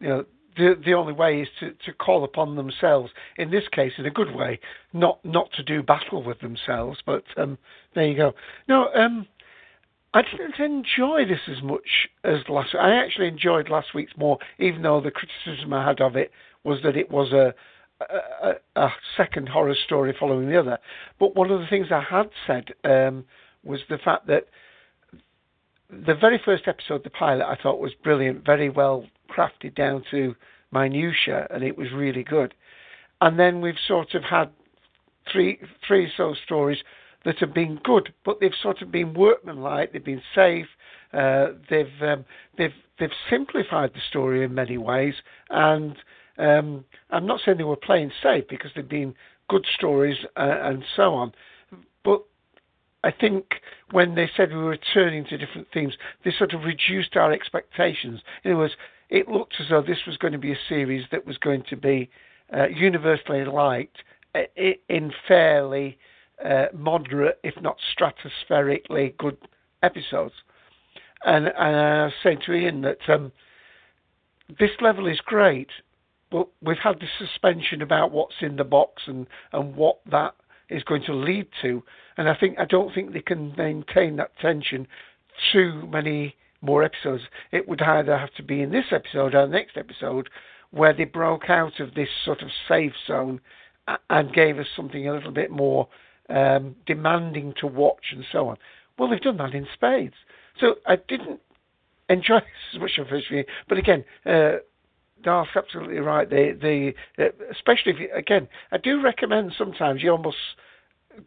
you 0.01 0.09
know 0.09 0.25
the 0.57 0.75
the 0.85 0.95
only 0.95 1.13
way 1.13 1.41
is 1.41 1.49
to, 1.61 1.73
to 1.85 1.93
call 1.93 2.25
upon 2.25 2.57
themselves. 2.57 3.11
In 3.37 3.51
this 3.51 3.65
case, 3.73 3.93
in 3.99 4.07
a 4.07 4.11
good 4.11 4.35
way, 4.35 4.61
not 4.93 5.25
not 5.25 5.51
to 5.57 5.63
do 5.63 5.83
battle 5.83 6.23
with 6.23 6.41
themselves. 6.41 6.99
But 7.05 7.25
um, 7.37 7.59
there 7.95 8.07
you 8.07 8.17
go. 8.17 8.33
No, 8.69 8.89
um, 8.95 9.27
I 10.13 10.23
didn't 10.23 10.59
enjoy 10.61 11.25
this 11.25 11.41
as 11.49 11.63
much 11.63 12.09
as 12.23 12.49
last. 12.49 12.75
I 12.75 12.95
actually 12.95 13.29
enjoyed 13.29 13.69
last 13.69 13.95
week's 13.95 14.17
more, 14.17 14.39
even 14.59 14.83
though 14.83 15.01
the 15.01 15.11
criticism 15.11 15.73
I 15.73 15.87
had 15.87 16.01
of 16.01 16.17
it 16.17 16.31
was 16.63 16.81
that 16.85 16.97
it 16.97 17.11
was 17.11 17.33
a 17.33 17.55
a, 18.01 18.53
a 18.77 18.89
second 19.17 19.49
horror 19.49 19.75
story 19.85 20.15
following 20.19 20.49
the 20.49 20.59
other. 20.59 20.79
But 21.19 21.37
one 21.37 21.51
of 21.51 21.61
the 21.61 21.67
things 21.67 21.89
I 21.91 22.03
had 22.03 22.31
said 22.47 22.75
um, 22.85 23.25
was 23.63 23.81
the 23.89 23.99
fact 23.99 24.27
that 24.27 24.49
the 25.91 26.15
very 26.15 26.41
first 26.45 26.65
episode, 26.67 27.05
the 27.05 27.11
pilot, 27.11 27.47
I 27.47 27.57
thought 27.61 27.79
was 27.79 27.93
brilliant, 28.03 28.45
very 28.45 28.69
well 28.69 29.07
crafted 29.29 29.75
down 29.75 30.05
to 30.11 30.35
minutia, 30.73 31.47
and 31.51 31.63
it 31.63 31.77
was 31.77 31.89
really 31.93 32.25
good. 32.25 32.55
And 33.21 33.39
then 33.39 33.61
we've 33.61 33.75
sort 33.87 34.15
of 34.15 34.23
had 34.23 34.51
three 35.31 35.59
three 35.87 36.11
so 36.17 36.35
stories 36.45 36.79
that 37.25 37.39
have 37.39 37.55
been 37.55 37.81
good, 37.85 38.13
but 38.25 38.39
they've 38.41 38.53
sort 38.63 38.83
of 38.83 38.93
been 38.93 39.15
workmanlike. 39.15 39.93
They've 39.93 40.05
been 40.05 40.23
safe. 40.35 40.67
Uh, 41.13 41.49
they've 41.71 42.03
um, 42.03 42.25
they've 42.59 42.75
they've 42.99 43.11
simplified 43.31 43.93
the 43.95 44.01
story 44.09 44.45
in 44.45 44.55
many 44.55 44.79
ways, 44.79 45.15
and 45.51 45.97
um, 46.39 46.85
I'm 47.11 47.27
not 47.27 47.41
saying 47.45 47.59
they 47.59 47.65
were 47.65 47.77
playing 47.77 48.11
safe 48.23 48.45
because 48.49 48.73
they've 48.75 48.89
been 48.89 49.15
good 49.49 49.67
stories 49.77 50.17
uh, 50.37 50.57
and 50.63 50.85
so 50.97 51.15
on, 51.15 51.33
but 52.05 52.25
I 53.05 53.13
think 53.13 53.45
when 53.91 54.15
they 54.15 54.31
said 54.35 54.51
we 54.51 54.57
were 54.57 54.71
returning 54.71 55.25
to 55.27 55.37
different 55.37 55.69
themes, 55.73 55.95
they 56.25 56.33
sort 56.37 56.55
of 56.55 56.65
reduced 56.65 57.17
our 57.17 57.33
expectations. 57.33 58.21
In 58.43 58.53
other 58.53 58.61
words, 58.61 58.75
it 59.15 59.29
looked 59.29 59.55
as 59.61 59.67
though 59.71 59.81
this 59.81 60.07
was 60.09 60.17
going 60.17 60.33
to 60.33 60.41
be 60.41 60.51
a 60.51 60.59
series 60.69 61.05
that 61.13 61.25
was 61.25 61.39
going 61.39 61.63
to 61.71 61.77
be 61.77 62.11
uh, 62.53 62.67
universally 62.67 63.45
liked 63.45 63.99
uh, 64.35 64.41
in 64.89 65.13
fairly 65.29 65.97
uh, 66.45 66.67
moderate, 66.77 67.39
if 67.45 67.55
not 67.63 67.77
stratospherically 67.97 69.17
good 69.17 69.37
episodes. 69.85 70.35
And, 71.25 71.47
and 71.47 71.77
I 71.77 72.11
saying 72.25 72.41
to 72.47 72.55
Ian 72.55 72.81
that 72.83 73.09
um, 73.09 73.31
this 74.59 74.73
level 74.81 75.07
is 75.07 75.21
great, 75.25 75.69
but 76.33 76.49
we've 76.61 76.77
had 76.77 76.99
the 76.99 77.07
suspension 77.17 77.83
about 77.83 78.11
what's 78.11 78.35
in 78.41 78.57
the 78.57 78.65
box 78.65 79.05
and, 79.07 79.29
and 79.53 79.77
what 79.77 80.01
that 80.11 80.35
is 80.71 80.83
going 80.83 81.05
to 81.05 81.15
lead 81.15 81.47
to. 81.63 81.85
And 82.17 82.29
I 82.29 82.35
think 82.35 82.59
I 82.59 82.65
don't 82.65 82.93
think 82.93 83.13
they 83.13 83.23
can 83.23 83.55
maintain 83.57 84.17
that 84.17 84.37
tension 84.41 84.89
too 85.53 85.87
many 85.87 86.35
more 86.65 86.83
episodes. 86.83 87.25
It 87.53 87.69
would 87.69 87.83
either 87.83 88.17
have 88.17 88.35
to 88.35 88.43
be 88.43 88.63
in 88.63 88.71
this 88.71 88.87
episode 88.91 89.35
or 89.35 89.47
the 89.47 89.53
next 89.53 89.77
episode 89.77 90.29
where 90.71 90.93
they 90.93 91.05
broke 91.05 91.49
out 91.49 91.79
of 91.81 91.95
this 91.95 92.09
sort 92.25 92.43
of 92.43 92.49
safe 92.69 92.93
zone 93.07 93.41
and 94.11 94.33
gave 94.33 94.59
us 94.59 94.67
something 94.75 95.07
a 95.09 95.13
little 95.13 95.31
bit 95.31 95.51
more 95.51 95.89
um, 96.29 96.75
demanding 96.87 97.55
to 97.61 97.67
watch 97.67 98.07
and 98.13 98.25
so 98.33 98.49
on. 98.49 98.57
Well, 98.99 99.09
they've 99.09 99.21
done 99.21 99.37
that 99.39 99.55
in 99.55 99.67
spades. 99.73 100.15
So 100.59 100.77
I 100.87 100.97
didn't 100.97 101.41
enjoy 102.09 102.39
this 102.41 102.75
as 102.75 102.81
much 102.81 102.93
of 102.99 103.09
first 103.09 103.29
viewing. 103.29 103.45
But 103.69 103.79
again, 103.79 104.05
uh, 104.27 104.57
Darth's 105.23 105.57
absolutely 105.57 105.99
right. 105.99 106.29
They, 106.29 106.53
they, 106.53 106.95
uh, 107.19 107.29
especially 107.51 107.93
if 107.93 108.01
you, 108.01 108.09
again, 108.15 108.49
I 108.73 108.79
do 108.79 109.03
recommend 109.03 109.53
sometimes 109.57 110.03
you 110.03 110.11
almost, 110.11 110.37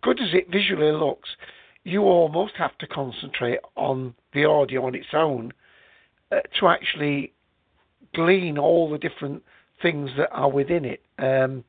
good 0.02 0.20
as 0.22 0.30
it 0.34 0.52
visually 0.52 0.92
looks, 0.92 1.30
you 1.88 2.02
almost 2.02 2.54
have 2.58 2.78
to 2.80 2.86
concentrate 2.86 3.60
on 3.78 4.14
the 4.34 4.44
audio 4.44 4.86
on 4.86 4.94
its 4.94 5.08
own 5.14 5.54
uh, 6.34 6.40
to 6.60 6.68
actually 6.68 7.32
glean 8.14 8.58
all 8.58 8.90
the 8.90 8.98
different 8.98 9.42
things 9.82 10.10
that 10.18 10.30
are 10.32 10.52
within 10.52 10.84
it. 10.84 11.02
Um, 11.18 11.64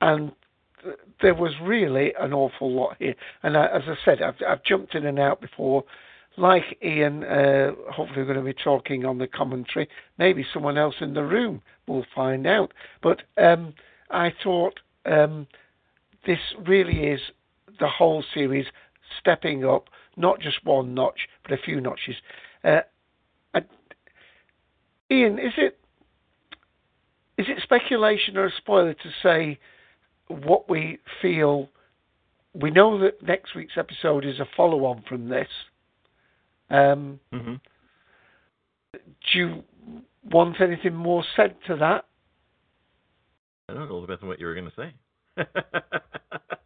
and 0.00 0.30
th- 0.84 0.94
there 1.20 1.34
was 1.34 1.52
really 1.60 2.14
an 2.20 2.32
awful 2.32 2.70
lot 2.70 2.96
here. 3.00 3.16
And 3.42 3.56
I, 3.56 3.66
as 3.66 3.82
I 3.86 3.96
said, 4.04 4.22
I've, 4.22 4.36
I've, 4.46 4.62
jumped 4.62 4.94
in 4.94 5.04
and 5.04 5.18
out 5.18 5.40
before. 5.40 5.82
Like 6.36 6.78
Ian, 6.84 7.24
uh, 7.24 7.72
hopefully 7.90 8.18
we're 8.18 8.32
going 8.32 8.36
to 8.36 8.44
be 8.44 8.54
talking 8.54 9.04
on 9.04 9.18
the 9.18 9.26
commentary. 9.26 9.88
Maybe 10.16 10.46
someone 10.54 10.78
else 10.78 10.94
in 11.00 11.12
the 11.12 11.24
room 11.24 11.60
will 11.88 12.06
find 12.14 12.46
out. 12.46 12.72
But 13.02 13.22
um, 13.36 13.74
I 14.10 14.32
thought 14.44 14.78
um, 15.06 15.48
this 16.24 16.38
really 16.64 17.08
is 17.08 17.20
the 17.80 17.88
whole 17.88 18.22
series 18.32 18.66
stepping 19.18 19.64
up, 19.64 19.88
not 20.16 20.40
just 20.40 20.64
one 20.64 20.94
notch, 20.94 21.28
but 21.42 21.52
a 21.52 21.62
few 21.62 21.80
notches. 21.80 22.16
Uh, 22.64 22.80
Ian, 25.10 25.38
is 25.38 25.52
it 25.56 25.78
is 27.36 27.46
it 27.48 27.62
speculation 27.62 28.36
or 28.36 28.46
a 28.46 28.52
spoiler 28.58 28.94
to 28.94 29.10
say 29.22 29.58
what 30.28 30.68
we 30.68 30.98
feel? 31.20 31.68
We 32.54 32.70
know 32.70 32.98
that 33.00 33.22
next 33.22 33.54
week's 33.54 33.78
episode 33.78 34.24
is 34.24 34.40
a 34.40 34.46
follow-on 34.56 35.04
from 35.08 35.28
this. 35.28 35.48
Um, 36.68 37.18
Mm-hmm. 37.32 37.54
Do 38.92 39.38
you 39.38 39.62
want 40.24 40.60
anything 40.60 40.94
more 40.94 41.22
said 41.36 41.54
to 41.68 41.76
that? 41.76 42.06
I 43.68 43.74
don't 43.74 43.82
know. 43.82 43.84
It 43.84 43.90
all 43.92 44.00
depends 44.00 44.22
on 44.22 44.28
what 44.28 44.40
you 44.40 44.46
were 44.46 44.54
going 44.54 44.70
to 44.70 44.76
say. 44.76 44.92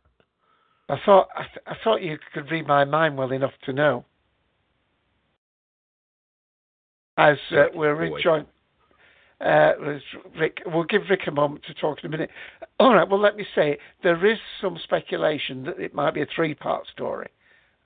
I 0.88 0.98
thought 1.04 1.28
I, 1.34 1.42
th- 1.44 1.66
I 1.66 1.76
thought 1.82 2.02
you 2.02 2.18
could 2.32 2.50
read 2.50 2.66
my 2.66 2.84
mind 2.84 3.16
well 3.16 3.32
enough 3.32 3.52
to 3.64 3.72
know. 3.72 4.04
As 7.16 7.38
uh, 7.52 7.66
we're 7.74 8.04
in 8.04 8.20
joint, 8.22 8.48
uh, 9.40 9.72
Rick, 10.38 10.62
we'll 10.66 10.84
give 10.84 11.02
Rick 11.08 11.22
a 11.28 11.30
moment 11.30 11.64
to 11.66 11.74
talk 11.74 11.98
in 12.02 12.06
a 12.06 12.10
minute. 12.10 12.30
All 12.80 12.92
right. 12.94 13.08
Well, 13.08 13.20
let 13.20 13.36
me 13.36 13.46
say 13.54 13.78
there 14.02 14.26
is 14.26 14.38
some 14.60 14.78
speculation 14.82 15.64
that 15.64 15.78
it 15.78 15.94
might 15.94 16.12
be 16.12 16.22
a 16.22 16.26
three-part 16.34 16.86
story, 16.88 17.28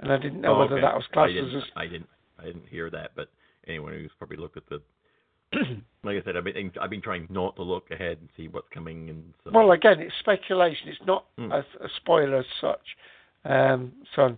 and 0.00 0.10
I 0.10 0.16
didn't 0.16 0.40
know 0.40 0.54
Oh, 0.56 0.58
whether 0.60 0.74
okay. 0.76 0.82
that 0.82 0.94
was 0.94 1.04
I 1.10 1.14
classed 1.14 1.34
didn't, 1.34 1.56
as. 1.56 1.62
I 1.76 1.86
didn't. 1.86 2.08
I 2.38 2.44
didn't 2.44 2.66
hear 2.70 2.88
that. 2.90 3.10
But 3.14 3.28
anyone 3.66 3.92
who's 3.92 4.10
probably 4.18 4.38
looked 4.38 4.56
at 4.56 4.66
the, 4.68 4.80
like 6.04 6.16
I 6.16 6.22
said, 6.24 6.36
I've 6.36 6.44
been 6.44 6.72
I've 6.80 6.90
been 6.90 7.02
trying 7.02 7.26
not 7.30 7.56
to 7.56 7.62
look 7.62 7.90
ahead 7.90 8.18
and 8.20 8.28
see 8.36 8.48
what's 8.48 8.68
coming 8.72 9.10
and 9.10 9.32
so. 9.44 9.50
Well, 9.52 9.72
again, 9.72 10.00
it's 10.00 10.14
speculation. 10.20 10.88
It's 10.88 11.06
not 11.06 11.24
Hmm. 11.36 11.52
a, 11.52 11.58
a 11.58 11.88
spoiler 11.96 12.38
as 12.38 12.46
such. 12.60 12.96
Um, 13.44 13.92
so, 14.14 14.36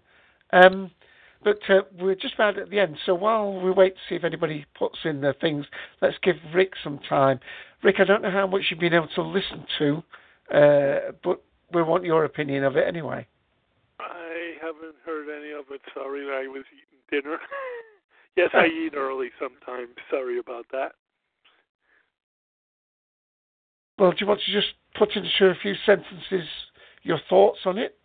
um, 0.53 0.91
but 1.43 1.59
uh, 1.69 1.83
we're 1.99 2.15
just 2.15 2.35
about 2.35 2.59
at 2.59 2.71
the 2.71 2.79
end. 2.79 2.97
So 3.07 3.15
while 3.15 3.61
we 3.61 3.71
wait 3.71 3.95
to 3.95 4.01
see 4.09 4.15
if 4.15 4.25
anybody 4.25 4.67
puts 4.79 4.99
in 5.05 5.21
their 5.21 5.35
things, 5.35 5.67
let's 6.01 6.17
give 6.23 6.37
Rick 6.55 6.73
some 6.85 6.99
time. 7.09 7.41
Rick, 7.83 7.97
I 7.99 8.05
don't 8.05 8.23
know 8.23 8.31
how 8.31 8.47
much 8.47 8.63
you've 8.71 8.81
been 8.81 8.95
able 8.95 9.09
to 9.15 9.23
listen 9.23 9.65
to, 9.79 10.03
uh, 10.55 11.13
but 11.25 11.43
we 11.73 11.83
want 11.83 12.05
your 12.05 12.25
opinion 12.25 12.65
of 12.65 12.77
it 12.77 12.87
anyway. 12.87 13.27
I 13.99 14.53
haven't 14.61 14.97
heard 15.05 15.29
any 15.35 15.53
of 15.53 15.65
it. 15.71 15.81
Sorry, 15.95 16.27
I 16.31 16.47
was 16.47 16.65
eating 16.73 17.23
dinner. 17.23 17.39
yes, 18.37 18.51
I 18.55 18.67
eat 18.87 18.95
early 18.95 19.31
sometimes. 19.39 19.95
Sorry 20.11 20.39
about 20.39 20.67
that. 20.73 20.93
Well, 24.01 24.11
do 24.13 24.17
you 24.21 24.27
want 24.27 24.41
to 24.47 24.53
just 24.53 24.69
put 24.99 25.15
into 25.15 25.51
a 25.51 25.55
few 25.61 25.75
sentences 25.85 26.49
your 27.03 27.19
thoughts 27.29 27.59
on 27.67 27.77
it, 27.77 27.99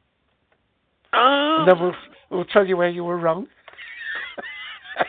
Um, 1.14 1.60
and 1.60 1.68
then 1.70 1.80
we'll 1.80 1.96
we'll 2.30 2.44
tell 2.44 2.68
you 2.68 2.76
where 2.76 2.90
you 2.90 3.06
were 3.06 3.18
wrong. 3.18 3.48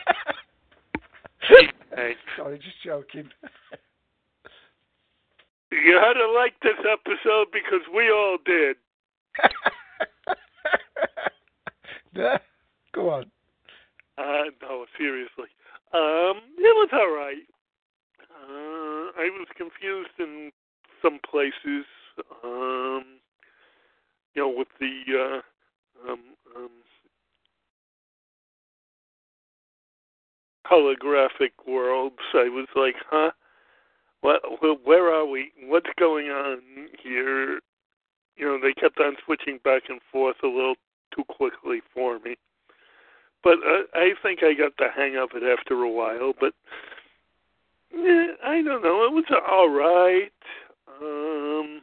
Sorry, 2.37 2.57
just 2.59 2.81
joking. 2.85 3.29
You 5.71 5.99
had 6.01 6.13
to 6.13 6.31
like 6.31 6.53
this 6.61 6.77
episode 6.89 7.47
because 7.51 7.81
we 7.93 8.09
all 8.09 8.37
did. 8.45 8.77
Go 12.93 13.09
on. 13.09 13.29
Uh, 14.17 14.43
no, 14.61 14.85
seriously. 14.97 15.49
Um, 15.93 16.39
it 16.57 16.73
was 16.77 16.87
all 16.93 17.13
right. 17.13 17.43
Uh, 18.31 19.11
I 19.21 19.29
was 19.37 19.47
confused 19.57 20.17
in 20.19 20.53
some 21.01 21.19
places. 21.29 21.85
Um, 22.43 23.03
you 24.33 24.41
know, 24.41 24.53
with 24.55 24.67
the 24.79 25.01
uh, 25.13 26.11
um, 26.11 26.19
um, 26.55 26.69
holographic 30.69 31.51
worlds, 31.67 32.15
I 32.33 32.49
was 32.49 32.67
like, 32.75 32.95
huh? 33.09 33.31
What? 34.21 34.41
Where 34.83 35.13
are 35.13 35.25
we? 35.25 35.51
What's 35.63 35.89
going 35.99 36.27
on 36.27 36.59
here? 37.01 37.59
You 38.35 38.45
know, 38.45 38.59
they 38.61 38.73
kept 38.73 38.99
on 38.99 39.15
switching 39.25 39.59
back 39.63 39.83
and 39.89 39.99
forth 40.11 40.37
a 40.43 40.47
little 40.47 40.75
too 41.15 41.23
quickly 41.27 41.81
for 41.93 42.19
me. 42.19 42.35
But 43.43 43.57
uh, 43.65 43.83
I 43.93 44.11
think 44.21 44.39
I 44.43 44.53
got 44.53 44.73
the 44.77 44.87
hang 44.95 45.15
of 45.17 45.29
it 45.35 45.43
after 45.43 45.75
a 45.81 45.89
while. 45.89 46.33
But 46.39 46.53
eh, 47.93 48.27
I 48.43 48.61
don't 48.61 48.83
know. 48.83 49.05
It 49.05 49.13
was 49.13 49.25
all 49.49 49.69
right. 49.69 50.31
Um, 51.01 51.81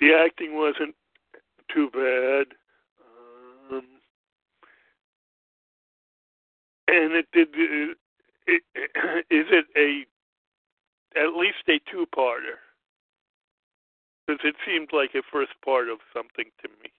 the 0.00 0.12
acting 0.14 0.56
wasn't 0.56 0.94
too 1.72 1.88
bad. 1.92 2.46
Um, 3.70 3.84
and 6.88 7.12
it 7.12 7.26
did. 7.32 7.48
It, 7.54 7.96
it, 8.46 8.62
is 9.30 9.46
it 9.50 9.66
a 9.76 10.04
at 11.18 11.34
least 11.36 11.58
a 11.68 11.78
two-parter? 11.90 12.58
Because 14.26 14.40
it 14.44 14.54
seemed 14.66 14.90
like 14.92 15.10
a 15.14 15.22
first 15.32 15.52
part 15.64 15.88
of 15.88 15.98
something 16.14 16.50
to 16.62 16.68
me. 16.82 16.90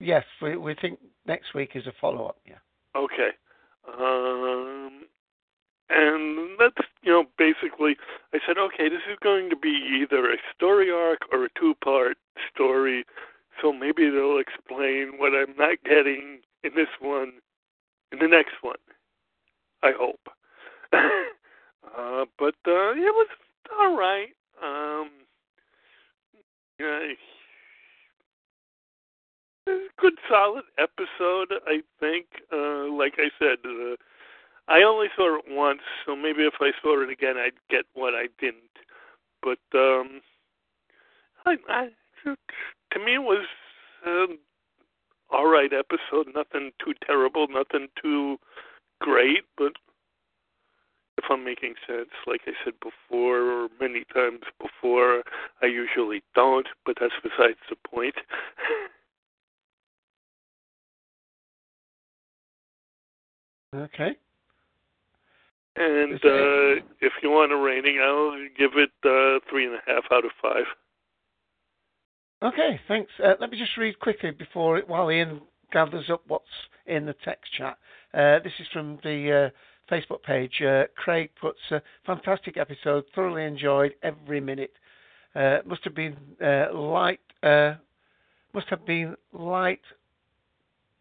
Yes, 0.00 0.24
we 0.42 0.56
we 0.56 0.74
think 0.74 0.98
next 1.26 1.54
week 1.54 1.70
is 1.74 1.86
a 1.86 1.92
follow 2.00 2.26
up. 2.26 2.38
Yeah. 2.46 2.58
Okay. 2.96 3.30
Um, 3.86 5.03
and 5.94 6.58
that's, 6.58 6.88
you 7.02 7.12
know, 7.12 7.24
basically, 7.38 7.96
I 8.32 8.38
said, 8.46 8.58
okay, 8.58 8.88
this 8.88 9.02
is 9.10 9.18
going 9.22 9.50
to 9.50 9.56
be 9.56 9.70
either 10.02 10.30
a 10.30 10.36
story 10.54 10.90
arc 10.90 11.20
or 11.32 11.44
a 11.44 11.48
two 11.58 11.74
part 11.82 12.16
story. 12.52 13.04
So 13.62 13.72
maybe 13.72 14.10
they'll 14.10 14.38
explain 14.38 15.12
what 15.18 15.32
I'm 15.34 15.56
not 15.56 15.78
getting 15.84 16.40
in 16.64 16.72
this 16.74 16.88
one, 17.00 17.34
in 18.10 18.18
the 18.18 18.28
next 18.28 18.54
one. 18.62 18.76
I 19.82 19.92
hope. 19.96 20.28
uh, 20.92 22.24
but 22.38 22.56
uh, 22.66 22.92
it 22.92 23.14
was 23.14 23.28
all 23.78 23.96
right. 23.96 24.30
Um, 24.62 25.10
yeah, 26.80 27.14
good 29.98 30.14
solid 30.28 30.64
episode 30.76 31.48
i 31.66 31.80
think 31.98 32.26
uh 32.52 32.84
like 32.92 33.14
i 33.16 33.30
said 33.38 33.58
uh, 33.64 33.96
i 34.68 34.82
only 34.82 35.08
saw 35.16 35.36
it 35.38 35.44
once 35.48 35.80
so 36.04 36.14
maybe 36.16 36.42
if 36.42 36.54
i 36.60 36.70
saw 36.82 37.02
it 37.02 37.10
again 37.10 37.36
i'd 37.36 37.52
get 37.70 37.84
what 37.94 38.14
i 38.14 38.26
didn't. 38.38 38.78
But 39.42 39.58
um 39.78 40.20
i 41.46 41.56
i 41.68 41.88
to 42.24 42.98
me 42.98 43.14
it 43.14 43.22
was 43.22 43.46
um 44.06 44.38
all 45.30 45.46
right 45.46 45.72
episode. 45.72 46.28
Nothing 46.34 46.70
too 46.84 46.94
terrible 47.06 47.46
nothing 47.48 47.88
too 48.00 48.38
great 49.00 49.44
but 49.58 49.72
if 51.18 51.24
i'm 51.30 51.44
making 51.44 51.74
sense 51.86 52.10
like 52.26 52.42
i 52.46 52.52
said 52.64 52.74
before 52.80 53.40
or 53.40 53.68
many 53.80 54.04
times 54.14 54.40
before 54.60 55.22
i 55.62 55.66
usually 55.66 56.22
don't 56.34 56.68
but 56.86 56.96
that's 57.00 57.14
besides 57.22 57.58
the 57.68 57.76
point. 57.88 58.14
Okay. 63.74 64.16
And 65.76 66.14
uh, 66.14 66.82
if 67.00 67.12
you 67.22 67.30
want 67.30 67.52
a 67.52 67.56
rating, 67.56 67.98
I'll 68.00 68.38
give 68.56 68.72
it 68.76 68.90
uh, 69.04 69.40
three 69.50 69.66
and 69.66 69.74
a 69.74 69.80
half 69.86 70.04
out 70.12 70.24
of 70.24 70.30
five. 70.40 70.64
Okay, 72.42 72.78
thanks. 72.86 73.10
Uh, 73.22 73.34
let 73.40 73.50
me 73.50 73.58
just 73.58 73.76
read 73.76 73.98
quickly 73.98 74.30
before 74.30 74.80
while 74.86 75.10
Ian 75.10 75.40
gathers 75.72 76.10
up 76.10 76.22
what's 76.28 76.44
in 76.86 77.06
the 77.06 77.14
text 77.24 77.50
chat. 77.56 77.76
Uh, 78.12 78.38
this 78.44 78.52
is 78.60 78.66
from 78.72 78.98
the 79.02 79.50
uh, 79.50 79.92
Facebook 79.92 80.22
page. 80.22 80.62
Uh, 80.62 80.84
Craig 80.96 81.30
puts 81.40 81.58
a 81.70 81.82
fantastic 82.06 82.56
episode, 82.56 83.04
thoroughly 83.14 83.44
enjoyed 83.44 83.94
every 84.02 84.40
minute. 84.40 84.72
Uh, 85.34 85.58
must 85.66 85.82
have 85.84 85.94
been 85.94 86.16
uh, 86.42 86.66
light. 86.72 87.20
Uh, 87.42 87.74
must 88.52 88.68
have 88.68 88.86
been 88.86 89.16
light, 89.32 89.80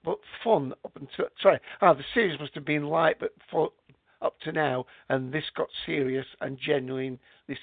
but 0.04 0.18
fun 0.44 0.74
up 0.84 0.96
until. 0.96 1.26
Sorry, 1.42 1.60
ah, 1.82 1.94
the 1.94 2.04
series 2.14 2.40
must 2.40 2.56
have 2.56 2.66
been 2.66 2.86
light 2.86 3.18
but 3.20 3.32
fun 3.52 3.68
up 4.24 4.40
to 4.42 4.52
now, 4.52 4.86
and 5.10 5.32
this 5.32 5.44
got 5.56 5.68
serious 5.86 6.26
and 6.42 6.58
genuinely 6.58 7.20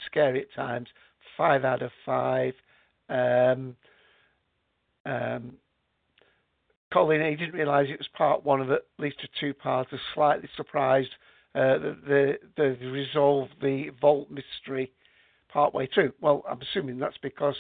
scary 0.07 0.43
at 0.43 0.55
times. 0.55 0.89
Five 1.37 1.65
out 1.65 1.83
of 1.83 1.91
five. 2.05 2.55
Um, 3.09 3.77
um, 5.07 5.55
Colin, 6.93 7.29
he 7.31 7.37
didn't 7.37 7.55
realise 7.55 7.89
it 7.89 7.99
was 7.99 8.09
part 8.17 8.45
one 8.45 8.61
of 8.61 8.71
at 8.71 8.83
least 8.99 9.17
a 9.23 9.29
two-parter. 9.41 9.99
Slightly 10.15 10.49
surprised 10.57 11.11
uh, 11.55 11.79
that 11.79 12.39
they, 12.57 12.87
resolved 12.87 13.53
the 13.63 13.91
vault 14.01 14.29
mystery 14.31 14.93
part 15.53 15.73
way 15.75 15.89
through. 15.93 16.13
Well, 16.21 16.45
I'm 16.49 16.61
assuming 16.61 16.99
that's 16.99 17.19
because 17.23 17.57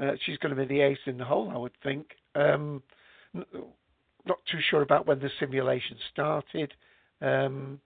uh, 0.00 0.12
she's 0.24 0.38
going 0.38 0.54
to 0.54 0.66
be 0.66 0.74
the 0.74 0.82
ace 0.82 0.98
in 1.06 1.18
the 1.18 1.24
hole. 1.24 1.50
I 1.52 1.58
would 1.58 1.72
think. 1.82 2.06
Um, 2.34 2.82
not 3.34 4.38
too 4.50 4.58
sure 4.70 4.82
about 4.82 5.06
when 5.06 5.18
the 5.18 5.30
simulation 5.40 5.96
started. 6.12 6.72
Um, 7.20 7.80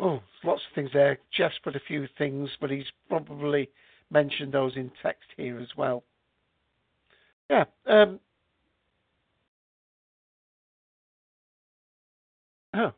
oh, 0.00 0.20
lots 0.44 0.62
of 0.68 0.74
things 0.74 0.90
there. 0.92 1.18
Jeff's 1.36 1.58
put 1.62 1.76
a 1.76 1.80
few 1.80 2.06
things, 2.18 2.48
but 2.60 2.70
he's 2.70 2.84
probably 3.08 3.68
mentioned 4.10 4.52
those 4.52 4.76
in 4.76 4.90
text 5.02 5.28
here 5.36 5.58
as 5.60 5.68
well. 5.76 6.02
Yeah. 7.48 7.64
Um, 7.86 8.20
oh? 12.74 12.92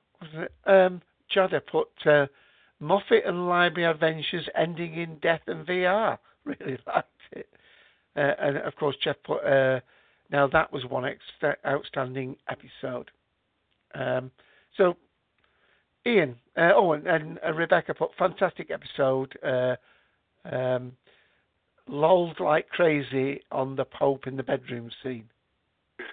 Um, 0.67 1.03
Jada 1.35 1.61
put 1.71 1.89
uh, 2.07 2.27
Moffat 2.81 3.25
and 3.27 3.49
Library 3.49 3.91
Adventures 3.91 4.49
ending 4.57 4.95
in 4.95 5.19
death 5.19 5.43
and 5.47 5.67
VR. 5.67 6.19
Really 6.45 6.77
liked 6.89 7.09
it. 7.31 7.49
Uh, 8.17 8.33
and 8.41 8.57
of 8.57 8.75
course, 8.75 8.97
Jeff 9.01 9.15
put, 9.25 9.45
uh, 9.45 9.79
now 10.33 10.49
that 10.49 10.73
was 10.73 10.85
one 10.85 11.05
ex- 11.05 11.57
outstanding 11.65 12.35
episode. 12.49 13.13
Um, 13.95 14.33
so, 14.77 14.97
Ian, 16.07 16.37
uh, 16.57 16.71
oh, 16.75 16.93
and, 16.93 17.07
and 17.07 17.39
uh, 17.47 17.53
Rebecca 17.53 17.95
put, 17.95 18.11
fantastic 18.19 18.71
episode. 18.71 19.37
Uh, 19.45 19.77
um, 20.45 20.93
lolled 21.89 22.41
like 22.41 22.69
crazy 22.69 23.41
on 23.51 23.77
the 23.77 23.85
Pope 23.85 24.27
in 24.27 24.37
the 24.37 24.43
bedroom 24.43 24.91
scene. 25.03 25.29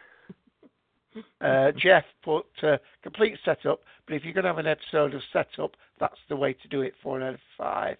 Uh, 1.41 1.71
Jeff 1.75 2.03
put 2.23 2.45
uh, 2.61 2.77
complete 3.01 3.35
setup, 3.43 3.81
but 4.05 4.13
if 4.13 4.23
you're 4.23 4.31
going 4.33 4.43
to 4.43 4.49
have 4.49 4.59
an 4.59 4.67
episode 4.67 5.13
of 5.15 5.21
setup, 5.33 5.71
that's 5.99 6.19
the 6.29 6.35
way 6.35 6.53
to 6.53 6.67
do 6.67 6.81
it. 6.81 6.93
Four 7.01 7.21
out 7.21 7.33
of 7.33 7.39
five. 7.57 7.97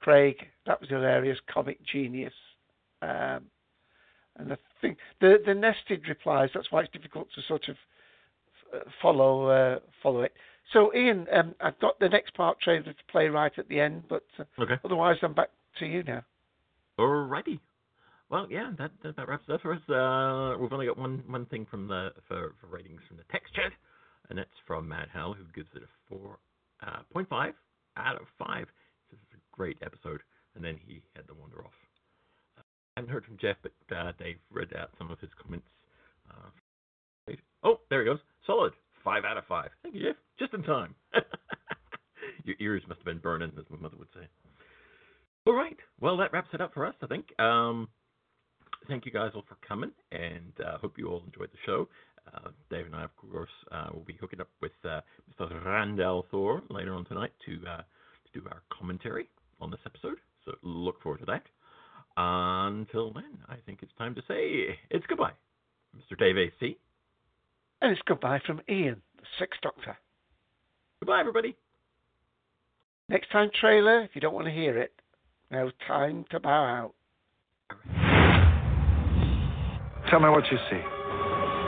Craig, 0.00 0.36
that 0.64 0.80
was 0.80 0.88
hilarious, 0.88 1.36
comic 1.52 1.78
genius. 1.84 2.32
Um, 3.02 3.42
and 4.36 4.52
I 4.52 4.56
think 4.80 4.98
the 5.20 5.38
the 5.44 5.52
nested 5.54 6.08
replies. 6.08 6.50
That's 6.54 6.70
why 6.70 6.82
it's 6.82 6.92
difficult 6.92 7.28
to 7.34 7.42
sort 7.46 7.68
of 7.68 7.76
uh, 8.72 8.84
follow 9.02 9.48
uh, 9.48 9.78
follow 10.02 10.22
it. 10.22 10.32
So, 10.72 10.94
Ian, 10.94 11.26
um, 11.32 11.54
I've 11.60 11.78
got 11.78 11.98
the 12.00 12.08
next 12.08 12.34
part 12.34 12.58
trailer 12.60 12.82
to 12.84 12.94
play 13.10 13.28
right 13.28 13.52
at 13.58 13.68
the 13.68 13.80
end, 13.80 14.04
but 14.08 14.24
uh, 14.38 14.44
Okay. 14.62 14.74
otherwise, 14.84 15.16
I'm 15.22 15.34
back 15.34 15.50
to 15.78 15.86
you 15.86 16.02
now. 16.02 16.24
Alrighty. 16.98 17.60
Well, 18.30 18.46
yeah, 18.50 18.72
that 18.78 18.90
that 19.02 19.10
about 19.10 19.28
wraps 19.28 19.44
it 19.48 19.52
up 19.52 19.60
for 19.60 19.74
us. 19.74 19.88
Uh, 19.88 20.58
we've 20.58 20.72
only 20.72 20.86
got 20.86 20.96
one 20.98 21.22
one 21.26 21.46
thing 21.46 21.66
from 21.70 21.86
the 21.86 22.12
for, 22.26 22.54
for 22.60 22.66
ratings 22.68 23.00
from 23.06 23.18
the 23.18 23.24
text 23.30 23.54
chat, 23.54 23.72
and 24.28 24.38
that's 24.38 24.48
from 24.66 24.88
Matt 24.88 25.08
Howell, 25.10 25.34
who 25.34 25.44
gives 25.54 25.68
it 25.76 25.82
a 25.82 26.14
4.5 26.14 27.26
uh, 27.30 27.52
out 27.96 28.16
of 28.20 28.26
five. 28.38 28.66
This 29.10 29.20
is 29.20 29.26
a 29.38 29.56
great 29.56 29.76
episode, 29.82 30.22
and 30.54 30.64
then 30.64 30.78
he 30.86 31.02
had 31.14 31.26
the 31.28 31.34
wander 31.34 31.58
off. 31.64 31.72
Uh, 32.58 32.62
I 32.96 33.00
haven't 33.00 33.12
heard 33.12 33.24
from 33.24 33.36
Jeff, 33.38 33.56
but 33.62 33.94
uh, 33.94 34.12
Dave 34.18 34.38
read 34.50 34.74
out 34.76 34.90
some 34.98 35.10
of 35.10 35.20
his 35.20 35.30
comments. 35.40 35.66
Uh, 36.30 37.34
oh, 37.62 37.80
there 37.90 38.00
he 38.00 38.06
goes. 38.06 38.20
Solid 38.46 38.72
five 39.04 39.24
out 39.24 39.36
of 39.36 39.44
five. 39.46 39.70
Thank 39.82 39.94
you, 39.94 40.02
Jeff. 40.02 40.16
Just 40.38 40.54
in 40.54 40.62
time. 40.62 40.94
Your 42.44 42.56
ears 42.58 42.82
must 42.88 42.98
have 42.98 43.04
been 43.06 43.18
burning, 43.18 43.52
as 43.58 43.64
my 43.70 43.78
mother 43.78 43.96
would 43.98 44.08
say. 44.14 44.26
All 45.46 45.54
right. 45.54 45.76
Well, 46.00 46.16
that 46.16 46.32
wraps 46.32 46.48
it 46.52 46.60
up 46.60 46.72
for 46.74 46.86
us, 46.86 46.94
I 47.02 47.06
think. 47.06 47.26
Um, 47.38 47.88
thank 48.88 49.06
you 49.06 49.12
guys 49.12 49.30
all 49.34 49.44
for 49.48 49.56
coming, 49.66 49.92
and 50.10 50.52
uh, 50.64 50.78
hope 50.78 50.94
you 50.98 51.08
all 51.08 51.22
enjoyed 51.26 51.50
the 51.52 51.58
show. 51.66 51.88
Uh, 52.34 52.48
Dave 52.70 52.86
and 52.86 52.96
I, 52.96 53.04
of 53.04 53.14
course, 53.16 53.50
uh, 53.70 53.88
will 53.92 54.04
be 54.06 54.16
hooking 54.18 54.40
up 54.40 54.48
with 54.62 54.72
uh, 54.84 55.00
Mr. 55.38 55.64
Randall 55.64 56.26
Thor 56.30 56.62
later 56.70 56.94
on 56.94 57.04
tonight 57.04 57.32
to 57.46 57.52
uh, 57.70 57.76
to 57.82 58.40
do 58.40 58.46
our 58.50 58.62
commentary 58.72 59.28
on 59.60 59.70
this 59.70 59.80
episode. 59.84 60.16
So 60.44 60.52
look 60.62 61.02
forward 61.02 61.18
to 61.20 61.26
that. 61.26 61.42
Until 62.16 63.12
then, 63.12 63.38
I 63.48 63.56
think 63.66 63.80
it's 63.82 63.92
time 63.98 64.14
to 64.14 64.22
say 64.28 64.76
it's 64.90 65.04
goodbye, 65.06 65.32
Mr. 65.96 66.18
Dave 66.18 66.38
AC. 66.38 66.78
And 67.80 67.92
it's 67.92 68.00
goodbye 68.06 68.40
from 68.46 68.60
Ian, 68.68 69.02
the 69.18 69.26
Sixth 69.38 69.60
Doctor. 69.62 69.96
Goodbye, 71.00 71.20
everybody. 71.20 71.56
Next 73.08 73.30
time, 73.30 73.50
trailer, 73.60 74.02
if 74.02 74.10
you 74.14 74.20
don't 74.20 74.34
want 74.34 74.46
to 74.46 74.52
hear 74.52 74.78
it, 74.78 74.92
now 75.50 75.70
time 75.86 76.24
to 76.30 76.40
bow 76.40 76.64
out. 76.64 76.94
Tell 80.10 80.20
me 80.20 80.28
what 80.30 80.44
you 80.50 80.58
see. 80.70 80.80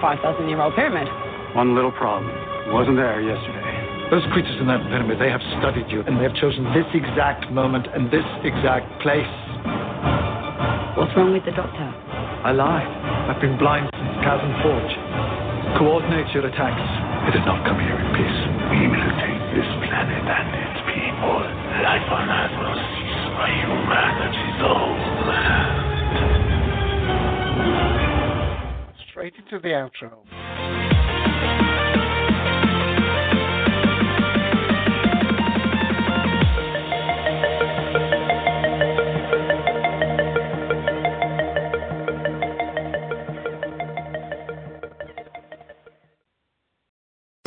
5,000 0.01 0.49
year 0.49 0.61
old 0.61 0.74
pyramid. 0.74 1.09
One 1.55 1.74
little 1.74 1.93
problem. 1.93 2.31
It 2.31 2.73
Wasn't 2.73 2.97
there 2.97 3.20
yesterday. 3.20 4.09
Those 4.11 4.23
creatures 4.33 4.57
in 4.61 4.66
that 4.69 4.81
pyramid, 4.87 5.20
they 5.20 5.31
have 5.31 5.43
studied 5.59 5.91
you, 5.91 6.01
and 6.07 6.16
they 6.19 6.23
have 6.23 6.37
chosen 6.37 6.65
this 6.73 6.87
exact 6.95 7.51
moment 7.51 7.87
and 7.93 8.07
this 8.07 8.24
exact 8.47 8.87
place. 9.03 9.27
What's 10.97 11.12
wrong 11.19 11.35
with 11.35 11.45
the 11.45 11.53
doctor? 11.53 11.91
I 12.47 12.53
lied. 12.53 12.87
I've 13.28 13.41
been 13.43 13.59
blind 13.59 13.91
since 13.93 14.16
Chasm 14.23 14.53
Forge. 14.62 15.26
Coordinate 15.74 16.30
your 16.32 16.47
attacks. 16.47 16.86
It 17.26 17.32
did 17.34 17.44
not 17.44 17.66
come 17.66 17.82
here 17.82 17.98
in 17.98 18.09
peace. 18.14 18.40
We 18.70 18.86
will 18.86 19.10
take 19.18 19.43
this 19.51 19.66
planet 19.82 20.22
and 20.22 20.48
its 20.55 20.78
people. 20.86 21.43
Life 21.82 22.06
on 22.06 22.30
Earth 22.30 22.55
will 22.55 22.78
cease 22.94 23.26
by 23.34 23.51
humanity's 23.51 24.62
homeland. 24.62 25.82
Straight 29.10 29.34
into 29.36 29.59
the 29.59 29.74
outro. 29.74 30.45